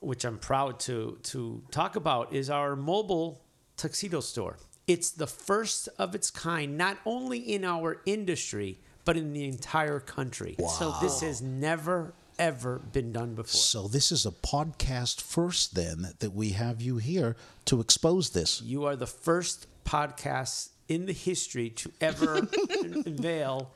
which 0.00 0.24
I'm 0.24 0.38
proud 0.38 0.78
to 0.80 1.18
to 1.24 1.62
talk 1.70 1.96
about, 1.96 2.32
is 2.32 2.50
our 2.50 2.76
mobile 2.76 3.40
tuxedo 3.76 4.20
store. 4.20 4.58
It's 4.86 5.10
the 5.10 5.26
first 5.26 5.88
of 5.98 6.14
its 6.14 6.30
kind, 6.30 6.76
not 6.76 6.98
only 7.06 7.38
in 7.38 7.64
our 7.64 8.00
industry, 8.04 8.78
but 9.04 9.16
in 9.16 9.32
the 9.32 9.44
entire 9.44 10.00
country. 10.00 10.56
So 10.78 10.94
this 11.00 11.20
has 11.20 11.40
never 11.42 12.14
ever 12.38 12.78
been 12.78 13.12
done 13.12 13.34
before. 13.34 13.48
So 13.60 13.88
this 13.88 14.10
is 14.10 14.24
a 14.26 14.30
podcast 14.30 15.20
first, 15.20 15.74
then, 15.74 16.14
that 16.18 16.32
we 16.32 16.50
have 16.50 16.80
you 16.80 16.96
here 16.96 17.36
to 17.66 17.80
expose 17.80 18.30
this. 18.30 18.62
You 18.62 18.84
are 18.84 18.96
the 18.96 19.06
first 19.06 19.66
podcast 19.84 20.70
in 20.88 21.06
the 21.06 21.12
history 21.12 21.70
to 21.70 21.92
ever 22.00 22.48
unveil 22.82 23.70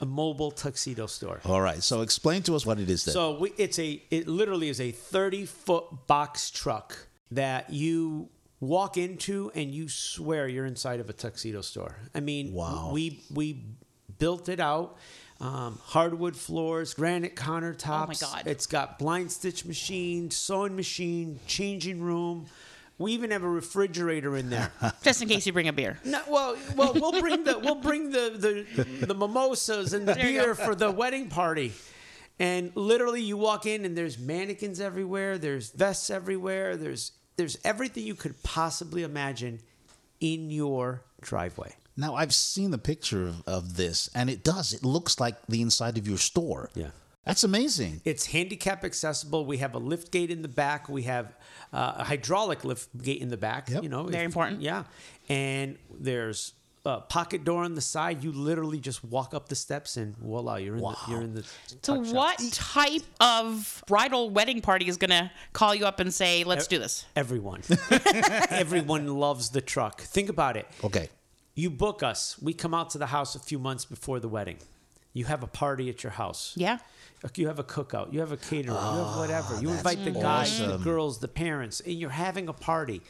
a 0.00 0.06
mobile 0.06 0.50
tuxedo 0.50 1.06
store. 1.06 1.40
All 1.44 1.60
right, 1.60 1.82
so 1.82 2.02
explain 2.02 2.42
to 2.42 2.54
us 2.54 2.66
what 2.66 2.78
it 2.78 2.88
is 2.90 3.04
then. 3.04 3.12
So 3.12 3.38
we, 3.38 3.52
it's 3.56 3.78
a 3.78 4.02
it 4.10 4.28
literally 4.28 4.68
is 4.68 4.80
a 4.80 4.92
30 4.92 5.46
foot 5.46 6.06
box 6.06 6.50
truck 6.50 6.96
that 7.30 7.70
you 7.70 8.28
walk 8.60 8.96
into 8.96 9.50
and 9.54 9.74
you 9.74 9.88
swear 9.88 10.48
you're 10.48 10.66
inside 10.66 11.00
of 11.00 11.08
a 11.10 11.12
tuxedo 11.12 11.60
store. 11.60 11.96
I 12.14 12.20
mean, 12.20 12.52
Wow. 12.52 12.90
we 12.92 13.20
we 13.32 13.64
built 14.18 14.48
it 14.48 14.60
out. 14.60 14.98
Um, 15.38 15.78
hardwood 15.84 16.34
floors, 16.34 16.94
granite 16.94 17.36
countertops. 17.36 18.22
Oh 18.22 18.28
my 18.30 18.36
God. 18.38 18.46
It's 18.46 18.66
got 18.66 18.98
blind 18.98 19.30
stitch 19.30 19.66
machine, 19.66 20.30
sewing 20.30 20.74
machine, 20.74 21.40
changing 21.46 22.00
room. 22.00 22.46
We 22.98 23.12
even 23.12 23.30
have 23.30 23.42
a 23.42 23.48
refrigerator 23.48 24.36
in 24.38 24.48
there. 24.48 24.72
just 25.02 25.20
in 25.20 25.28
case 25.28 25.46
you 25.46 25.52
bring 25.52 25.68
a 25.68 25.72
beer. 25.74 25.98
No, 26.04 26.22
well, 26.26 26.56
well, 26.74 26.94
we'll 26.94 27.20
bring 27.20 27.44
the 27.44 27.58
we'll 27.58 27.74
bring 27.74 28.10
the 28.10 28.64
the, 28.74 29.06
the 29.06 29.14
mimosas 29.14 29.92
and 29.92 30.08
the 30.08 30.14
There 30.14 30.24
beer 30.24 30.54
for 30.54 30.74
the 30.74 30.90
wedding 30.90 31.28
party. 31.28 31.72
And 32.38 32.72
literally, 32.74 33.22
you 33.22 33.36
walk 33.36 33.66
in 33.66 33.84
and 33.84 33.96
there's 33.96 34.18
mannequins 34.18 34.80
everywhere. 34.80 35.36
There's 35.36 35.70
vests 35.70 36.08
everywhere. 36.08 36.78
There's 36.78 37.12
there's 37.36 37.58
everything 37.64 38.04
you 38.04 38.14
could 38.14 38.42
possibly 38.42 39.02
imagine 39.02 39.60
in 40.20 40.50
your 40.50 41.02
driveway. 41.20 41.74
Now, 41.96 42.14
I've 42.14 42.34
seen 42.34 42.70
the 42.70 42.78
picture 42.78 43.26
of, 43.26 43.42
of 43.46 43.76
this, 43.76 44.10
and 44.14 44.28
it 44.28 44.44
does. 44.44 44.72
It 44.72 44.84
looks 44.84 45.18
like 45.18 45.36
the 45.48 45.62
inside 45.62 45.96
of 45.96 46.06
your 46.06 46.18
store. 46.18 46.70
Yeah. 46.74 46.88
That's 47.24 47.42
amazing. 47.42 48.02
It's 48.04 48.26
handicap 48.26 48.84
accessible. 48.84 49.46
We 49.46 49.58
have 49.58 49.74
a 49.74 49.78
lift 49.78 50.12
gate 50.12 50.30
in 50.30 50.42
the 50.42 50.48
back. 50.48 50.88
We 50.88 51.02
have 51.02 51.34
uh, 51.72 51.94
a 51.96 52.04
hydraulic 52.04 52.64
lift 52.64 52.96
gate 53.02 53.20
in 53.20 53.30
the 53.30 53.36
back. 53.36 53.68
You 53.68 53.88
know, 53.88 54.04
Very 54.04 54.18
if- 54.22 54.26
important. 54.26 54.60
Yeah, 54.60 54.84
and 55.28 55.76
there's 55.98 56.52
a 56.84 57.00
pocket 57.00 57.42
door 57.42 57.64
on 57.64 57.74
the 57.74 57.80
side. 57.80 58.22
You 58.22 58.30
literally 58.30 58.78
just 58.78 59.02
walk 59.02 59.34
up 59.34 59.48
the 59.48 59.56
steps 59.56 59.96
and 59.96 60.16
voila, 60.16 60.54
you're 60.56 60.76
in 60.76 60.82
the 60.82 60.96
you're 61.08 61.22
in 61.22 61.34
the. 61.34 61.42
So, 61.82 61.96
tuck 61.96 62.04
shop. 62.04 62.14
what 62.14 62.38
type 62.52 63.02
of 63.18 63.82
bridal 63.88 64.30
wedding 64.30 64.60
party 64.60 64.86
is 64.86 64.96
going 64.96 65.10
to 65.10 65.28
call 65.52 65.74
you 65.74 65.84
up 65.84 65.98
and 65.98 66.14
say, 66.14 66.44
"Let's 66.44 66.68
do 66.68 66.78
this"? 66.78 67.06
Everyone, 67.16 67.62
everyone 68.50 69.08
loves 69.08 69.50
the 69.50 69.60
truck. 69.60 70.00
Think 70.00 70.28
about 70.28 70.56
it. 70.56 70.68
Okay. 70.84 71.08
You 71.56 71.70
book 71.70 72.02
us. 72.02 72.36
We 72.40 72.52
come 72.52 72.74
out 72.74 72.90
to 72.90 72.98
the 72.98 73.06
house 73.06 73.34
a 73.34 73.38
few 73.40 73.58
months 73.58 73.86
before 73.86 74.20
the 74.20 74.28
wedding. 74.28 74.58
You 75.14 75.24
have 75.24 75.42
a 75.42 75.46
party 75.46 75.88
at 75.88 76.02
your 76.02 76.12
house. 76.12 76.52
Yeah. 76.54 76.78
You 77.34 77.46
have 77.48 77.58
a 77.58 77.64
cookout. 77.64 78.12
You 78.12 78.20
have 78.20 78.30
a 78.30 78.36
caterer. 78.36 78.74
you 78.74 79.04
have 79.04 79.16
whatever. 79.16 79.58
You 79.60 79.70
ah, 79.70 79.72
invite 79.72 80.04
the 80.04 80.10
guys, 80.10 80.58
the 80.58 80.76
girls, 80.76 81.18
the 81.18 81.28
parents, 81.28 81.80
and 81.80 81.94
you're 81.98 82.10
having 82.10 82.48
a 82.48 82.52
party. 82.52 83.00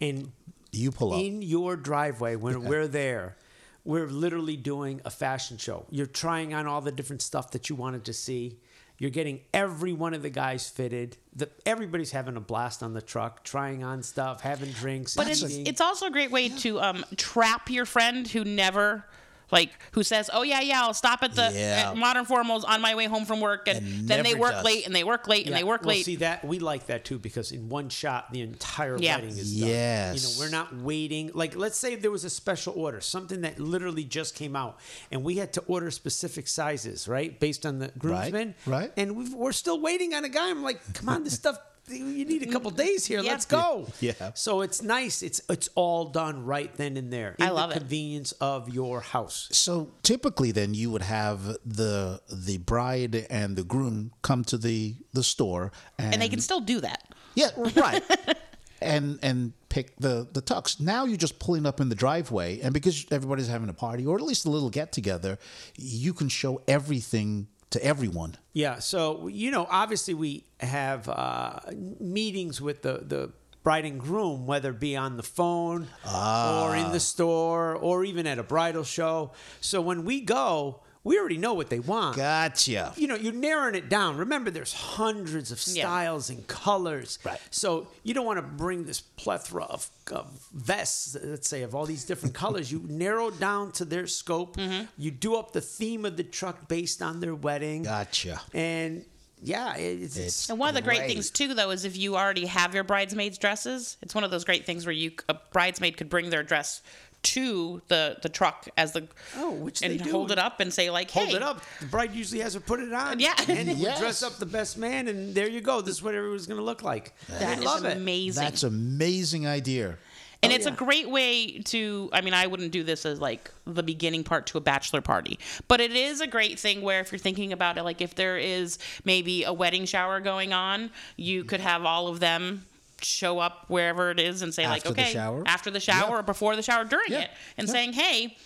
And 0.00 0.32
You 0.72 0.90
pull 0.90 1.12
up. 1.12 1.20
in 1.20 1.42
your 1.42 1.76
driveway 1.76 2.36
when 2.36 2.64
we're 2.64 2.88
there. 2.88 3.36
We're 3.84 4.08
literally 4.08 4.56
doing 4.56 5.02
a 5.04 5.10
fashion 5.10 5.58
show. 5.58 5.84
You're 5.90 6.06
trying 6.06 6.54
on 6.54 6.66
all 6.66 6.80
the 6.80 6.92
different 6.92 7.20
stuff 7.20 7.50
that 7.50 7.68
you 7.68 7.76
wanted 7.76 8.06
to 8.06 8.14
see. 8.14 8.56
You're 9.00 9.10
getting 9.10 9.40
every 9.54 9.94
one 9.94 10.12
of 10.12 10.20
the 10.20 10.28
guys 10.28 10.68
fitted. 10.68 11.16
The, 11.34 11.48
everybody's 11.64 12.10
having 12.10 12.36
a 12.36 12.40
blast 12.40 12.82
on 12.82 12.92
the 12.92 13.00
truck, 13.00 13.42
trying 13.42 13.82
on 13.82 14.02
stuff, 14.02 14.42
having 14.42 14.72
drinks. 14.72 15.16
But 15.16 15.26
it's 15.26 15.42
eating. 15.42 15.66
it's 15.66 15.80
also 15.80 16.06
a 16.06 16.10
great 16.10 16.30
way 16.30 16.50
to 16.50 16.78
um, 16.82 17.02
trap 17.16 17.70
your 17.70 17.86
friend 17.86 18.28
who 18.28 18.44
never 18.44 19.06
like 19.50 19.70
who 19.92 20.02
says, 20.02 20.30
"Oh 20.32 20.42
yeah, 20.42 20.60
yeah, 20.60 20.82
I'll 20.82 20.94
stop 20.94 21.22
at 21.22 21.34
the 21.34 21.50
Yeah. 21.54 21.90
at 21.90 21.96
Modern 21.96 22.24
Formals 22.26 22.64
on 22.66 22.80
my 22.80 22.94
way 22.94 23.06
home 23.06 23.24
from 23.24 23.40
work," 23.40 23.68
and, 23.68 24.08
then 24.08 24.22
they 24.24 24.34
work 24.34 24.52
does. 24.52 24.64
late 24.64 24.86
and 24.86 24.94
they 24.94 25.04
work 25.04 25.26
late 25.28 25.46
and 25.46 25.54
they 25.54 25.64
work 25.64 25.82
well, 25.82 25.90
late. 25.96 26.04
See 26.04 26.16
that 26.16 26.44
we 26.44 26.58
like 26.58 26.86
that 26.86 27.04
too 27.04 27.18
because 27.18 27.52
in 27.52 27.68
one 27.68 27.88
shot 27.88 28.32
the 28.32 28.40
entire 28.42 28.96
Yeah. 28.98 29.16
wedding 29.16 29.30
is 29.30 29.58
done. 29.58 29.68
Yes. 29.68 30.14
You 30.14 30.22
know, 30.22 30.44
we're 30.46 30.50
not 30.50 30.76
waiting. 30.76 31.30
Like 31.34 31.56
let's 31.56 31.78
say 31.78 31.96
there 31.96 32.10
was 32.10 32.24
a 32.24 32.30
special 32.30 32.74
order, 32.76 33.00
something 33.00 33.40
that 33.42 33.58
literally 33.58 34.04
just 34.04 34.34
came 34.34 34.54
out, 34.56 34.78
and 35.10 35.24
we 35.24 35.36
had 35.36 35.52
to 35.54 35.60
order 35.66 35.90
specific 35.90 36.48
sizes, 36.48 37.08
right, 37.08 37.38
based 37.40 37.66
on 37.66 37.78
the 37.78 37.88
groomsmen, 37.98 38.54
right. 38.66 38.92
And 38.96 39.16
we've, 39.16 39.34
we're 39.34 39.52
still 39.52 39.80
waiting 39.80 40.14
on 40.14 40.24
a 40.24 40.28
guy. 40.28 40.50
I'm 40.50 40.62
like, 40.62 40.80
come 40.94 41.08
on, 41.08 41.24
this 41.24 41.34
stuff. 41.34 41.58
You 41.90 42.24
need 42.24 42.42
a 42.42 42.46
couple 42.46 42.70
days 42.70 43.04
here. 43.06 43.20
Yeah. 43.20 43.32
Let's 43.32 43.46
go. 43.46 43.86
Yeah. 44.00 44.32
So 44.34 44.60
it's 44.62 44.82
nice. 44.82 45.22
It's 45.22 45.40
it's 45.48 45.68
all 45.74 46.06
done 46.06 46.44
right 46.44 46.72
then 46.76 46.96
and 46.96 47.12
there. 47.12 47.36
I 47.40 47.50
love 47.50 47.70
the 47.70 47.76
it. 47.76 47.78
Convenience 47.80 48.32
of 48.40 48.68
your 48.68 49.00
house. 49.00 49.48
So 49.52 49.90
typically, 50.02 50.52
then 50.52 50.74
you 50.74 50.90
would 50.90 51.02
have 51.02 51.56
the 51.66 52.20
the 52.30 52.58
bride 52.58 53.26
and 53.28 53.56
the 53.56 53.64
groom 53.64 54.12
come 54.22 54.44
to 54.44 54.56
the 54.58 54.94
the 55.12 55.22
store, 55.24 55.72
and, 55.98 56.14
and 56.14 56.22
they 56.22 56.28
can 56.28 56.40
still 56.40 56.60
do 56.60 56.80
that. 56.80 57.02
yeah, 57.34 57.50
right, 57.76 58.02
and 58.80 59.18
and 59.22 59.52
pick 59.68 59.96
the 59.98 60.26
the 60.32 60.40
tux. 60.42 60.80
Now 60.80 61.04
you're 61.04 61.16
just 61.16 61.38
pulling 61.38 61.66
up 61.66 61.80
in 61.80 61.88
the 61.88 61.94
driveway, 61.94 62.60
and 62.60 62.72
because 62.72 63.06
everybody's 63.10 63.48
having 63.48 63.68
a 63.68 63.74
party 63.74 64.06
or 64.06 64.16
at 64.16 64.22
least 64.22 64.46
a 64.46 64.50
little 64.50 64.70
get 64.70 64.92
together, 64.92 65.38
you 65.76 66.12
can 66.14 66.28
show 66.28 66.62
everything 66.68 67.48
to 67.70 67.84
everyone. 67.84 68.36
Yeah. 68.52 68.78
So 68.78 69.28
you 69.28 69.50
know, 69.50 69.66
obviously, 69.70 70.14
we 70.14 70.44
have 70.60 71.08
uh, 71.08 71.60
meetings 71.98 72.60
with 72.60 72.82
the 72.82 73.02
the 73.06 73.32
bride 73.62 73.84
and 73.84 74.00
groom, 74.00 74.46
whether 74.46 74.70
it 74.70 74.80
be 74.80 74.96
on 74.96 75.16
the 75.16 75.22
phone 75.22 75.86
or 76.10 76.74
in 76.76 76.92
the 76.92 77.00
store 77.00 77.74
or 77.76 78.04
even 78.04 78.26
at 78.26 78.38
a 78.38 78.42
bridal 78.42 78.84
show. 78.84 79.32
So 79.60 79.80
when 79.80 80.04
we 80.04 80.22
go, 80.22 80.80
we 81.02 81.18
already 81.18 81.38
know 81.38 81.54
what 81.54 81.70
they 81.70 81.78
want. 81.80 82.16
Gotcha. 82.16 82.92
You 82.96 83.06
know, 83.06 83.14
you're 83.14 83.32
narrowing 83.32 83.74
it 83.74 83.88
down. 83.88 84.18
Remember, 84.18 84.50
there's 84.50 84.72
hundreds 84.74 85.50
of 85.50 85.58
Yeah. 85.66 85.84
styles 85.84 86.28
and 86.28 86.46
colors. 86.46 87.18
Right. 87.24 87.40
So 87.50 87.88
you 88.02 88.12
don't 88.12 88.26
want 88.26 88.36
to 88.38 88.42
bring 88.42 88.84
this 88.84 89.00
plethora 89.00 89.64
of, 89.64 89.88
of 90.12 90.28
vests, 90.52 91.16
let's 91.22 91.48
say, 91.48 91.62
of 91.62 91.74
all 91.74 91.86
these 91.86 92.04
different 92.04 92.34
colors. 92.44 92.70
You 92.70 92.84
narrow 92.86 93.30
down 93.30 93.72
to 93.72 93.84
their 93.86 94.06
scope. 94.06 94.56
Mm-hmm. 94.58 94.84
You 94.98 95.10
do 95.10 95.36
up 95.36 95.52
the 95.52 95.62
theme 95.62 96.04
of 96.04 96.16
the 96.18 96.24
truck 96.24 96.68
based 96.68 97.00
on 97.00 97.20
their 97.20 97.34
wedding. 97.34 97.84
Gotcha. 97.84 98.40
And 98.52 99.04
yeah, 99.42 99.76
it's, 99.76 100.18
it's 100.18 100.50
And 100.50 100.58
one 100.58 100.68
of 100.68 100.74
the 100.74 100.82
great, 100.82 101.06
things 101.06 101.30
too, 101.30 101.54
though, 101.54 101.70
is 101.70 101.86
if 101.86 101.96
you 101.96 102.14
already 102.16 102.44
have 102.44 102.74
your 102.74 102.84
bridesmaids' 102.84 103.38
dresses, 103.38 103.96
it's 104.02 104.14
one 104.14 104.22
of 104.22 104.30
those 104.30 104.44
great 104.44 104.66
things 104.66 104.84
where 104.84 104.92
you 104.92 105.12
a 105.30 105.34
bridesmaid 105.50 105.96
could 105.96 106.10
bring 106.10 106.28
their 106.28 106.42
dress 106.42 106.82
to 107.22 107.82
the 107.88 108.16
the 108.22 108.28
truck 108.28 108.66
as 108.76 108.92
the 108.92 109.06
oh, 109.36 109.50
which 109.52 109.82
and 109.82 109.92
they 109.92 109.98
do. 110.02 110.10
hold 110.10 110.30
it 110.32 110.38
up 110.38 110.60
and 110.60 110.72
say 110.72 110.90
like, 110.90 111.10
hold 111.10 111.28
hey, 111.28 111.36
it 111.36 111.42
up. 111.42 111.62
The 111.80 111.86
bride 111.86 112.14
usually 112.14 112.40
has 112.40 112.54
her 112.54 112.60
put 112.60 112.80
it 112.80 112.92
on. 112.92 113.20
Yeah. 113.20 113.34
and 113.48 113.68
you 113.68 113.74
Yes. 113.74 113.98
dress 114.00 114.22
up 114.22 114.38
the 114.38 114.46
best 114.46 114.78
man, 114.78 115.06
and 115.08 115.34
there 115.34 115.48
you 115.48 115.60
go. 115.60 115.80
This 115.80 115.96
is 115.96 116.02
what 116.02 116.14
everyone's 116.14 116.46
going 116.46 116.58
to 116.58 116.64
look 116.64 116.82
like. 116.82 117.14
That 117.38 117.58
I 117.58 117.60
is 117.60 117.64
love 117.64 117.84
it. 117.84 117.96
amazing. 117.96 118.42
That's 118.42 118.62
amazing 118.62 119.46
idea. 119.46 119.96
And 120.42 120.50
Oh, 120.52 120.54
it's 120.56 120.64
a 120.64 120.70
great 120.70 121.10
way 121.10 121.58
to, 121.66 122.08
I 122.14 122.22
mean, 122.22 122.32
I 122.32 122.46
wouldn't 122.46 122.72
do 122.72 122.82
this 122.82 123.04
as 123.04 123.20
like 123.20 123.50
the 123.66 123.82
beginning 123.82 124.24
part 124.24 124.46
to 124.46 124.56
a 124.58 124.60
bachelor 124.62 125.02
party, 125.02 125.38
but 125.68 125.82
it 125.82 125.92
is 125.92 126.22
a 126.22 126.26
great 126.26 126.58
thing 126.58 126.80
where 126.80 127.00
if 127.00 127.12
you're 127.12 127.18
thinking 127.18 127.52
about 127.52 127.76
it, 127.76 127.82
like 127.82 128.00
if 128.00 128.14
there 128.14 128.38
is 128.38 128.78
maybe 129.04 129.44
a 129.44 129.52
wedding 129.52 129.84
shower 129.84 130.18
going 130.18 130.54
on, 130.54 130.90
you 131.18 131.44
could 131.44 131.60
have 131.60 131.84
all 131.84 132.08
of 132.08 132.20
them 132.20 132.64
show 133.04 133.38
up 133.38 133.64
wherever 133.68 134.10
it 134.10 134.20
is 134.20 134.42
and 134.42 134.52
say 134.52 134.64
After 134.64 134.90
like, 134.90 134.98
okay, 134.98 135.16
after 135.46 135.70
the 135.70 135.80
shower 135.80 136.08
Yeah. 136.10 136.18
or 136.18 136.22
before 136.22 136.56
the 136.56 136.62
shower 136.62 136.84
during 136.84 137.10
Yeah. 137.12 137.20
it 137.22 137.30
and 137.56 137.66
Yeah. 137.68 137.72
saying, 137.72 137.92
hey, 137.94 138.36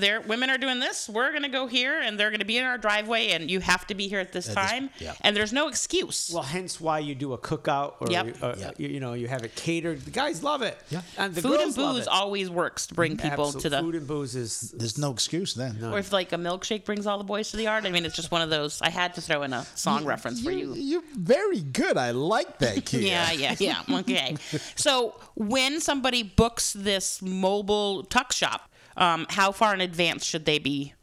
there 0.00 0.20
women 0.20 0.50
are 0.50 0.58
doing 0.58 0.80
this 0.80 1.08
we're 1.08 1.30
going 1.30 1.42
to 1.42 1.48
go 1.48 1.66
here 1.66 2.00
and 2.00 2.18
they're 2.18 2.30
going 2.30 2.40
to 2.40 2.44
be 2.44 2.58
in 2.58 2.64
our 2.64 2.76
driveway 2.78 3.28
and 3.30 3.50
you 3.50 3.60
have 3.60 3.86
to 3.86 3.94
be 3.94 4.08
here 4.08 4.20
at 4.20 4.32
this 4.32 4.48
At 4.48 4.54
this- 4.56 4.70
time 4.70 4.90
yeah. 4.98 5.14
and 5.20 5.36
there's 5.36 5.52
no 5.52 5.68
excuse 5.68 6.30
Well, 6.34 6.42
hence 6.42 6.80
why 6.80 6.98
you 6.98 7.14
do 7.14 7.32
a 7.32 7.38
cookout 7.38 7.94
or 8.00 8.10
Yep. 8.10 8.36
uh, 8.42 8.54
you, 8.76 8.88
you 8.88 9.00
know 9.00 9.14
you 9.14 9.28
have 9.28 9.42
it 9.44 9.54
catered. 9.54 10.00
The 10.04 10.10
guys 10.10 10.42
love 10.42 10.62
it. 10.62 10.76
Yeah, 10.90 11.02
and 11.18 11.34
the 11.34 11.42
food 11.42 11.52
and 11.60 11.74
girls 11.74 11.78
love 11.78 11.94
booze 11.96 12.02
it. 12.02 12.08
always 12.08 12.50
works 12.50 12.86
to 12.88 12.94
bring 12.94 13.16
people 13.16 13.46
Absolute- 13.46 13.62
to 13.62 13.70
the 13.70 13.80
food 13.80 13.94
and 13.94 14.06
booze 14.06 14.34
is 14.36 14.72
There's 14.76 14.98
no 14.98 15.10
excuse 15.12 15.54
then. 15.54 15.82
Or 15.84 15.98
if 15.98 16.12
like 16.12 16.32
a 16.32 16.36
milkshake 16.36 16.84
brings 16.84 17.06
all 17.06 17.18
the 17.18 17.24
boys 17.24 17.50
to 17.50 17.56
the 17.56 17.64
yard. 17.64 17.86
I 17.86 17.90
mean, 17.90 18.04
it's 18.04 18.16
just 18.16 18.30
one 18.30 18.42
of 18.42 18.50
those. 18.50 18.80
I 18.82 18.90
had 18.90 19.14
to 19.14 19.20
throw 19.20 19.42
in 19.42 19.52
a 19.52 19.64
song 19.74 20.04
reference 20.04 20.42
for 20.42 20.50
you. 20.50 20.74
You're 20.74 21.02
very 21.16 21.60
good. 21.60 21.96
I 21.96 22.10
like 22.10 22.58
that, 22.58 22.84
kid. 22.90 23.02
Yeah, 23.04 23.30
yeah, 23.32 23.54
yeah. 23.58 23.82
Okay. 24.00 24.36
so 24.76 25.14
when 25.34 25.80
somebody 25.80 26.22
books 26.22 26.72
this 26.72 27.22
mobile 27.22 28.02
tuck 28.04 28.32
shop, 28.32 28.68
um, 28.96 29.26
how 29.30 29.52
far 29.52 29.74
in 29.74 29.80
advance 29.80 30.24
should 30.24 30.44
they 30.44 30.58
be? 30.58 30.94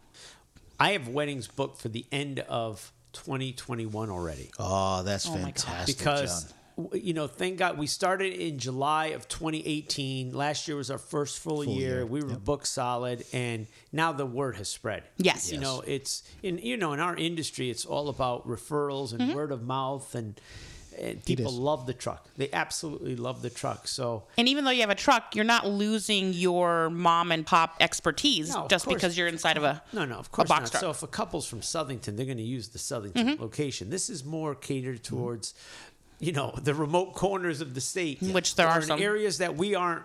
I 0.80 0.92
have 0.92 1.08
weddings 1.08 1.48
booked 1.48 1.80
for 1.82 1.90
the 1.90 2.06
end 2.12 2.40
of 2.40 2.92
2021 3.14 4.10
already. 4.10 4.50
Oh, 4.58 5.04
that's 5.04 5.28
Oh 5.28 5.34
fantastic, 5.34 5.98
because 5.98 6.46
John. 6.78 6.90
you 6.94 7.14
know, 7.14 7.28
thank 7.28 7.58
God 7.60 7.78
we 7.78 7.86
started 7.86 8.34
in 8.34 8.58
July 8.58 9.08
of 9.08 9.28
2018. 9.28 10.34
Last 10.34 10.68
year 10.68 10.78
was 10.78 10.90
our 10.90 10.98
first 10.98 11.40
full, 11.40 11.64
Full 11.64 11.74
year. 11.76 11.98
year, 11.98 12.06
We 12.06 12.22
were 12.24 12.36
booked 12.36 12.66
solid, 12.68 13.26
and 13.34 13.68
now 13.92 14.12
the 14.12 14.26
word 14.26 14.56
has 14.56 14.70
spread. 14.70 15.04
Yes. 15.18 15.52
you 15.52 15.60
know, 15.60 15.84
it's 15.86 16.24
in 16.42 16.58
you 16.58 16.78
know 16.78 16.94
in 16.94 17.00
our 17.00 17.16
industry, 17.16 17.70
it's 17.70 17.86
all 17.86 18.10
about 18.10 18.48
referrals 18.48 19.12
and 19.12 19.22
Mhm. 19.22 19.36
word 19.36 19.52
of 19.52 19.62
mouth, 19.64 20.16
and, 20.16 20.40
and 21.02 21.26
people 21.26 21.52
love 21.52 21.86
the 21.88 21.94
truck. 21.94 22.28
They 22.38 22.50
absolutely 22.54 23.16
love 23.16 23.42
the 23.42 23.50
truck. 23.50 23.88
So 23.88 24.24
And 24.38 24.48
even 24.48 24.64
though 24.66 24.72
you 24.72 24.82
have 24.82 24.90
a 24.90 24.96
truck, 24.96 25.36
you're 25.36 25.44
not 25.46 25.68
losing 25.68 26.32
your 26.34 26.90
mom 26.90 27.32
and 27.32 27.46
pop 27.46 27.76
expertise 27.80 28.50
No, 28.54 28.68
just 28.68 28.86
course. 28.86 28.96
because 28.96 29.18
you're 29.18 29.28
inside 29.28 29.58
of 29.58 29.64
a 29.64 29.82
No, 29.94 30.06
no, 30.06 30.16
of 30.16 30.32
course 30.32 30.48
box 30.48 30.62
not. 30.66 30.72
truck. 30.72 30.82
So 30.82 30.90
if 30.92 31.04
a 31.04 31.08
couple's 31.08 31.48
from 31.48 31.62
Southington, 31.62 32.16
they're 32.16 32.26
going 32.26 32.38
to 32.38 32.44
use 32.44 32.70
the 32.70 32.80
Southington 32.80 33.14
Mm-hmm. 33.14 33.42
location. 33.42 33.90
This 33.90 34.10
is 34.10 34.24
more 34.24 34.54
catered 34.56 35.04
towards, 35.04 35.54
you 36.20 36.32
know, 36.32 36.54
the 36.62 36.74
remote 36.76 37.14
corners 37.16 37.62
of 37.62 37.74
the 37.74 37.82
state, 37.82 38.22
Which 38.22 38.56
there 38.56 38.68
or 38.68 38.72
are 38.72 38.80
in 38.82 38.86
some. 38.88 39.02
areas 39.02 39.40
that 39.40 39.56
we 39.58 39.74
aren't. 39.76 40.04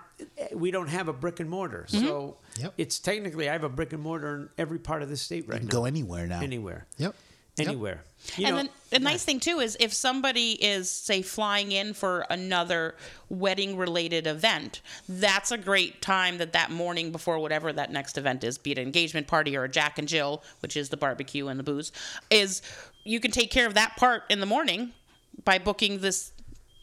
We 0.54 0.70
don't 0.70 0.88
have 0.88 1.08
a 1.08 1.12
brick 1.12 1.40
and 1.40 1.50
mortar, 1.50 1.86
Mm-hmm. 1.90 2.06
so 2.06 2.38
it's 2.78 2.98
technically 2.98 3.50
I 3.50 3.52
have 3.52 3.64
a 3.64 3.68
brick 3.68 3.92
and 3.92 4.02
mortar 4.02 4.34
in 4.36 4.48
every 4.56 4.78
part 4.78 5.02
of 5.02 5.10
the 5.10 5.16
state 5.18 5.46
right 5.46 5.56
You 5.56 5.60
can 5.60 5.68
now. 5.68 5.80
go 5.80 5.84
anywhere 5.84 6.26
now. 6.26 6.40
Anywhere. 6.40 6.86
Yep. 6.96 7.14
Yep. 7.56 7.68
Anywhere. 7.68 8.02
You 8.36 8.46
and 8.46 8.56
know, 8.56 8.62
then 8.62 8.70
the 8.90 8.98
nice 8.98 9.24
thing 9.24 9.40
too 9.40 9.60
is 9.60 9.76
if 9.78 9.92
somebody 9.92 10.52
is 10.52 10.90
say 10.90 11.22
flying 11.22 11.72
in 11.72 11.94
for 11.94 12.26
another 12.28 12.96
wedding 13.28 13.76
related 13.76 14.26
event, 14.26 14.80
that's 15.08 15.52
a 15.52 15.58
great 15.58 16.02
time 16.02 16.38
that 16.38 16.52
that 16.52 16.70
morning 16.70 17.12
before 17.12 17.38
whatever 17.38 17.72
that 17.72 17.92
next 17.92 18.18
event 18.18 18.44
is, 18.44 18.58
be 18.58 18.72
it 18.72 18.78
an 18.78 18.84
engagement 18.84 19.26
party 19.26 19.56
or 19.56 19.64
a 19.64 19.68
Jack 19.68 19.98
and 19.98 20.08
Jill, 20.08 20.42
which 20.60 20.76
is 20.76 20.88
the 20.88 20.96
barbecue 20.96 21.48
and 21.48 21.58
the 21.58 21.64
booze, 21.64 21.92
is 22.30 22.62
you 23.04 23.20
can 23.20 23.30
take 23.30 23.50
care 23.50 23.66
of 23.66 23.74
that 23.74 23.96
part 23.96 24.24
in 24.28 24.40
the 24.40 24.46
morning 24.46 24.92
by 25.44 25.58
booking 25.58 26.00
this 26.00 26.32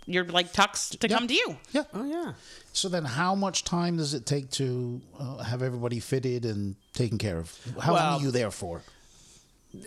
your 0.06 0.26
like 0.26 0.52
tux 0.52 0.98
to 0.98 1.08
come 1.08 1.28
to 1.28 1.34
you. 1.34 1.58
Yeah. 1.72 1.84
Oh 1.94 2.06
yeah. 2.06 2.34
So 2.74 2.90
then, 2.90 3.06
how 3.06 3.36
much 3.36 3.64
time 3.64 3.98
does 3.98 4.14
it 4.14 4.26
take 4.26 4.50
to 4.52 5.02
uh, 5.20 5.38
have 5.38 5.62
everybody 5.62 6.00
fitted 6.00 6.46
and 6.46 6.76
taken 6.94 7.18
care 7.18 7.38
of? 7.38 7.58
How 7.80 7.94
long 7.94 8.20
are 8.20 8.22
you 8.22 8.32
there 8.32 8.52
for? 8.52 8.82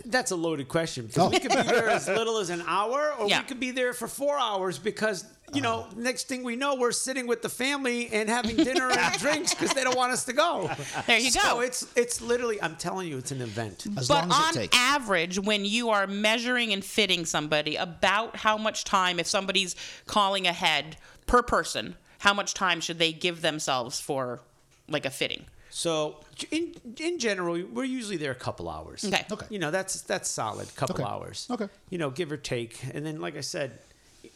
That's 0.05 0.31
a 0.31 0.35
loaded 0.35 0.67
question 0.67 1.07
because 1.07 1.31
we 1.31 1.39
could 1.39 1.51
be 1.51 1.61
there 1.61 1.89
as 1.89 2.07
little 2.07 2.37
as 2.39 2.49
an 2.49 2.61
hour, 2.67 3.13
or 3.17 3.27
Yeah. 3.29 3.39
we 3.41 3.47
could 3.47 3.59
be 3.59 3.71
there 3.71 3.93
for 3.93 4.07
four 4.07 4.37
hours 4.37 4.77
because 4.77 5.25
you 5.53 5.61
know, 5.61 5.87
Uh. 5.89 5.93
next 5.95 6.27
thing 6.27 6.43
we 6.43 6.57
know, 6.57 6.75
we're 6.75 6.91
sitting 6.91 7.25
with 7.25 7.41
the 7.41 7.47
family 7.47 8.09
and 8.11 8.27
having 8.27 8.57
dinner 8.57 8.89
and 8.91 9.17
drinks 9.19 9.53
because 9.53 9.71
they 9.73 9.81
don't 9.85 9.95
want 9.95 10.11
us 10.11 10.25
to 10.25 10.33
go. 10.33 10.69
There 11.07 11.17
you 11.17 11.31
So 11.31 11.39
go. 11.41 11.59
it's 11.61 11.87
it's 11.95 12.19
literally, 12.19 12.61
I'm 12.61 12.75
telling 12.75 13.07
you, 13.07 13.17
it's 13.17 13.31
an 13.31 13.39
event. 13.41 13.87
As 13.95 14.09
but 14.09 14.27
long 14.27 14.31
as 14.31 14.37
it 14.37 14.43
on 14.49 14.53
takes. 14.53 14.77
average, 14.77 15.39
when 15.39 15.63
you 15.63 15.89
are 15.89 16.05
measuring 16.05 16.73
and 16.73 16.83
fitting 16.83 17.25
somebody, 17.25 17.77
about 17.77 18.35
how 18.35 18.57
much 18.57 18.83
time, 18.83 19.21
if 19.21 19.27
somebody's 19.27 19.73
calling 20.05 20.45
ahead 20.47 20.97
per 21.27 21.41
person, 21.41 21.95
how 22.19 22.33
much 22.33 22.53
time 22.53 22.81
should 22.81 22.99
they 22.99 23.13
give 23.13 23.41
themselves 23.41 24.01
for 24.01 24.41
like 24.89 25.05
a 25.05 25.09
fitting? 25.09 25.45
So 25.83 25.91
in 26.49 26.73
in 26.97 27.19
general, 27.19 27.53
we're 27.75 27.83
usually 27.99 28.17
there 28.17 28.31
a 28.31 28.41
couple 28.47 28.67
hours. 28.67 29.05
Okay. 29.05 29.23
Okay. 29.31 29.45
You 29.53 29.59
know, 29.59 29.69
that's 29.77 30.01
that's 30.11 30.27
solid. 30.41 30.67
Couple 30.75 30.95
Okay. 30.95 31.03
hours. 31.13 31.45
Okay. 31.51 31.69
You 31.91 31.99
know, 32.01 32.09
give 32.09 32.31
or 32.31 32.37
take, 32.55 32.73
and 32.95 33.05
then 33.05 33.21
like 33.25 33.37
I 33.37 33.41
said, 33.55 33.69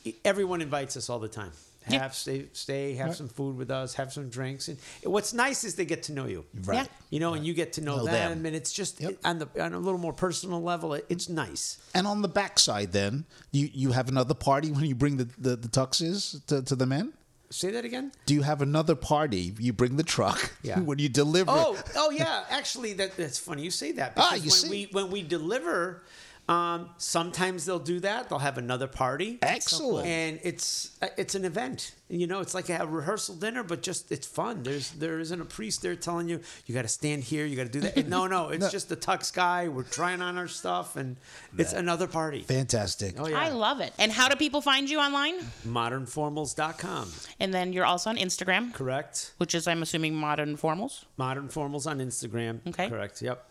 e- 0.04 0.14
everyone 0.24 0.62
invites 0.62 0.96
us 0.98 1.10
all 1.10 1.18
the 1.28 1.34
time. 1.42 1.52
Have 1.86 1.94
Yeah. 1.94 2.10
stay 2.12 2.46
stay, 2.54 2.94
have 2.94 3.08
Right. 3.08 3.18
some 3.18 3.28
food 3.28 3.58
with 3.58 3.72
us, 3.72 3.96
have 3.96 4.14
some 4.14 4.30
drinks, 4.30 4.68
and 4.70 4.78
what's 5.16 5.34
nice 5.34 5.64
is 5.68 5.74
they 5.74 5.86
get 5.96 6.04
to 6.04 6.12
know 6.14 6.28
you. 6.28 6.46
Right. 6.64 6.76
Yeah. 6.86 6.86
You 7.14 7.20
know, 7.24 7.34
and 7.34 7.44
you 7.48 7.56
get 7.56 7.74
to 7.78 7.82
know, 7.82 7.96
Know 7.98 8.06
them, 8.06 8.30
them. 8.34 8.46
and 8.46 8.56
it's 8.56 8.72
just 8.72 9.02
Yep. 9.02 9.18
on 9.30 9.40
the 9.40 9.48
on 9.66 9.74
a 9.74 9.80
little 9.80 9.98
more 10.08 10.14
personal 10.14 10.62
level. 10.62 10.94
It, 10.94 11.06
it's 11.10 11.28
nice. 11.28 11.80
And 11.96 12.06
on 12.06 12.22
the 12.22 12.28
backside, 12.42 12.92
then 12.92 13.26
you 13.52 13.68
you 13.74 13.94
have 13.94 14.08
another 14.10 14.36
party 14.36 14.70
when 14.72 14.86
you 14.86 14.94
bring 15.04 15.18
the 15.18 15.28
the, 15.46 15.56
the 15.56 15.70
tuxes 15.80 16.46
to, 16.46 16.62
to 16.62 16.76
the 16.76 16.86
men. 16.86 17.14
Say 17.52 17.72
that 17.72 17.84
again. 17.86 18.12
Do 18.26 18.34
you 18.34 18.42
have 18.44 18.62
another 18.62 18.96
party? 18.96 19.54
You 19.60 19.74
bring 19.74 19.98
the 19.98 20.04
truck 20.04 20.54
Yeah. 20.64 20.80
when 20.80 21.00
you 21.00 21.10
deliver. 21.10 21.52
Oh, 21.52 21.78
oh 21.98 22.10
yeah. 22.10 22.46
Actually, 22.50 22.94
that 22.94 23.18
that's 23.18 23.38
funny 23.38 23.64
you 23.64 23.72
say 23.72 23.92
that. 23.94 24.14
Ah, 24.18 24.32
because 24.34 24.46
you 24.46 24.50
when 24.50 24.52
see. 24.52 24.70
we 24.70 24.90
when 24.92 25.12
we 25.12 25.22
deliver, 25.22 26.02
um, 26.48 26.90
sometimes 26.98 27.66
they'll 27.66 27.80
do 27.80 28.00
that. 28.02 28.30
They'll 28.30 28.40
have 28.40 28.58
another 28.58 28.88
party. 28.88 29.40
Excellent. 29.42 30.08
And 30.08 30.40
it's 30.44 30.98
uh, 31.02 31.08
it's 31.18 31.36
an 31.36 31.46
event. 31.46 31.94
You 32.10 32.28
know, 32.28 32.42
it's 32.42 32.54
like 32.54 32.70
a 32.70 32.86
rehearsal 32.86 33.36
dinner, 33.36 33.64
but 33.64 33.82
just 33.82 34.12
it's 34.12 34.28
fun. 34.28 34.64
There's 34.64 34.92
there 34.92 35.20
isn't 35.20 35.40
a 35.40 35.46
priest 35.46 35.82
there 35.82 35.96
telling 35.96 36.28
you 36.28 36.42
you 36.66 36.76
got 36.76 36.82
to 36.82 36.90
stand 36.90 37.24
here, 37.24 37.46
you 37.46 37.56
got 37.56 37.68
to 37.68 37.72
do 37.72 37.80
that. 37.82 38.08
no, 38.10 38.28
no, 38.28 38.50
it's 38.50 38.70
just 38.78 38.90
the 38.90 38.98
tux 38.98 39.34
guy. 39.34 39.70
We're 39.70 39.84
trying 39.84 40.22
on 40.22 40.38
our 40.38 40.50
stuff, 40.50 40.98
and 40.98 41.16
it's 41.58 41.72
another 41.74 42.08
party. 42.08 42.42
Fantastic. 42.42 43.16
Oh 43.18 43.28
yeah, 43.28 43.40
I 43.40 43.50
love 43.50 43.80
it. 43.80 43.94
And 43.98 44.12
how 44.12 44.28
do 44.28 44.36
people 44.36 44.62
find 44.62 44.90
you 44.90 45.00
online? 45.00 45.36
Modernformals.com. 45.66 47.12
And 47.40 47.54
then 47.54 47.72
you're 47.72 47.86
also 47.86 48.10
on 48.10 48.18
Instagram, 48.18 48.74
Correct. 48.74 49.34
which 49.38 49.56
is 49.56 49.68
I'm 49.68 49.82
assuming 49.82 50.16
Modern 50.16 50.58
Formals. 50.58 51.06
Modern 51.18 51.48
Formals 51.48 51.90
on 51.90 52.00
Instagram. 52.00 52.60
Okay. 52.68 52.90
Correct. 52.90 53.22
Yep. 53.22 53.51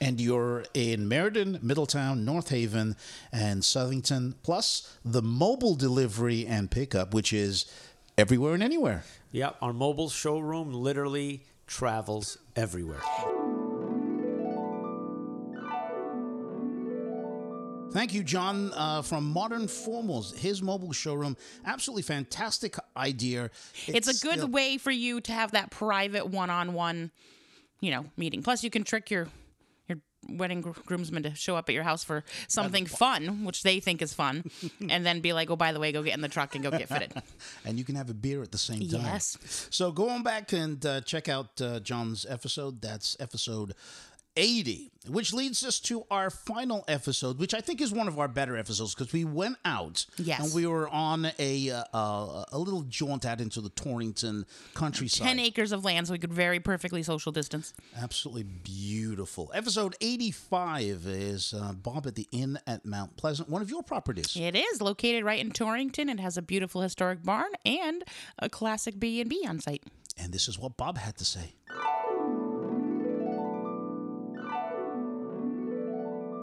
And 0.00 0.18
you're 0.18 0.64
in 0.72 1.08
Meriden, 1.08 1.58
Middletown, 1.60 2.24
North 2.24 2.48
Haven, 2.48 2.96
and 3.32 3.62
Southington, 3.62 4.34
plus 4.42 4.96
the 5.04 5.20
mobile 5.20 5.74
delivery 5.74 6.46
and 6.46 6.70
pickup, 6.70 7.12
which 7.12 7.34
is 7.34 7.70
everywhere 8.16 8.54
and 8.54 8.62
anywhere. 8.62 9.04
Yep. 9.32 9.56
Our 9.60 9.74
mobile 9.74 10.08
showroom 10.08 10.72
literally 10.72 11.44
travels 11.66 12.38
everywhere. 12.56 13.02
Thank 17.92 18.14
you, 18.14 18.22
John, 18.22 18.72
uh, 18.74 19.02
from 19.02 19.24
Modern 19.24 19.62
Formals. 19.62 20.36
His 20.36 20.62
mobile 20.62 20.92
showroom, 20.92 21.36
absolutely 21.66 22.02
fantastic 22.02 22.76
idea. 22.96 23.50
It's, 23.88 24.06
a 24.06 24.24
good 24.24 24.34
still- 24.34 24.48
way 24.48 24.78
for 24.78 24.92
you 24.92 25.20
to 25.22 25.32
have 25.32 25.52
that 25.52 25.70
private 25.70 26.28
one-on-one, 26.28 27.10
you 27.80 27.90
know, 27.90 28.06
meeting. 28.16 28.42
Plus, 28.42 28.62
you 28.62 28.70
can 28.70 28.84
trick 28.84 29.10
your 29.10 29.20
your 29.20 29.28
wedding 30.36 30.60
gr- 30.60 30.70
groomsmen 30.86 31.22
to 31.24 31.34
show 31.34 31.56
up 31.56 31.68
at 31.68 31.74
your 31.74 31.84
house 31.84 32.04
for 32.04 32.24
something 32.48 32.86
fun, 32.86 33.44
which 33.44 33.62
they 33.62 33.80
think 33.80 34.02
is 34.02 34.12
fun, 34.12 34.44
and 34.88 35.04
then 35.04 35.20
be 35.20 35.32
like, 35.32 35.50
"Oh, 35.50 35.56
by 35.56 35.72
the 35.72 35.80
way, 35.80 35.92
go 35.92 36.02
get 36.02 36.14
in 36.14 36.20
the 36.20 36.28
truck 36.28 36.54
and 36.54 36.64
go 36.64 36.70
get 36.70 36.88
fitted." 36.88 37.12
and 37.64 37.78
you 37.78 37.84
can 37.84 37.94
have 37.94 38.10
a 38.10 38.14
beer 38.14 38.42
at 38.42 38.52
the 38.52 38.58
same 38.58 38.80
time. 38.88 39.02
Yes. 39.02 39.68
So 39.70 39.92
go 39.92 40.08
on 40.08 40.22
back 40.22 40.52
and 40.52 40.84
uh, 40.84 41.00
check 41.02 41.28
out 41.28 41.60
uh, 41.60 41.80
John's 41.80 42.26
episode. 42.28 42.80
That's 42.80 43.16
episode 43.20 43.74
80, 44.36 44.92
which 45.08 45.32
leads 45.32 45.64
us 45.64 45.80
to 45.80 46.04
our 46.10 46.30
final 46.30 46.84
episode, 46.88 47.38
which 47.38 47.52
I 47.54 47.60
think 47.60 47.80
is 47.80 47.92
one 47.92 48.06
of 48.08 48.18
our 48.18 48.28
better 48.28 48.56
episodes 48.56 48.94
because 48.94 49.12
we 49.12 49.24
went 49.24 49.56
out 49.64 50.06
Yes. 50.16 50.40
and 50.44 50.54
we 50.54 50.66
were 50.66 50.88
on 50.88 51.30
a 51.38 51.70
uh, 51.70 51.84
uh, 51.92 52.44
a 52.52 52.58
little 52.58 52.82
jaunt 52.82 53.24
out 53.26 53.40
into 53.40 53.60
the 53.60 53.70
Torrington 53.70 54.46
countryside. 54.74 55.26
10 55.26 55.38
acres 55.40 55.72
of 55.72 55.84
land, 55.84 56.06
so 56.06 56.12
we 56.12 56.18
could 56.18 56.32
very 56.32 56.60
perfectly 56.60 57.02
social 57.02 57.32
distance. 57.32 57.72
Absolutely 58.00 58.44
beautiful. 58.44 59.50
Episode 59.54 59.96
85 60.00 61.06
is 61.06 61.52
uh, 61.54 61.72
Bob 61.72 62.06
at 62.06 62.14
the 62.14 62.26
Inn 62.32 62.58
at 62.66 62.84
Mount 62.86 63.16
Pleasant, 63.16 63.48
one 63.48 63.62
of 63.62 63.70
your 63.70 63.82
properties. 63.82 64.36
It 64.36 64.54
is 64.54 64.80
located 64.80 65.24
right 65.24 65.40
in 65.40 65.50
Torrington. 65.50 66.08
It 66.08 66.20
has 66.20 66.36
a 66.36 66.42
beautiful 66.42 66.80
historic 66.82 67.22
barn 67.22 67.50
and 67.64 68.04
a 68.38 68.48
classic 68.48 68.98
B&B 68.98 69.44
on 69.48 69.60
site. 69.60 69.82
And 70.18 70.32
this 70.32 70.48
is 70.48 70.58
what 70.58 70.76
Bob 70.76 70.98
had 70.98 71.16
to 71.16 71.24
say. 71.24 71.54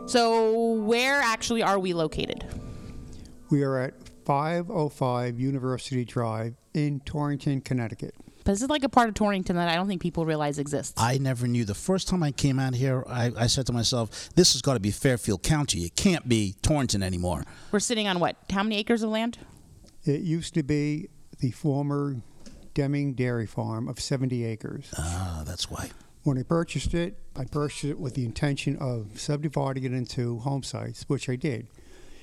So, 0.07 0.71
where 0.83 1.19
actually 1.19 1.61
are 1.61 1.77
we 1.77 1.93
located? 1.93 2.45
We 3.49 3.63
are 3.63 3.77
at 3.77 3.93
505 4.23 5.37
University 5.37 6.05
Drive 6.05 6.55
in 6.73 7.01
Torrington, 7.01 7.59
Connecticut. 7.59 8.15
But 8.45 8.53
this 8.53 8.61
is 8.61 8.69
like 8.69 8.85
a 8.85 8.89
part 8.89 9.09
of 9.09 9.15
Torrington 9.15 9.57
that 9.57 9.67
I 9.67 9.75
don't 9.75 9.89
think 9.89 10.01
people 10.01 10.25
realize 10.25 10.59
exists. 10.59 10.93
I 10.95 11.17
never 11.17 11.45
knew. 11.45 11.65
The 11.65 11.75
first 11.75 12.07
time 12.07 12.23
I 12.23 12.31
came 12.31 12.57
out 12.57 12.73
here, 12.73 13.03
I, 13.05 13.33
I 13.35 13.47
said 13.47 13.65
to 13.65 13.73
myself, 13.73 14.29
this 14.35 14.53
has 14.53 14.61
got 14.61 14.75
to 14.75 14.79
be 14.79 14.91
Fairfield 14.91 15.43
County. 15.43 15.83
It 15.83 15.97
can't 15.97 16.29
be 16.29 16.55
Torrington 16.61 17.03
anymore. 17.03 17.43
We're 17.73 17.81
sitting 17.81 18.07
on 18.07 18.21
what? 18.21 18.37
How 18.49 18.63
many 18.63 18.77
acres 18.77 19.03
of 19.03 19.09
land? 19.09 19.37
It 20.05 20.21
used 20.21 20.53
to 20.53 20.63
be 20.63 21.09
the 21.39 21.51
former 21.51 22.15
Deming 22.73 23.13
Dairy 23.13 23.45
Farm 23.45 23.89
of 23.89 23.99
70 23.99 24.45
acres. 24.45 24.93
Ah, 24.97 25.43
that's 25.45 25.69
why. 25.69 25.91
When 26.23 26.37
I 26.37 26.43
purchased 26.43 26.93
it, 26.93 27.17
I 27.35 27.45
purchased 27.45 27.85
it 27.85 27.99
with 27.99 28.15
the 28.15 28.25
intention 28.25 28.75
of 28.77 29.19
subdividing 29.19 29.83
it 29.83 29.93
into 29.93 30.39
home 30.39 30.63
sites, 30.63 31.05
which 31.07 31.29
I 31.29 31.35
did. 31.35 31.67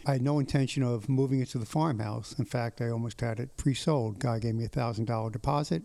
I 0.07 0.13
had 0.13 0.23
no 0.23 0.39
intention 0.39 0.83
of 0.83 1.09
moving 1.09 1.41
it 1.41 1.49
to 1.51 1.59
the 1.59 1.67
farmhouse. 1.67 2.35
In 2.39 2.45
fact, 2.45 2.83
I 2.83 2.91
almost 2.91 3.21
had 3.21 3.41
it 3.41 3.57
pre-sold. 3.57 4.19
Guy 4.19 4.39
gave 4.39 4.55
me 4.55 4.65
a 4.65 4.69
thousand 4.69 5.07
dollar 5.07 5.31
deposit. 5.31 5.85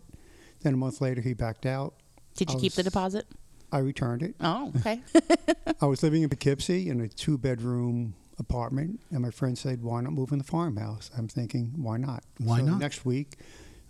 Then 0.60 0.74
a 0.74 0.76
month 0.76 1.00
later, 1.00 1.22
he 1.22 1.32
backed 1.32 1.64
out. 1.64 1.94
Did 2.36 2.50
you 2.50 2.58
I 2.58 2.60
keep 2.60 2.72
the 2.74 2.82
deposit? 2.82 3.26
I 3.72 3.78
returned 3.78 4.22
it. 4.22 4.34
Oh, 4.40 4.72
okay. 4.76 5.00
I 5.80 5.86
was 5.86 6.02
living 6.02 6.22
in 6.22 6.28
Poughkeepsie 6.28 6.88
in 6.90 7.00
a 7.00 7.08
two 7.08 7.38
bedroom 7.38 8.14
apartment, 8.38 9.00
and 9.10 9.20
my 9.20 9.30
friend 9.30 9.56
said, 9.56 9.82
Why 9.82 10.00
not 10.02 10.12
move 10.12 10.32
in 10.32 10.38
the 10.38 10.44
farmhouse? 10.44 11.10
I'm 11.16 11.28
thinking, 11.28 11.72
Why 11.76 11.96
not? 11.96 12.24
Why 12.38 12.58
so 12.58 12.64
not? 12.66 12.80
Next 12.80 13.06
week, 13.06 13.36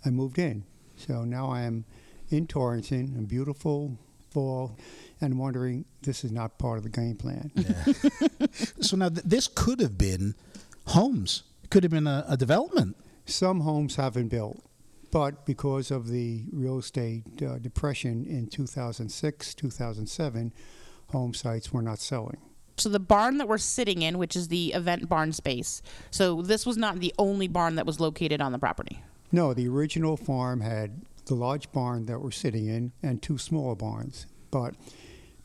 I 0.05 0.09
moved 0.11 0.39
in. 0.39 0.63
So 0.95 1.25
now 1.25 1.49
I 1.49 1.63
am 1.63 1.85
in 2.29 2.47
Torrington, 2.47 3.15
in 3.17 3.25
beautiful 3.25 3.97
fall, 4.31 4.77
and 5.19 5.37
wondering, 5.37 5.85
this 6.01 6.23
is 6.23 6.31
not 6.31 6.57
part 6.57 6.77
of 6.77 6.83
the 6.83 6.89
game 6.89 7.15
plan. 7.15 7.51
So 8.81 8.97
now 8.97 9.09
th- 9.09 9.23
this 9.23 9.47
could 9.47 9.79
have 9.79 9.97
been 9.97 10.35
homes. 10.87 11.43
Could 11.69 11.83
have 11.83 11.91
been 11.91 12.07
a, 12.07 12.25
a 12.27 12.35
development. 12.35 12.97
Some 13.25 13.61
homes 13.61 13.95
have 13.95 14.13
been 14.15 14.27
built, 14.27 14.61
but 15.11 15.45
because 15.45 15.91
of 15.91 16.09
the 16.09 16.43
real 16.51 16.79
estate 16.79 17.23
uh, 17.41 17.59
depression 17.59 18.25
in 18.25 18.47
2006, 18.47 19.53
2007, 19.53 20.53
home 21.11 21.33
sites 21.33 21.71
were 21.71 21.81
not 21.81 21.99
selling. 21.99 22.37
So 22.77 22.89
the 22.89 22.99
barn 22.99 23.37
that 23.37 23.47
we're 23.47 23.59
sitting 23.59 24.01
in, 24.01 24.17
which 24.17 24.35
is 24.35 24.47
the 24.47 24.73
event 24.73 25.07
barn 25.07 25.33
space. 25.33 25.81
So 26.09 26.41
this 26.41 26.65
was 26.65 26.77
not 26.77 26.99
the 26.99 27.13
only 27.19 27.47
barn 27.47 27.75
that 27.75 27.85
was 27.85 27.99
located 27.99 28.41
on 28.41 28.51
the 28.51 28.59
property. 28.59 29.03
No, 29.31 29.53
the 29.53 29.67
original 29.67 30.17
farm 30.17 30.61
had 30.61 31.03
the 31.25 31.35
large 31.35 31.71
barn 31.71 32.05
that 32.05 32.19
we're 32.19 32.31
sitting 32.31 32.67
in 32.67 32.91
and 33.03 33.21
two 33.21 33.37
smaller 33.37 33.75
barns. 33.75 34.25
But 34.49 34.75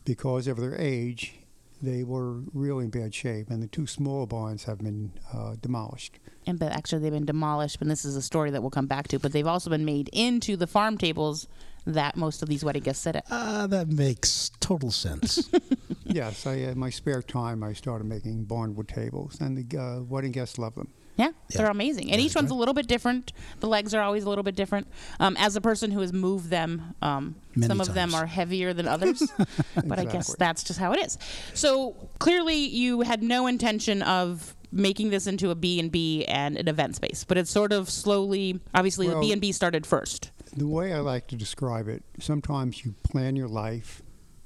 because 0.05 0.47
of 0.47 0.57
their 0.57 0.79
age, 0.79 1.35
they 1.81 2.03
were 2.03 2.41
really 2.53 2.85
in 2.85 2.89
bad 2.89 3.13
shape, 3.13 3.49
and 3.49 3.61
the 3.61 3.67
two 3.67 3.85
smaller 3.85 4.25
barns 4.25 4.63
have 4.63 4.79
been 4.79 5.11
uh, 5.33 5.55
demolished. 5.61 6.19
And 6.45 6.57
but 6.57 6.71
actually 6.71 7.01
they've 7.01 7.11
been 7.11 7.25
demolished, 7.25 7.81
and 7.81 7.91
this 7.91 8.05
is 8.05 8.15
a 8.15 8.21
story 8.21 8.51
that 8.51 8.61
we'll 8.61 8.71
come 8.71 8.87
back 8.87 9.07
to. 9.09 9.19
But 9.19 9.33
they've 9.33 9.47
also 9.47 9.69
been 9.69 9.85
made 9.85 10.09
into 10.13 10.55
the 10.57 10.67
farm 10.67 10.97
tables 10.97 11.47
that 11.85 12.17
most 12.17 12.41
of 12.41 12.49
these 12.49 12.63
wedding 12.63 12.83
guests 12.83 13.03
sit 13.03 13.15
at. 13.15 13.25
Ah, 13.29 13.67
that 13.69 13.87
makes 13.87 14.51
total 14.59 14.91
sense. 14.91 15.49
yes, 16.05 16.45
I, 16.45 16.55
in 16.55 16.79
my 16.79 16.89
spare 16.89 17.21
time, 17.21 17.63
I 17.63 17.73
started 17.73 18.05
making 18.05 18.45
barnwood 18.45 18.87
tables, 18.87 19.39
and 19.39 19.57
the 19.57 19.77
uh, 19.77 20.01
wedding 20.01 20.31
guests 20.31 20.57
love 20.57 20.75
them. 20.75 20.89
Yeah, 21.17 21.31
they're 21.49 21.69
amazing, 21.69 22.11
and 22.11 22.21
each 22.21 22.35
one's 22.35 22.51
a 22.51 22.55
little 22.55 22.75
bit 22.75 22.87
different. 22.87 23.33
The 23.59 23.67
legs 23.67 23.93
are 23.93 24.01
always 24.01 24.23
a 24.23 24.29
little 24.29 24.43
bit 24.43 24.55
different. 24.55 24.87
Um, 25.19 25.35
as 25.37 25.55
a 25.55 25.61
person 25.61 25.89
who 25.91 26.01
has 26.01 26.13
moved 26.13 26.49
them, 26.49 26.95
um, 27.01 27.35
some 27.59 27.81
of 27.81 27.93
them 27.95 28.13
are 28.13 28.27
heavier 28.27 28.71
than 28.73 28.87
others, 28.87 29.23
but 29.85 29.97
I 29.97 30.05
guess 30.05 30.35
that's 30.35 30.63
just 30.63 30.79
how 30.79 30.93
it 30.93 30.99
is. 31.03 31.17
So 31.55 31.95
clearly, 32.19 32.57
you 32.57 33.01
had 33.01 33.23
no 33.23 33.47
intention 33.47 34.03
of 34.03 34.55
making 34.71 35.09
this 35.09 35.27
into 35.27 35.49
a 35.49 35.55
B 35.55 35.79
and 35.79 35.91
B 35.91 36.23
and 36.25 36.55
an 36.55 36.67
event 36.67 36.95
space, 36.95 37.23
but 37.23 37.37
it's 37.37 37.49
sort 37.49 37.73
of 37.73 37.89
slowly. 37.89 38.59
Obviously, 38.75 39.07
the 39.07 39.19
B 39.19 39.31
and 39.31 39.41
B 39.41 39.51
started 39.51 39.85
first. 39.85 40.31
The 40.55 40.67
way 40.67 40.93
I 40.93 40.99
like 40.99 41.27
to 41.27 41.35
describe 41.35 41.87
it, 41.87 42.03
sometimes 42.19 42.85
you 42.85 42.93
plan 43.03 43.35
your 43.35 43.47
life, 43.47 44.01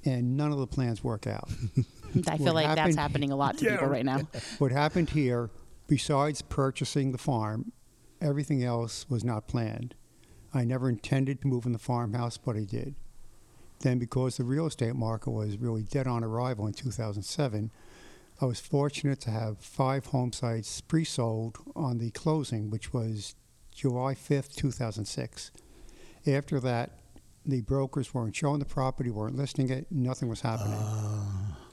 and 0.05 0.37
none 0.37 0.51
of 0.51 0.57
the 0.59 0.67
plans 0.67 1.03
work 1.03 1.27
out. 1.27 1.49
I 2.27 2.37
feel 2.37 2.47
What 2.47 2.55
like 2.55 2.75
that's 2.75 2.95
happening 2.95 3.31
a 3.31 3.35
lot 3.35 3.57
to 3.59 3.65
people 3.71 3.87
right 3.87 4.05
now. 4.05 4.21
What 4.57 4.71
happened 4.71 5.09
here, 5.09 5.49
besides 5.91 6.41
purchasing 6.41 7.11
the 7.11 7.17
farm, 7.17 7.73
everything 8.21 8.63
else 8.63 9.05
was 9.09 9.25
not 9.25 9.45
planned. 9.45 9.93
I 10.53 10.63
never 10.63 10.87
intended 10.87 11.41
to 11.41 11.49
move 11.49 11.65
in 11.65 11.73
the 11.73 11.79
farmhouse, 11.79 12.37
but 12.37 12.55
I 12.55 12.63
did. 12.63 12.95
Then, 13.81 13.99
because 13.99 14.37
the 14.37 14.45
real 14.45 14.67
estate 14.67 14.95
market 14.95 15.31
was 15.31 15.57
really 15.57 15.83
dead 15.83 16.07
on 16.07 16.23
arrival 16.23 16.65
in 16.65 16.71
2007, 16.71 17.71
I 18.39 18.45
was 18.45 18.61
fortunate 18.61 19.19
to 19.19 19.31
have 19.31 19.57
five 19.57 20.05
home 20.05 20.31
sites 20.31 20.79
pre 20.79 21.03
sold 21.03 21.57
on 21.75 21.97
the 21.97 22.11
closing, 22.11 22.69
which 22.69 22.93
was 22.93 23.35
July 23.75 24.13
5th, 24.13 24.55
2006. 24.55 25.51
After 26.25 26.61
that, 26.61 26.91
the 27.45 27.59
brokers 27.63 28.13
weren't 28.13 28.33
showing 28.33 28.59
the 28.59 28.65
property, 28.65 29.09
weren't 29.09 29.35
listing 29.35 29.69
it, 29.69 29.87
nothing 29.91 30.29
was 30.29 30.39
happening. 30.39 30.79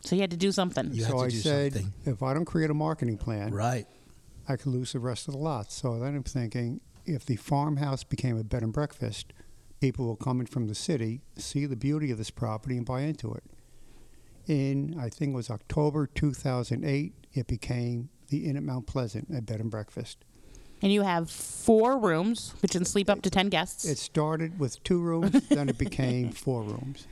So 0.00 0.16
you 0.16 0.22
had 0.22 0.32
to 0.32 0.36
do 0.36 0.50
something. 0.50 0.92
so 0.98 1.20
I 1.20 1.28
said, 1.28 1.84
if 2.04 2.20
I 2.20 2.34
don't 2.34 2.46
create 2.46 2.70
a 2.70 2.74
marketing 2.74 3.18
plan, 3.18 3.52
right, 3.52 3.86
I 4.48 4.56
could 4.56 4.72
lose 4.72 4.92
the 4.92 4.98
rest 4.98 5.28
of 5.28 5.34
the 5.34 5.40
lots. 5.40 5.74
So 5.74 5.98
then 5.98 6.16
I'm 6.16 6.22
thinking, 6.22 6.80
if 7.04 7.26
the 7.26 7.36
farmhouse 7.36 8.02
became 8.04 8.38
a 8.38 8.44
bed 8.44 8.62
and 8.62 8.72
breakfast, 8.72 9.32
people 9.80 10.06
will 10.06 10.16
come 10.16 10.40
in 10.40 10.46
from 10.46 10.66
the 10.66 10.74
city, 10.74 11.20
see 11.36 11.66
the 11.66 11.76
beauty 11.76 12.10
of 12.10 12.18
this 12.18 12.30
property, 12.30 12.76
and 12.76 12.86
buy 12.86 13.02
into 13.02 13.32
it. 13.34 13.44
In 14.46 14.98
I 14.98 15.10
think 15.10 15.32
it 15.32 15.36
was 15.36 15.50
October 15.50 16.06
2008, 16.06 17.12
it 17.34 17.46
became 17.46 18.08
the 18.28 18.46
Inn 18.46 18.56
at 18.56 18.62
Mount 18.62 18.86
Pleasant, 18.86 19.28
a 19.34 19.42
bed 19.42 19.60
and 19.60 19.70
breakfast. 19.70 20.24
And 20.80 20.92
you 20.92 21.02
have 21.02 21.30
four 21.30 21.98
rooms, 21.98 22.54
which 22.62 22.72
can 22.72 22.84
sleep 22.84 23.10
up 23.10 23.20
to 23.22 23.30
ten 23.30 23.48
guests. 23.48 23.84
It 23.84 23.98
started 23.98 24.58
with 24.58 24.82
two 24.84 25.00
rooms, 25.00 25.32
then 25.48 25.68
it 25.68 25.76
became 25.76 26.30
four 26.30 26.62
rooms. 26.62 27.06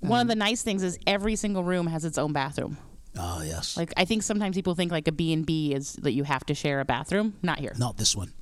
One 0.00 0.20
of 0.20 0.28
the 0.28 0.34
nice 0.34 0.62
things 0.62 0.82
is 0.82 0.98
every 1.06 1.36
single 1.36 1.62
room 1.62 1.86
has 1.86 2.04
its 2.04 2.18
own 2.18 2.32
bathroom. 2.32 2.78
Oh 3.18 3.42
yes. 3.42 3.76
Like 3.76 3.92
I 3.96 4.04
think 4.04 4.22
sometimes 4.22 4.56
people 4.56 4.74
think 4.74 4.90
like 4.90 5.06
a 5.08 5.12
B 5.12 5.32
and 5.32 5.44
B 5.44 5.74
is 5.74 5.94
that 5.94 6.12
you 6.12 6.24
have 6.24 6.44
to 6.46 6.54
share 6.54 6.80
a 6.80 6.84
bathroom. 6.84 7.34
Not 7.42 7.58
here. 7.58 7.74
Not 7.78 7.96
this 7.98 8.16
one. 8.16 8.32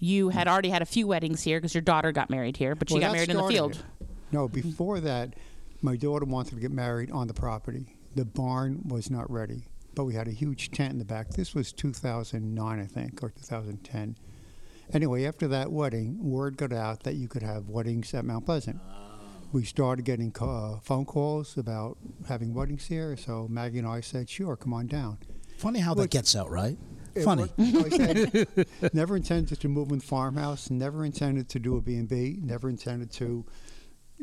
You 0.00 0.28
had 0.28 0.46
already 0.48 0.70
had 0.70 0.82
a 0.82 0.86
few 0.86 1.06
weddings 1.06 1.42
here 1.42 1.58
because 1.58 1.74
your 1.74 1.82
daughter 1.82 2.12
got 2.12 2.30
married 2.30 2.56
here, 2.56 2.74
but 2.74 2.88
she 2.88 2.94
Well, 2.94 3.00
got 3.02 3.06
that 3.08 3.12
married 3.14 3.30
in 3.30 3.36
the 3.36 3.42
started 3.42 3.54
field. 3.54 3.72
it. 4.00 4.06
No, 4.32 4.48
before 4.48 5.00
that, 5.00 5.34
my 5.82 5.96
daughter 5.96 6.24
wanted 6.26 6.54
to 6.54 6.60
get 6.60 6.70
married 6.72 7.10
on 7.10 7.26
the 7.26 7.34
property. 7.34 7.96
The 8.14 8.24
barn 8.24 8.82
was 8.86 9.10
not 9.10 9.30
ready, 9.30 9.64
but 9.94 10.04
we 10.04 10.14
had 10.14 10.28
a 10.28 10.32
huge 10.32 10.70
tent 10.72 10.92
in 10.92 10.98
the 10.98 11.04
back. 11.04 11.30
This 11.30 11.54
was 11.54 11.72
2009, 11.72 12.80
I 12.80 12.84
think, 12.86 13.22
or 13.22 13.30
2010. 13.30 14.16
Anyway, 14.92 15.24
after 15.24 15.48
that 15.48 15.72
wedding, 15.72 16.18
word 16.22 16.56
got 16.56 16.72
out 16.72 17.04
that 17.04 17.14
you 17.14 17.26
could 17.28 17.42
have 17.42 17.68
weddings 17.68 18.12
at 18.14 18.24
Mount 18.24 18.44
Pleasant. 18.46 18.80
We 19.52 19.64
started 19.64 20.04
getting 20.04 20.32
ca- 20.32 20.74
uh, 20.74 20.80
phone 20.80 21.04
calls 21.04 21.56
about 21.56 21.96
having 22.28 22.54
weddings 22.54 22.86
here, 22.86 23.16
so 23.16 23.46
Maggie 23.48 23.78
and 23.78 23.86
I 23.88 24.00
said, 24.00 24.28
"Sure, 24.28 24.56
come 24.56 24.72
on 24.72 24.86
down." 24.86 25.18
Funny 25.58 25.78
how 25.80 25.94
that 25.94 26.10
gets 26.10 26.34
out, 26.34 26.50
right? 26.50 26.76
Funny. 27.22 27.48
was- 27.56 27.94
said, 27.94 28.66
never 28.92 29.16
intended 29.16 29.60
to 29.60 29.68
move 29.68 29.90
in 29.92 29.98
the 29.98 30.04
farmhouse. 30.04 30.70
Never 30.70 31.04
intended 31.04 31.48
to 31.50 31.60
do 31.60 31.76
a 31.76 31.80
B 31.80 31.94
and 31.94 32.08
B. 32.08 32.38
Never 32.42 32.68
intended 32.68 33.12
to 33.12 33.44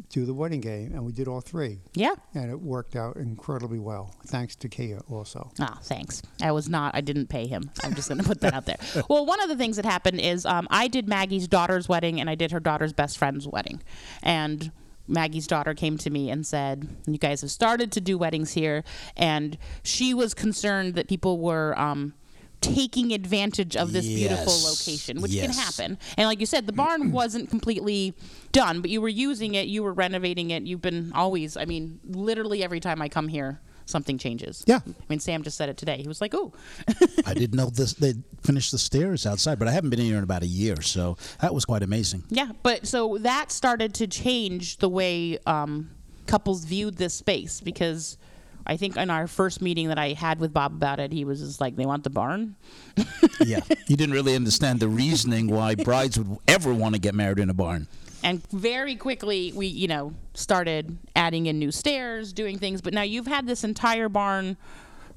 do 0.09 0.25
the 0.25 0.33
wedding 0.33 0.59
game, 0.61 0.91
and 0.93 1.05
we 1.05 1.13
did 1.13 1.27
all 1.29 1.39
three. 1.41 1.79
Yeah. 1.93 2.15
and 2.33 2.49
it 2.51 2.59
worked 2.59 2.95
out 2.97 3.15
incredibly 3.17 3.79
well. 3.79 4.13
Thanks 4.27 4.55
to 4.57 4.67
Kia 4.69 4.99
also. 5.09 5.51
Ah, 5.59 5.79
thanks. 5.83 6.21
I 6.41 6.51
was 6.51 6.67
not. 6.67 6.93
I 6.95 6.99
didn't 7.01 7.27
pay 7.27 7.47
him. 7.47 7.69
I'm 7.83 7.93
just 7.93 8.09
going 8.09 8.19
to 8.19 8.27
put 8.27 8.41
that 8.41 8.53
out 8.53 8.65
there. 8.65 8.77
Well, 9.09 9.25
one 9.25 9.41
of 9.41 9.47
the 9.49 9.55
things 9.57 9.75
that 9.77 9.85
happened 9.85 10.19
is 10.19 10.45
um, 10.45 10.67
I 10.69 10.87
did 10.89 11.07
Maggie's 11.07 11.47
daughter's 11.47 11.87
wedding, 11.87 12.19
and 12.19 12.29
I 12.29 12.35
did 12.35 12.51
her 12.51 12.59
daughter's 12.59 12.91
best 12.93 13.17
friend's 13.17 13.47
wedding, 13.47 13.81
and. 14.21 14.71
Maggie's 15.07 15.47
daughter 15.47 15.73
came 15.73 15.97
to 15.99 16.09
me 16.09 16.29
and 16.29 16.45
said, 16.45 16.87
"You 17.05 17.17
guys 17.17 17.41
have 17.41 17.51
started 17.51 17.91
to 17.93 18.01
do 18.01 18.17
weddings 18.17 18.53
here," 18.53 18.83
and 19.17 19.57
she 19.83 20.13
was 20.13 20.33
concerned 20.33 20.95
that 20.95 21.07
people 21.07 21.39
were 21.39 21.77
um, 21.77 22.13
taking 22.61 23.11
advantage 23.11 23.75
of 23.75 23.91
this 23.91 24.05
beautiful 24.05 24.53
location, 24.63 25.21
which 25.21 25.33
can 25.33 25.49
happen. 25.49 25.97
And 26.15 26.27
like 26.27 26.39
you 26.39 26.45
said, 26.45 26.67
the 26.67 26.73
barn 26.73 27.11
wasn't 27.11 27.49
completely 27.49 28.13
done, 28.51 28.81
but 28.81 28.89
you 28.89 29.01
were 29.01 29.09
using 29.09 29.55
it, 29.55 29.67
you 29.67 29.83
were 29.83 29.93
renovating 29.93 30.51
it. 30.51 30.63
You've 30.63 30.81
been 30.81 31.11
always, 31.13 31.57
I 31.57 31.65
mean, 31.65 31.99
literally 32.05 32.63
every 32.63 32.79
time 32.79 33.01
I 33.01 33.09
come 33.09 33.27
here, 33.27 33.59
something 33.91 34.17
changes. 34.17 34.63
Yeah. 34.65 34.79
I 34.85 35.03
mean, 35.09 35.19
Sam 35.19 35.43
just 35.43 35.57
said 35.57 35.69
it 35.69 35.77
today. 35.77 35.97
He 36.01 36.07
was 36.07 36.21
like, 36.21 36.33
"Ooh, 36.33 36.51
I 37.25 37.33
didn't 37.33 37.55
know 37.55 37.69
this. 37.69 37.93
They 37.93 38.13
finished 38.41 38.71
the 38.71 38.77
stairs 38.77 39.25
outside, 39.25 39.59
but 39.59 39.67
I 39.67 39.71
haven't 39.71 39.89
been 39.89 39.99
in 39.99 40.05
here 40.05 40.17
in 40.17 40.23
about 40.23 40.43
a 40.43 40.47
year, 40.47 40.81
so 40.81 41.17
that 41.41 41.53
was 41.53 41.65
quite 41.65 41.83
amazing. 41.83 42.23
Yeah, 42.29 42.51
but 42.63 42.87
so 42.87 43.17
that 43.19 43.51
started 43.51 43.93
to 43.95 44.07
change 44.07 44.77
the 44.77 44.89
way 44.89 45.37
um, 45.45 45.91
couples 46.25 46.65
viewed 46.65 46.97
this 46.97 47.13
space 47.13 47.61
because 47.61 48.17
I 48.65 48.77
think 48.77 48.97
in 48.97 49.09
our 49.09 49.27
first 49.27 49.61
meeting 49.61 49.87
that 49.89 49.97
I 49.97 50.13
had 50.13 50.39
with 50.39 50.53
Bob 50.53 50.73
about 50.73 50.99
it, 50.99 51.11
he 51.11 51.25
was 51.25 51.39
just 51.39 51.59
like, 51.61 51.75
"They 51.75 51.85
want 51.85 52.03
the 52.03 52.09
barn." 52.09 52.55
yeah, 53.41 53.61
you 53.87 53.95
didn't 53.95 54.13
really 54.13 54.35
understand 54.35 54.79
the 54.79 54.87
reasoning 54.87 55.47
why 55.47 55.75
brides 55.89 56.17
would 56.17 56.37
ever 56.47 56.73
want 56.73 56.95
to 56.95 57.01
get 57.01 57.15
married 57.15 57.39
in 57.39 57.49
a 57.49 57.53
barn. 57.53 57.87
And 58.23 58.45
very 58.51 58.95
quickly, 58.95 59.51
we 59.55 59.67
you 59.67 59.87
know 59.87 60.13
started 60.33 60.97
adding 61.15 61.47
in 61.47 61.59
new 61.59 61.71
stairs, 61.71 62.33
doing 62.33 62.57
things. 62.57 62.81
But 62.81 62.93
now 62.93 63.01
you've 63.01 63.27
had 63.27 63.47
this 63.47 63.63
entire 63.63 64.09
barn 64.09 64.57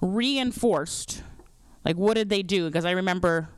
reinforced. 0.01 1.23
Like, 1.85 1.97
what 1.97 2.15
did 2.15 2.31
they 2.31 2.43
do? 2.43 2.67
Because 2.67 2.85
I 2.85 2.93
remember, 2.93 3.49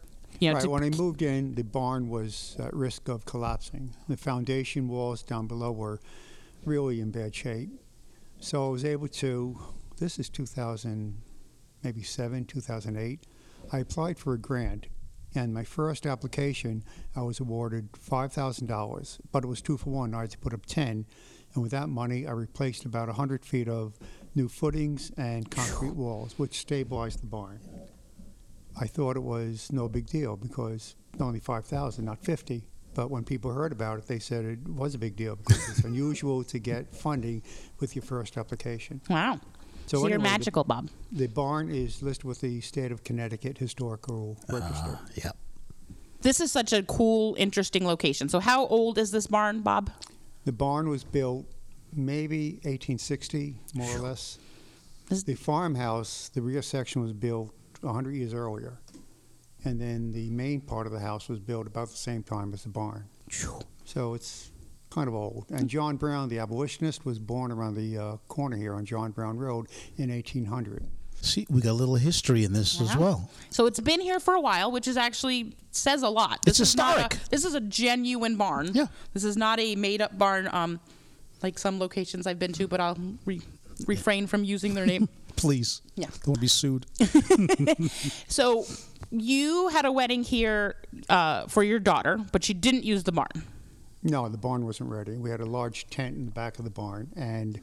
you 0.40 0.50
know, 0.50 0.56
right, 0.56 0.66
when 0.66 0.82
I 0.82 0.90
moved 0.90 1.22
in, 1.22 1.54
the 1.54 1.62
barn 1.62 2.08
was 2.08 2.56
at 2.58 2.74
risk 2.74 3.08
of 3.08 3.24
collapsing. 3.24 3.94
The 4.08 4.16
foundation 4.16 4.88
walls 4.88 5.22
down 5.22 5.46
below 5.46 5.70
were 5.70 6.00
really 6.64 7.00
in 7.00 7.10
bad 7.10 7.34
shape. 7.34 7.70
So 8.40 8.66
I 8.66 8.70
was 8.70 8.84
able 8.84 9.08
to, 9.08 9.58
this 9.98 10.18
is 10.18 10.28
2000, 10.28 11.16
maybe 11.82 12.02
7, 12.02 12.44
2008. 12.44 13.20
I 13.72 13.78
applied 13.78 14.18
for 14.18 14.34
a 14.34 14.38
grant, 14.38 14.86
and 15.36 15.52
my 15.52 15.64
first 15.64 16.06
application, 16.06 16.82
I 17.14 17.22
was 17.22 17.40
awarded 17.40 17.92
$5,000, 17.92 19.18
but 19.30 19.44
it 19.44 19.46
was 19.46 19.60
two 19.60 19.76
for 19.76 19.90
one. 19.90 20.14
I 20.14 20.22
had 20.22 20.30
to 20.30 20.38
put 20.38 20.54
up 20.54 20.64
10. 20.66 21.06
And 21.54 21.62
with 21.62 21.72
that 21.72 21.88
money, 21.88 22.26
I 22.26 22.32
replaced 22.32 22.84
about 22.84 23.08
100 23.08 23.44
feet 23.44 23.68
of 23.68 23.98
new 24.34 24.48
footings 24.48 25.12
and 25.16 25.50
concrete 25.50 25.94
walls, 25.94 26.34
which 26.38 26.58
stabilized 26.58 27.22
the 27.22 27.26
barn. 27.26 27.60
I 28.78 28.86
thought 28.86 29.16
it 29.16 29.22
was 29.22 29.70
no 29.72 29.88
big 29.88 30.06
deal 30.06 30.36
because 30.36 30.96
only 31.20 31.40
5,000, 31.40 32.04
not 32.04 32.18
50. 32.22 32.68
But 32.94 33.10
when 33.10 33.24
people 33.24 33.52
heard 33.52 33.72
about 33.72 33.98
it, 33.98 34.06
they 34.06 34.18
said 34.18 34.44
it 34.44 34.66
was 34.66 34.94
a 34.94 34.98
big 34.98 35.16
deal 35.16 35.36
because 35.36 35.68
it's 35.68 35.84
unusual 35.84 36.44
to 36.44 36.58
get 36.58 36.94
funding 36.94 37.42
with 37.78 37.94
your 37.94 38.02
first 38.02 38.38
application. 38.38 39.00
wow. 39.10 39.38
So, 39.86 39.98
you're 39.98 40.06
anyway, 40.06 40.18
the- 40.18 40.22
magical, 40.22 40.64
Bob. 40.64 40.90
The 41.12 41.28
barn 41.28 41.70
is 41.70 42.02
listed 42.02 42.24
with 42.24 42.40
the 42.40 42.60
state 42.60 42.92
of 42.92 43.04
Connecticut 43.04 43.58
Historical 43.58 44.36
Register. 44.48 44.98
yeah. 45.14 45.30
This 46.22 46.40
is 46.40 46.50
such 46.50 46.72
a 46.72 46.82
cool, 46.82 47.36
interesting 47.38 47.86
location. 47.86 48.28
So, 48.28 48.40
how 48.40 48.66
old 48.66 48.98
is 48.98 49.10
this 49.12 49.26
barn, 49.26 49.60
Bob? 49.60 49.90
The 50.44 50.52
barn 50.52 50.88
was 50.88 51.04
built 51.04 51.46
maybe 51.94 52.54
1860, 52.64 53.56
more 53.74 53.96
or 53.96 54.00
less. 54.00 54.38
The 55.08 55.34
farmhouse, 55.36 56.30
the 56.34 56.42
rear 56.42 56.62
section 56.62 57.00
was 57.02 57.12
built 57.12 57.54
100 57.80 58.12
years 58.12 58.34
earlier. 58.34 58.80
And 59.64 59.80
then 59.80 60.12
the 60.12 60.30
main 60.30 60.60
part 60.60 60.86
of 60.86 60.92
the 60.92 60.98
house 61.00 61.28
was 61.28 61.38
built 61.38 61.66
about 61.66 61.90
the 61.90 61.96
same 61.96 62.22
time 62.22 62.52
as 62.52 62.64
the 62.64 62.68
barn. 62.70 63.08
So 63.84 64.14
it's 64.14 64.50
kind 64.96 65.08
of 65.08 65.14
old. 65.14 65.44
And 65.50 65.68
John 65.68 65.96
Brown, 65.96 66.30
the 66.30 66.38
abolitionist, 66.38 67.04
was 67.04 67.18
born 67.18 67.52
around 67.52 67.74
the 67.74 67.98
uh, 67.98 68.16
corner 68.28 68.56
here 68.56 68.72
on 68.72 68.86
John 68.86 69.10
Brown 69.10 69.36
Road 69.36 69.66
in 69.98 70.10
1800. 70.10 70.86
See, 71.20 71.46
we 71.50 71.60
got 71.60 71.72
a 71.72 71.72
little 71.72 71.96
history 71.96 72.44
in 72.44 72.54
this 72.54 72.80
as 72.80 72.96
well. 72.96 73.28
So 73.50 73.66
it's 73.66 73.80
been 73.80 74.00
here 74.00 74.18
for 74.18 74.32
a 74.34 74.40
while, 74.40 74.72
which 74.72 74.88
is 74.88 74.96
actually 74.96 75.54
says 75.70 76.02
a 76.02 76.08
lot. 76.08 76.40
This 76.46 76.60
It's 76.60 76.60
is 76.60 76.72
historic. 76.72 77.14
a, 77.14 77.28
this 77.30 77.44
is 77.44 77.54
a 77.54 77.60
genuine 77.60 78.36
barn. 78.36 78.70
Yeah. 78.72 78.86
This 79.12 79.24
is 79.24 79.36
not 79.36 79.60
a 79.60 79.76
made 79.76 80.00
up 80.00 80.16
barn. 80.16 80.48
Um, 80.50 80.80
like 81.42 81.58
some 81.58 81.78
locations 81.78 82.26
I've 82.26 82.38
been 82.38 82.54
to, 82.54 82.66
but 82.66 82.80
I'll 82.80 82.96
re- 83.26 83.42
refrain 83.86 84.26
from 84.26 84.44
using 84.44 84.72
their 84.72 84.86
name. 84.86 85.08
Please. 85.36 85.82
Yeah. 85.96 86.06
Don't 86.24 86.40
be 86.40 86.46
sued. 86.48 86.86
so 88.28 88.64
you 89.10 89.68
had 89.68 89.84
a 89.84 89.92
wedding 89.92 90.22
here 90.22 90.76
uh, 91.10 91.46
for 91.48 91.62
your 91.62 91.78
daughter, 91.78 92.18
but 92.32 92.48
you 92.48 92.54
didn't 92.54 92.84
use 92.84 93.04
the 93.04 93.12
barn. 93.12 93.42
No, 94.10 94.28
the 94.28 94.38
barn 94.38 94.64
wasn't 94.64 94.90
ready. 94.90 95.16
We 95.16 95.30
had 95.30 95.40
a 95.40 95.46
large 95.46 95.88
tent 95.88 96.16
in 96.16 96.24
the 96.26 96.30
back 96.30 96.58
of 96.58 96.64
the 96.64 96.70
barn, 96.70 97.10
and 97.16 97.60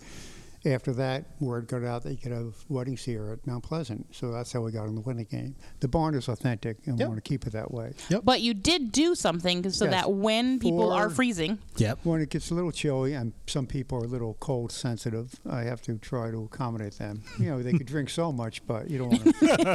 after 0.66 0.94
that, 0.94 1.26
word 1.42 1.68
got 1.68 1.84
out 1.84 2.04
that 2.04 2.12
you 2.12 2.18
could 2.18 2.32
have 2.32 2.56
weddings 2.70 3.04
here 3.04 3.32
at 3.34 3.46
Mount 3.46 3.64
Pleasant. 3.66 4.16
So 4.16 4.32
that's 4.32 4.54
how 4.54 4.62
we 4.62 4.72
got 4.72 4.86
in 4.86 4.96
the 4.96 5.02
wedding 5.02 5.28
game. 5.30 5.56
The 5.82 5.90
barn 5.90 6.16
is 6.16 6.30
authentic, 6.30 6.78
and 6.86 6.98
we 6.98 7.04
want 7.06 7.18
to 7.18 7.22
keep 7.22 7.46
it 7.46 7.52
that 7.52 7.72
way. 7.74 7.94
Yep. 8.10 8.22
But 8.24 8.40
you 8.40 8.54
did 8.54 8.94
do 8.94 9.14
something 9.14 9.70
so 9.70 9.84
Yes. 9.86 9.92
that 9.94 10.14
when 10.14 10.60
people 10.60 10.94
are 10.94 11.10
freezing, 11.10 11.60
Yep. 11.76 12.00
When 12.04 12.22
it 12.22 12.30
gets 12.30 12.50
a 12.50 12.54
little 12.54 12.72
chilly, 12.72 13.14
and 13.14 13.34
some 13.46 13.68
people 13.68 13.98
are 14.02 14.06
a 14.06 14.08
little 14.08 14.36
cold 14.40 14.72
sensitive, 14.72 15.36
I 15.50 15.64
have 15.64 15.82
to 15.82 15.98
try 15.98 16.32
to 16.32 16.44
accommodate 16.46 16.98
them. 16.98 17.24
You 17.38 17.48
know, 17.50 17.62
they 17.62 17.74
could 17.74 17.88
drink 17.88 18.10
so 18.10 18.32
much, 18.32 18.66
but 18.66 18.90
you 18.90 19.00
don't 19.00 19.10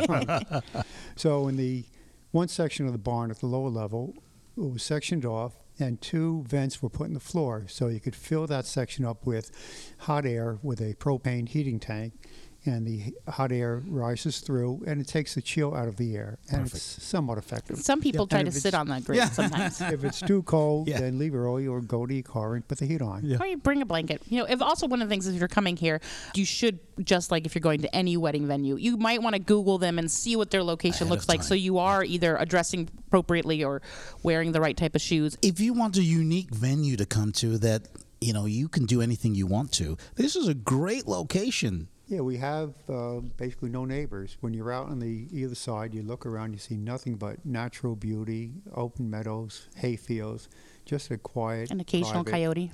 want 0.09 0.27
to. 0.27 0.62
so 1.16 1.49
in 1.49 1.57
the 1.59 1.85
one 2.31 2.49
section 2.49 2.87
of 2.87 2.93
the 2.93 2.99
barn 2.99 3.31
at 3.31 3.41
the 3.41 3.47
lower 3.47 3.69
level, 3.69 4.14
it 4.57 4.73
was 4.73 4.83
sectioned 4.83 5.27
off, 5.27 5.53
and 5.79 6.01
two 6.01 6.45
vents 6.49 6.83
were 6.83 6.89
put 6.91 7.07
in 7.09 7.14
the 7.14 7.20
floor, 7.20 7.64
so 7.68 7.89
you 7.89 8.01
could 8.01 8.16
fill 8.16 8.47
that 8.49 8.66
section 8.66 9.05
up 9.05 9.26
with 9.26 9.51
hot 9.99 10.26
air 10.26 10.59
with 10.62 10.81
a 10.81 10.95
propane 10.95 11.49
heating 11.49 11.79
tank. 11.81 12.12
And 12.66 12.87
the 12.87 13.14
hot 13.31 13.53
air 13.53 13.81
rises 13.87 14.41
through, 14.41 14.83
and 14.87 15.01
it 15.01 15.07
takes 15.07 15.37
the 15.37 15.41
chill 15.41 15.74
out 15.74 15.87
of 15.89 15.97
the 15.97 16.16
air, 16.16 16.39
and 16.51 16.66
it's 16.66 16.83
somewhat 17.03 17.39
effective. 17.39 17.79
Some 17.79 18.01
people 18.01 18.22
And 18.22 18.31
try 18.31 18.41
if 18.41 18.47
to 18.47 18.53
sit 18.53 18.74
on 18.74 18.89
that 18.89 19.05
grate 19.07 19.22
sometimes. 19.33 19.81
if 19.81 20.03
it's 20.05 20.20
too 20.20 20.43
cold, 20.43 20.89
Yeah. 20.89 21.01
then 21.01 21.18
leave 21.18 21.35
early 21.37 21.66
or 21.68 21.81
go 21.81 22.05
to 22.05 22.12
your 22.12 22.24
car 22.24 22.57
and 22.57 22.66
put 22.66 22.79
the 22.79 22.85
heat 22.87 23.01
on. 23.01 23.24
Or 23.41 23.47
you 23.47 23.57
bring 23.59 23.81
a 23.81 23.87
blanket. 23.87 24.22
You 24.29 24.41
know, 24.41 24.45
if 24.47 24.61
also 24.61 24.89
one 24.89 25.01
of 25.01 25.09
the 25.09 25.12
things 25.12 25.26
is 25.29 25.35
if 25.35 25.39
you're 25.41 25.49
coming 25.49 25.76
here, 25.76 26.01
you 26.35 26.45
should 26.45 26.81
just 27.03 27.31
like 27.31 27.47
if 27.47 27.55
you're 27.55 27.61
going 27.61 27.81
to 27.83 27.95
any 27.97 28.16
wedding 28.16 28.47
venue, 28.47 28.74
you 28.76 28.97
might 28.97 29.22
want 29.22 29.35
to 29.35 29.41
Google 29.41 29.79
them 29.79 29.99
and 29.99 30.11
see 30.11 30.35
what 30.35 30.51
their 30.51 30.64
location 30.64 31.05
Ahead 31.05 31.11
looks 31.11 31.24
of 31.26 31.29
like, 31.29 31.43
so 31.45 31.55
you 31.55 31.79
are 31.79 32.03
either 32.05 32.37
addressing 32.37 32.91
appropriately 33.13 33.65
or 33.65 33.81
wearing 34.23 34.53
the 34.53 34.61
right 34.61 34.77
type 34.77 34.95
of 34.95 35.01
shoes. 35.01 35.37
If 35.43 35.61
you 35.61 35.73
want 35.73 35.97
a 35.97 36.03
unique 36.03 36.51
venue 36.55 36.97
to 36.97 37.07
come 37.07 37.33
to 37.33 37.59
that, 37.59 37.89
you 38.21 38.33
know, 38.33 38.45
you 38.47 38.69
can 38.69 38.85
do 38.87 39.01
anything 39.01 39.35
you 39.35 39.47
want 39.47 39.73
to, 39.73 39.97
this 40.17 40.37
is 40.37 40.47
a 40.49 40.55
great 40.55 41.07
location. 41.07 41.89
Yeah, 42.07 42.21
we 42.21 42.37
have 42.39 42.73
uh, 42.89 43.21
basically 43.37 43.69
no 43.71 43.85
neighbors. 43.85 44.37
When 44.41 44.55
you're 44.55 44.73
out 44.73 44.89
on 44.89 44.99
the 44.99 45.27
either 45.31 45.55
side, 45.55 45.93
you 45.95 46.03
look 46.03 46.25
around, 46.27 46.53
you 46.53 46.59
see 46.59 46.77
nothing 46.77 47.17
but 47.17 47.45
natural 47.45 47.97
beauty, 47.97 48.51
open 48.75 49.11
meadows, 49.11 49.69
hay 49.77 49.97
fields, 49.97 50.49
just 50.87 51.11
a 51.11 51.19
quiet. 51.19 51.71
An 51.71 51.81
occasional 51.81 52.25
private- 52.25 52.31
coyote 52.31 52.73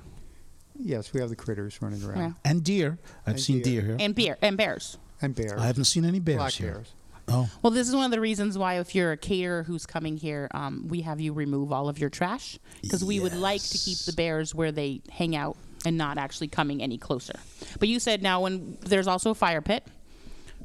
Yes, 0.77 1.13
we 1.13 1.21
have 1.21 1.29
the 1.29 1.37
critters 1.37 1.81
running 1.81 2.03
around. 2.03 2.35
And 2.43 2.61
deer. 2.61 2.97
I've 3.25 3.35
And 3.35 3.39
seen 3.41 3.61
deer, 3.61 3.79
deer. 3.81 3.91
here. 3.91 3.97
and 3.99 4.13
beer 4.13 4.37
and 4.41 4.57
bears. 4.57 4.97
And 5.21 5.33
bears. 5.33 5.53
I 5.61 5.67
haven't 5.67 5.85
seen 5.85 6.03
any 6.03 6.19
bears 6.19 6.37
Black 6.37 6.51
here. 6.53 6.73
bears. 6.73 6.93
Oh, 7.27 7.49
Well, 7.61 7.71
this 7.71 7.87
is 7.89 7.95
one 7.95 8.05
of 8.05 8.11
the 8.11 8.21
reasons 8.21 8.57
why, 8.57 8.79
if 8.79 8.93
you're 8.93 9.11
a 9.11 9.17
caterer 9.17 9.63
who's 9.63 9.85
coming 9.85 10.17
here, 10.17 10.47
um, 10.51 10.87
we 10.87 11.01
have 11.01 11.19
you 11.19 11.33
remove 11.33 11.71
all 11.71 11.89
of 11.89 11.97
your 11.97 12.09
trash 12.09 12.59
because 12.81 13.03
we 13.03 13.19
would 13.19 13.33
like 13.33 13.61
to 13.61 13.77
keep 13.77 13.97
the 13.99 14.13
bears 14.13 14.53
where 14.53 14.71
they 14.71 15.01
hang 15.09 15.35
out 15.35 15.57
and 15.85 15.97
not 15.97 16.17
actually 16.17 16.47
coming 16.47 16.81
any 16.83 16.97
closer. 16.97 17.33
But 17.79 17.87
you 17.87 17.99
said 17.99 18.21
now 18.21 18.41
when 18.41 18.77
there's 18.81 19.07
also 19.07 19.31
a 19.31 19.35
fire 19.35 19.61
pit, 19.61 19.85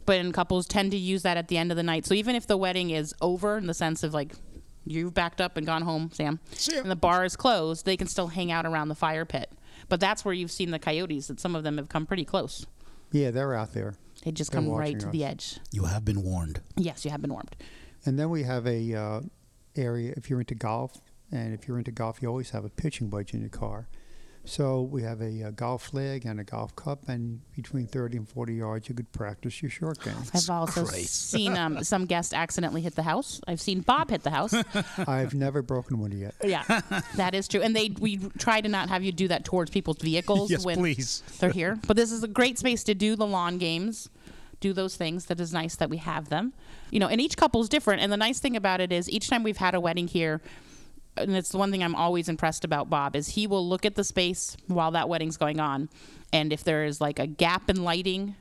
but 0.07 0.17
in 0.19 0.33
couples 0.33 0.67
tend 0.67 0.91
to 0.91 0.97
use 0.99 1.23
that 1.23 1.37
at 1.37 1.49
the 1.49 1.57
end 1.57 1.71
of 1.71 1.77
the 1.77 1.83
night. 1.83 2.05
So 2.07 2.15
even 2.15 2.35
if 2.35 2.47
the 2.47 2.57
wedding 2.57 2.91
is 2.91 3.15
over, 3.21 3.57
in 3.57 3.67
the 3.67 3.75
sense 3.75 4.03
of 4.03 4.13
like 4.13 4.33
you've 4.85 5.15
backed 5.15 5.41
up 5.41 5.57
and 5.57 5.67
gone 5.67 5.83
home, 5.83 6.11
Sam, 6.13 6.41
and 6.83 6.91
the 6.91 6.97
bar 6.97 7.25
is 7.25 7.37
closed, 7.37 7.87
they 7.87 7.97
can 7.97 8.07
still 8.07 8.29
hang 8.29 8.51
out 8.53 8.67
around 8.67 8.89
the 8.89 8.95
fire 8.95 9.25
pit. 9.25 9.51
But 9.89 10.01
that's 10.01 10.25
where 10.25 10.35
you've 10.35 10.51
seen 10.51 10.71
the 10.73 10.79
coyotes. 10.79 11.29
That 11.29 11.41
some 11.41 11.55
of 11.55 11.65
them 11.65 11.77
have 11.79 11.89
come 11.89 12.07
pretty 12.07 12.25
close. 12.25 12.67
Yeah, 13.13 13.31
they're 13.31 13.55
out 13.55 13.73
there. 13.73 13.95
They 14.25 14.33
just 14.33 14.53
They're 14.53 14.61
come 14.61 14.69
right 14.71 14.95
watching 14.95 14.99
to 15.01 15.07
us. 15.09 15.13
the 15.13 15.25
edge. 15.25 15.59
you 15.73 15.85
have 15.85 16.05
been 16.05 16.23
warned. 16.23 16.61
Yes, 16.77 17.05
you 17.05 17.11
have 17.11 17.23
been 17.23 17.33
warned. 17.33 17.57
And 18.05 18.19
then 18.19 18.31
we 18.31 18.43
have 18.43 18.67
a 18.67 18.95
uh, 18.95 19.21
area 19.77 20.15
if 20.17 20.29
you're 20.31 20.41
into 20.41 20.55
golf, 20.55 21.01
and 21.33 21.55
if 21.55 21.67
you're 21.69 21.79
into 21.79 21.91
golf, 21.93 22.21
you 22.23 22.29
always 22.29 22.51
have 22.51 22.65
a 22.65 22.71
pitching 22.71 23.11
wedge 23.11 23.33
in 23.35 23.41
your 23.41 23.49
car. 23.51 23.89
So 24.45 24.83
we 24.83 25.03
have 25.03 25.21
a, 25.21 25.45
uh 25.45 25.51
golf 25.51 25.83
flag 25.85 26.25
and 26.25 26.41
a 26.41 26.45
golf 26.45 26.75
cup, 26.75 27.09
and 27.09 27.41
between 27.55 27.87
30 27.87 28.17
and 28.17 28.29
40 28.29 28.55
yards, 28.55 28.89
you 28.89 28.95
could 28.95 29.13
practice 29.13 29.63
your 29.63 29.71
short 29.71 30.03
game. 30.03 30.15
I've 30.35 30.49
also 30.51 30.85
seen 30.87 31.57
um, 31.57 31.85
some 31.85 32.07
guest 32.07 32.33
accidentally 32.35 32.81
hit 32.81 32.95
the 32.97 33.03
house. 33.03 33.41
I've 33.47 33.61
seen 33.61 33.81
Bob 33.83 34.11
hit 34.11 34.23
the 34.23 34.31
house. 34.31 34.55
I've 35.07 35.35
never 35.35 35.63
broken 35.63 35.99
one 35.99 36.13
yet. 36.13 36.35
yeah, 36.43 36.65
that 37.17 37.35
is 37.35 37.49
true. 37.49 37.61
And 37.61 37.77
they 37.77 37.91
we 38.01 38.17
try 38.39 38.61
to 38.61 38.69
not 38.69 38.89
have 38.89 39.05
you 39.05 39.13
do 39.13 39.29
that 39.29 39.45
towards 39.45 39.71
people's 39.71 39.99
vehicles 39.99 40.51
Yes, 40.51 40.65
when 40.65 40.79
please. 40.79 41.23
they're 41.39 41.51
here. 41.51 41.79
But 41.87 41.97
this 41.97 42.11
is 42.11 42.25
a 42.25 42.29
great 42.29 42.59
space 42.59 42.83
to 42.85 42.95
do 42.95 43.17
the 43.17 43.27
lawn 43.27 43.59
games, 43.59 44.09
do 44.61 44.73
those 44.73 44.97
things. 44.97 45.27
That 45.27 45.39
is 45.39 45.53
nice 45.53 45.77
that 45.77 45.91
we 45.91 45.99
have 45.99 46.29
them. 46.31 46.55
You 46.91 46.99
know, 46.99 47.09
and 47.09 47.21
each 47.21 47.37
couple 47.37 47.61
is 47.61 47.69
different. 47.69 48.01
And 48.03 48.11
the 48.11 48.17
nice 48.17 48.41
thing 48.41 48.57
about 48.57 48.81
it 48.81 48.91
is 48.91 49.09
each 49.09 49.29
time 49.29 49.43
we've 49.43 49.59
had 49.59 49.75
a 49.75 49.81
wedding 49.81 50.09
here. 50.09 50.41
And 51.21 51.37
it's 51.37 51.51
the 51.51 51.59
one 51.59 51.71
thing 51.71 51.83
I'm 51.83 51.95
always 51.95 52.29
impressed 52.29 52.65
about 52.65 52.91
Bob 52.91 53.15
is 53.17 53.29
he 53.29 53.47
will 53.47 53.67
look 53.69 53.85
at 53.85 53.95
the 53.95 54.05
space 54.05 54.57
while 54.67 54.91
that 54.93 55.09
wedding's 55.09 55.37
going 55.37 55.61
on, 55.61 55.89
and 56.33 56.53
if 56.53 56.65
there 56.65 56.85
is 56.85 57.01
like 57.01 57.19
a 57.19 57.27
gap 57.27 57.69
in 57.71 57.85
lighting, 57.85 58.35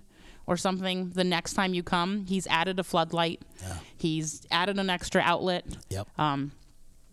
or 0.49 0.57
something 0.57 1.11
the 1.11 1.23
next 1.23 1.53
time 1.53 1.75
you 1.75 1.83
come. 1.83 2.25
He's 2.25 2.47
added 2.47 2.79
a 2.79 2.83
floodlight. 2.83 3.39
yeah. 3.61 3.77
He's 3.95 4.41
added 4.49 4.79
an 4.79 4.89
extra 4.89 5.21
outlet. 5.21 5.63
Yep. 5.91 6.07
Um, 6.17 6.53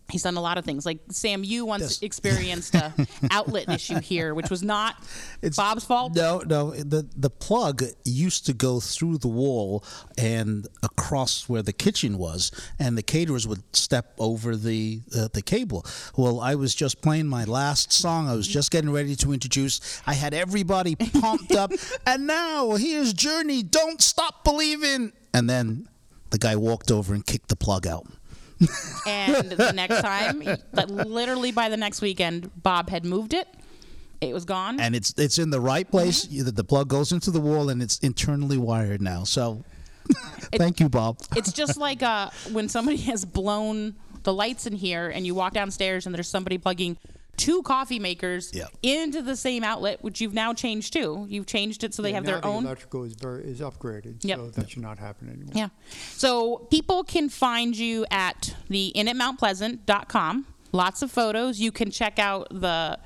he's 0.09 0.23
done 0.23 0.37
a 0.37 0.41
lot 0.41 0.57
of 0.57 0.65
things. 0.65 0.85
Like 0.85 0.99
Sam, 1.09 1.43
you 1.43 1.65
once 1.65 2.01
experienced 2.01 2.75
a 2.75 2.93
outlet 3.31 3.69
issue 3.69 3.99
here, 3.99 4.33
which 4.33 4.49
was 4.49 4.63
not 4.63 4.95
it's, 5.41 5.57
Bob's 5.57 5.85
fault. 5.85 6.15
No, 6.15 6.41
no. 6.45 6.71
The 6.71 7.07
the 7.15 7.29
plug 7.29 7.83
used 8.05 8.45
to 8.45 8.53
go 8.53 8.79
through 8.79 9.19
the 9.19 9.27
wall 9.27 9.83
and 10.17 10.67
across 10.83 11.49
where 11.49 11.61
the 11.61 11.73
kitchen 11.73 12.17
was, 12.17 12.51
and 12.79 12.97
the 12.97 13.03
caterers 13.03 13.47
would 13.47 13.63
step 13.75 14.13
over 14.17 14.55
the 14.55 15.01
uh, 15.15 15.27
the 15.33 15.41
cable. 15.41 15.85
Well, 16.15 16.39
I 16.39 16.55
was 16.55 16.73
just 16.75 17.01
playing 17.01 17.27
my 17.27 17.43
last 17.43 17.91
song. 17.91 18.27
I 18.27 18.35
was 18.35 18.47
just 18.47 18.71
getting 18.71 18.91
ready 18.91 19.15
to 19.17 19.33
introduce. 19.33 20.01
I 20.05 20.13
had 20.13 20.33
everybody 20.33 20.95
pumped 20.95 21.53
up, 21.53 21.71
and 22.05 22.27
now 22.27 22.75
here's 22.75 23.13
Journey. 23.13 23.63
Don't 23.63 24.01
stop 24.01 24.43
believing. 24.43 25.13
And 25.33 25.49
then 25.49 25.87
the 26.29 26.37
guy 26.37 26.55
walked 26.55 26.91
over 26.91 27.13
and 27.13 27.25
kicked 27.25 27.49
the 27.49 27.55
plug 27.55 27.85
out. 27.85 28.07
And 29.05 29.49
the 29.51 29.71
next 29.73 30.01
time, 30.01 30.43
but 30.73 30.89
literally 30.89 31.51
by 31.51 31.69
the 31.69 31.77
next 31.77 32.01
weekend, 32.01 32.51
Bob 32.63 32.89
had 32.89 33.05
moved 33.05 33.33
it. 33.33 33.47
It 34.19 34.33
was 34.33 34.45
gone. 34.45 34.79
and 34.79 34.95
it's 34.95 35.13
it's 35.17 35.37
in 35.37 35.51
the 35.51 35.61
right 35.61 35.89
place. 35.89 36.25
Mm-hmm. 36.25 36.35
You- 36.35 36.43
The 36.51 36.63
plug 36.63 36.87
goes 36.87 37.11
into 37.11 37.29
the 37.31 37.39
wall, 37.39 37.69
and 37.69 37.81
it's 37.83 37.99
internally 37.99 38.57
wired 38.57 39.01
now. 39.01 39.23
So, 39.25 39.63
thank 40.55 40.79
you, 40.79 40.89
Bob. 40.89 41.19
It's 41.35 41.53
just 41.53 41.77
like 41.77 42.01
uh, 42.01 42.29
when 42.51 42.67
somebody 42.67 42.97
has 42.97 43.25
blown 43.25 43.93
the 44.23 44.33
lights 44.33 44.65
in 44.65 44.73
here, 44.73 45.07
and 45.09 45.25
you 45.25 45.35
walk 45.35 45.53
downstairs, 45.53 46.05
and 46.07 46.15
there's 46.15 46.27
somebody 46.29 46.57
plugging 46.57 46.97
two 47.37 47.61
coffee 47.63 47.99
makers 47.99 48.51
into 48.83 49.21
the 49.21 49.35
same 49.35 49.63
outlet, 49.63 50.03
which 50.03 50.19
you've 50.19 50.33
now 50.33 50.53
changed 50.53 50.91
too. 50.93 51.25
You've 51.29 51.45
changed 51.45 51.83
it 51.83 51.93
so 51.93 52.01
they 52.01 52.09
Yeah, 52.09 52.15
have 52.15 52.25
now 52.25 52.31
their 52.31 52.41
the 52.41 52.47
own. 52.47 52.65
electrical 52.65 53.03
is 53.03 53.13
very 53.13 53.43
is 53.43 53.59
upgraded, 53.61 54.23
Yep. 54.23 54.37
so 54.39 54.49
that 54.49 54.69
should 54.71 54.81
not 54.81 54.97
happen 54.99 55.29
anymore. 55.29 55.53
Yeah. 55.55 55.69
So 56.13 56.67
people 56.71 57.03
can 57.03 57.29
find 57.29 57.77
you 57.77 58.05
at 58.11 58.55
the 58.69 58.87
inn 58.87 59.07
at 59.07 59.15
mountpleasant.com. 59.15 60.45
Lots 60.71 61.01
of 61.01 61.11
photos. 61.11 61.59
You 61.59 61.71
can 61.71 61.91
check 61.91 62.19
out 62.19 62.47
the 62.51 62.99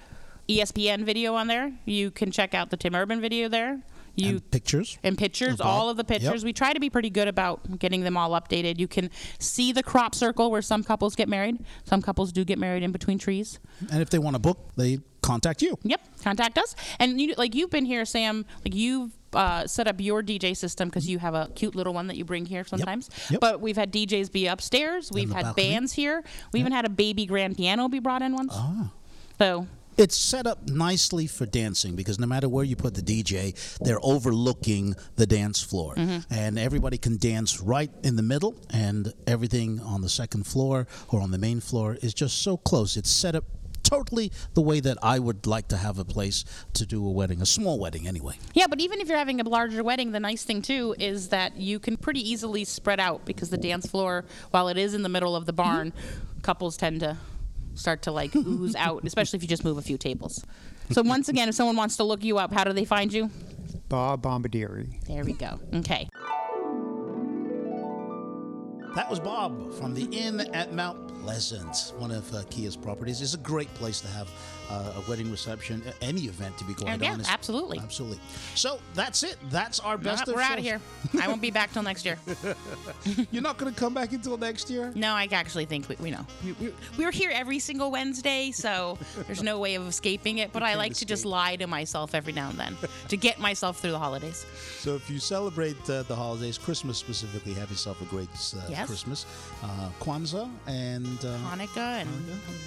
ESPN 0.49 1.03
video 1.05 1.35
on 1.35 1.47
there. 1.47 1.73
You 1.85 2.09
can 2.11 2.31
check 2.31 2.53
out 2.53 2.69
the 2.71 2.77
Tim 2.77 2.95
Urban 2.95 3.21
video 3.21 3.47
there. 3.49 3.81
You 4.15 4.39
pictures 4.39 4.97
and 5.03 5.17
pictures, 5.17 5.61
all 5.61 5.89
of 5.89 5.97
the 5.97 6.03
pictures. 6.03 6.41
Yep. 6.41 6.43
We 6.43 6.53
try 6.53 6.73
to 6.73 6.79
be 6.79 6.89
pretty 6.89 7.09
good 7.09 7.27
about 7.27 7.79
getting 7.79 8.01
them 8.01 8.17
all 8.17 8.31
updated. 8.31 8.79
You 8.79 8.87
can 8.87 9.09
see 9.39 9.71
the 9.71 9.83
crop 9.83 10.15
circle 10.15 10.51
where 10.51 10.61
some 10.61 10.83
couples 10.83 11.15
get 11.15 11.29
married. 11.29 11.63
Some 11.85 12.01
couples 12.01 12.31
do 12.31 12.43
get 12.43 12.59
married 12.59 12.83
in 12.83 12.91
between 12.91 13.17
trees. 13.17 13.59
And 13.91 14.01
if 14.01 14.09
they 14.09 14.19
want 14.19 14.35
a 14.35 14.39
book, 14.39 14.57
they 14.75 14.99
contact 15.21 15.61
you. 15.61 15.77
Yep, 15.83 16.01
contact 16.23 16.57
us. 16.57 16.75
And 16.99 17.19
you 17.21 17.33
like 17.37 17.55
you've 17.55 17.69
been 17.69 17.85
here, 17.85 18.05
Sam. 18.05 18.45
Like 18.65 18.75
you've 18.75 19.11
uh, 19.33 19.65
set 19.67 19.87
up 19.87 20.01
your 20.01 20.21
DJ 20.21 20.55
system 20.55 20.89
because 20.89 21.07
you 21.07 21.19
have 21.19 21.33
a 21.33 21.49
cute 21.55 21.75
little 21.75 21.93
one 21.93 22.07
that 22.07 22.17
you 22.17 22.25
bring 22.25 22.45
here 22.45 22.63
sometimes. 22.63 23.09
Yep. 23.29 23.39
But 23.39 23.61
we've 23.61 23.77
had 23.77 23.91
DJs 23.91 24.31
be 24.31 24.47
upstairs. 24.47 25.09
We've 25.13 25.31
had 25.31 25.43
balcony. 25.43 25.69
bands 25.69 25.93
here. 25.93 26.23
We 26.51 26.59
even 26.59 26.71
had 26.71 26.85
a 26.85 26.89
baby 26.89 27.25
grand 27.25 27.57
piano 27.57 27.87
be 27.87 27.99
brought 27.99 28.21
in 28.21 28.35
once. 28.35 28.53
Ah. 28.55 28.91
So 29.37 29.67
It's 30.01 30.15
set 30.15 30.47
up 30.47 30.67
nicely 30.67 31.27
for 31.27 31.45
dancing 31.45 31.95
because 31.95 32.17
no 32.19 32.25
matter 32.25 32.49
where 32.49 32.65
you 32.65 32.75
put 32.75 32.95
the 32.95 33.03
DJ, 33.03 33.53
they're 33.81 34.03
overlooking 34.03 34.95
the 35.15 35.27
dance 35.27 35.61
floor. 35.61 35.93
Mhm. 35.93 36.25
And 36.31 36.57
everybody 36.57 36.97
can 36.97 37.17
dance 37.17 37.59
right 37.61 37.91
in 38.01 38.15
the 38.15 38.23
middle, 38.23 38.55
and 38.71 39.13
everything 39.27 39.79
on 39.79 40.01
the 40.01 40.09
second 40.09 40.47
floor 40.47 40.87
or 41.09 41.21
on 41.21 41.29
the 41.29 41.37
main 41.37 41.59
floor 41.59 41.99
is 42.01 42.15
just 42.15 42.41
so 42.41 42.57
close. 42.57 42.97
It's 42.97 43.11
set 43.11 43.35
up 43.35 43.43
totally 43.83 44.31
the 44.55 44.61
way 44.61 44.79
that 44.79 44.97
I 45.03 45.19
would 45.19 45.45
like 45.45 45.67
to 45.67 45.77
have 45.77 45.99
a 45.99 46.05
place 46.05 46.45
to 46.73 46.85
do 46.87 47.05
a 47.05 47.11
wedding, 47.11 47.39
a 47.39 47.45
small 47.45 47.77
wedding 47.77 48.07
anyway. 48.07 48.39
yeah, 48.55 48.65
but 48.67 48.79
even 48.79 49.01
if 49.01 49.07
you're 49.07 49.17
having 49.19 49.39
a 49.39 49.47
larger 49.47 49.83
wedding, 49.83 50.13
the 50.13 50.19
nice 50.19 50.43
thing 50.43 50.63
too 50.63 50.95
is 50.97 51.27
that 51.27 51.57
you 51.57 51.77
can 51.77 51.95
pretty 51.97 52.27
easily 52.27 52.63
spread 52.65 52.99
out 52.99 53.23
because 53.25 53.49
the 53.51 53.57
dance 53.57 53.85
floor, 53.85 54.25
while 54.49 54.67
it 54.67 54.77
is 54.77 54.95
in 54.95 55.03
the 55.03 55.09
middle 55.09 55.35
of 55.35 55.45
the 55.45 55.53
barn, 55.53 55.93
couples 56.41 56.75
tend 56.75 57.01
to 57.01 57.17
start 57.75 58.03
to 58.03 58.11
like 58.11 58.35
ooze 58.35 58.75
out, 58.75 59.03
especially 59.05 59.37
if 59.37 59.43
you 59.43 59.49
just 59.49 59.63
move 59.63 59.77
a 59.77 59.81
few 59.81 59.97
tables. 59.97 60.43
So 60.91 61.01
once 61.01 61.29
again, 61.29 61.49
if 61.49 61.55
someone 61.55 61.75
wants 61.75 61.97
to 61.97 62.03
look 62.03 62.23
you 62.23 62.37
up, 62.37 62.51
how 62.51 62.63
do 62.63 62.73
they 62.73 62.85
find 62.85 63.11
you? 63.13 63.29
Bob 63.87 64.21
Bombardieri. 64.23 65.05
There 65.05 65.23
we 65.23 65.33
go. 65.33 65.59
Okay. 65.73 66.07
That 68.95 69.09
was 69.09 69.21
Bob 69.21 69.73
from 69.75 69.93
the 69.93 70.03
Inn 70.11 70.41
at 70.53 70.73
Mount 70.73 71.23
Pleasant, 71.23 71.93
one 71.97 72.11
of 72.11 72.33
uh, 72.33 72.43
Kia's 72.49 72.75
properties. 72.75 73.21
It's 73.21 73.35
a 73.35 73.37
great 73.37 73.73
place 73.75 74.01
to 74.01 74.07
have 74.09 74.29
uh, 74.71 74.93
a 75.05 75.09
wedding 75.09 75.29
reception, 75.31 75.83
any 76.01 76.21
event, 76.21 76.57
to 76.57 76.63
be 76.63 76.73
quite 76.73 77.01
yeah, 77.01 77.13
honest. 77.13 77.31
absolutely. 77.31 77.79
Absolutely. 77.79 78.19
So 78.55 78.79
that's 78.93 79.23
it. 79.23 79.35
That's 79.49 79.79
our 79.79 79.97
best. 79.97 80.27
We're 80.27 80.33
of 80.33 80.39
out 80.39 80.57
of 80.59 80.63
here. 80.63 80.79
I 81.21 81.27
won't 81.27 81.41
be 81.41 81.51
back 81.51 81.71
till 81.73 81.83
next 81.83 82.05
year. 82.05 82.17
You're 83.31 83.41
not 83.41 83.57
going 83.57 83.73
to 83.73 83.79
come 83.79 83.93
back 83.93 84.13
until 84.13 84.37
next 84.37 84.69
year? 84.69 84.91
No, 84.95 85.13
I 85.13 85.27
actually 85.31 85.65
think 85.65 85.89
we, 85.89 85.95
we 85.99 86.11
know. 86.11 86.25
We, 86.45 86.53
we, 86.53 86.73
we're 86.97 87.11
here 87.11 87.31
every 87.33 87.59
single 87.59 87.91
Wednesday, 87.91 88.51
so 88.51 88.97
there's 89.27 89.43
no 89.43 89.59
way 89.59 89.75
of 89.75 89.87
escaping 89.87 90.37
it. 90.39 90.51
But 90.53 90.63
I 90.63 90.69
can't 90.69 90.79
like 90.79 90.93
to 90.95 91.05
just 91.05 91.25
lie 91.25 91.55
to 91.57 91.67
myself 91.67 92.15
every 92.15 92.33
now 92.33 92.49
and 92.49 92.57
then 92.59 92.77
to 93.09 93.17
get 93.17 93.39
myself 93.39 93.79
through 93.79 93.91
the 93.91 93.99
holidays. 93.99 94.45
So 94.79 94.95
if 94.95 95.09
you 95.09 95.19
celebrate 95.19 95.77
uh, 95.89 96.03
the 96.03 96.15
holidays, 96.15 96.57
Christmas 96.57 96.97
specifically, 96.97 97.53
have 97.53 97.69
yourself 97.69 98.01
a 98.01 98.05
great 98.05 98.29
uh, 98.55 98.61
Yes. 98.69 98.87
Christmas. 98.87 99.25
Uh, 99.63 99.89
Kwanzaa 99.99 100.49
and 100.67 101.05
uh, 101.25 101.37
Hanukkah 101.51 102.01
and 102.01 102.09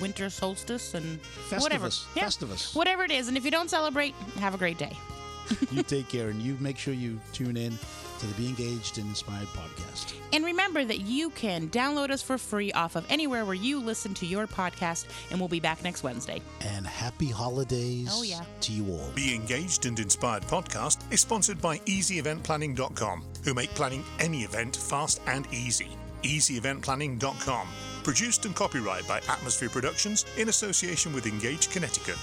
winter 0.00 0.28
solstice 0.30 0.94
and 0.94 1.20
Festivus. 1.48 1.60
whatever. 1.62 1.90
Yeah. 2.14 2.24
Festivus. 2.24 2.74
Whatever 2.74 3.04
it 3.04 3.10
is. 3.10 3.28
And 3.28 3.36
if 3.36 3.44
you 3.44 3.50
don't 3.50 3.70
celebrate, 3.70 4.14
have 4.38 4.54
a 4.54 4.58
great 4.58 4.78
day. 4.78 4.96
you 5.70 5.82
take 5.82 6.08
care 6.14 6.28
and 6.28 6.40
you 6.40 6.56
make 6.60 6.78
sure 6.78 6.94
you 6.94 7.20
tune 7.32 7.56
in 7.56 7.76
to 8.20 8.26
the 8.28 8.34
Be 8.34 8.46
Engaged 8.48 8.98
and 8.98 9.08
Inspired 9.08 9.48
podcast. 9.48 10.14
And 10.32 10.44
remember 10.44 10.84
that 10.84 11.00
you 11.00 11.30
can 11.30 11.68
download 11.68 12.10
us 12.10 12.22
for 12.22 12.38
free 12.38 12.72
off 12.72 12.94
of 12.96 13.04
anywhere 13.10 13.44
where 13.44 13.54
you 13.56 13.80
listen 13.80 14.14
to 14.14 14.26
your 14.26 14.46
podcast, 14.46 15.06
and 15.30 15.40
we'll 15.40 15.48
be 15.48 15.58
back 15.60 15.82
next 15.82 16.02
Wednesday. 16.04 16.40
And 16.60 16.86
happy 16.86 17.26
holidays 17.28 18.08
Oh, 18.12 18.22
yeah. 18.22 18.44
to 18.60 18.72
you 18.72 18.90
all. 18.92 19.10
Be 19.16 19.34
Engaged 19.34 19.86
and 19.86 19.98
Inspired 19.98 20.44
podcast 20.44 20.98
is 21.12 21.20
sponsored 21.22 21.60
by 21.60 21.78
EasyEventPlanning.com, 21.78 23.24
who 23.44 23.52
make 23.52 23.70
planning 23.70 24.04
any 24.20 24.42
event 24.42 24.76
fast 24.76 25.20
and 25.26 25.46
easy. 25.52 25.88
EasyEventPlanning.com, 26.22 27.66
produced 28.04 28.44
and 28.44 28.54
copyrighted 28.54 29.08
by 29.08 29.18
Atmosphere 29.28 29.70
Productions 29.70 30.26
in 30.36 30.48
association 30.50 31.12
with 31.12 31.26
Engage 31.26 31.70
Connecticut. 31.70 32.18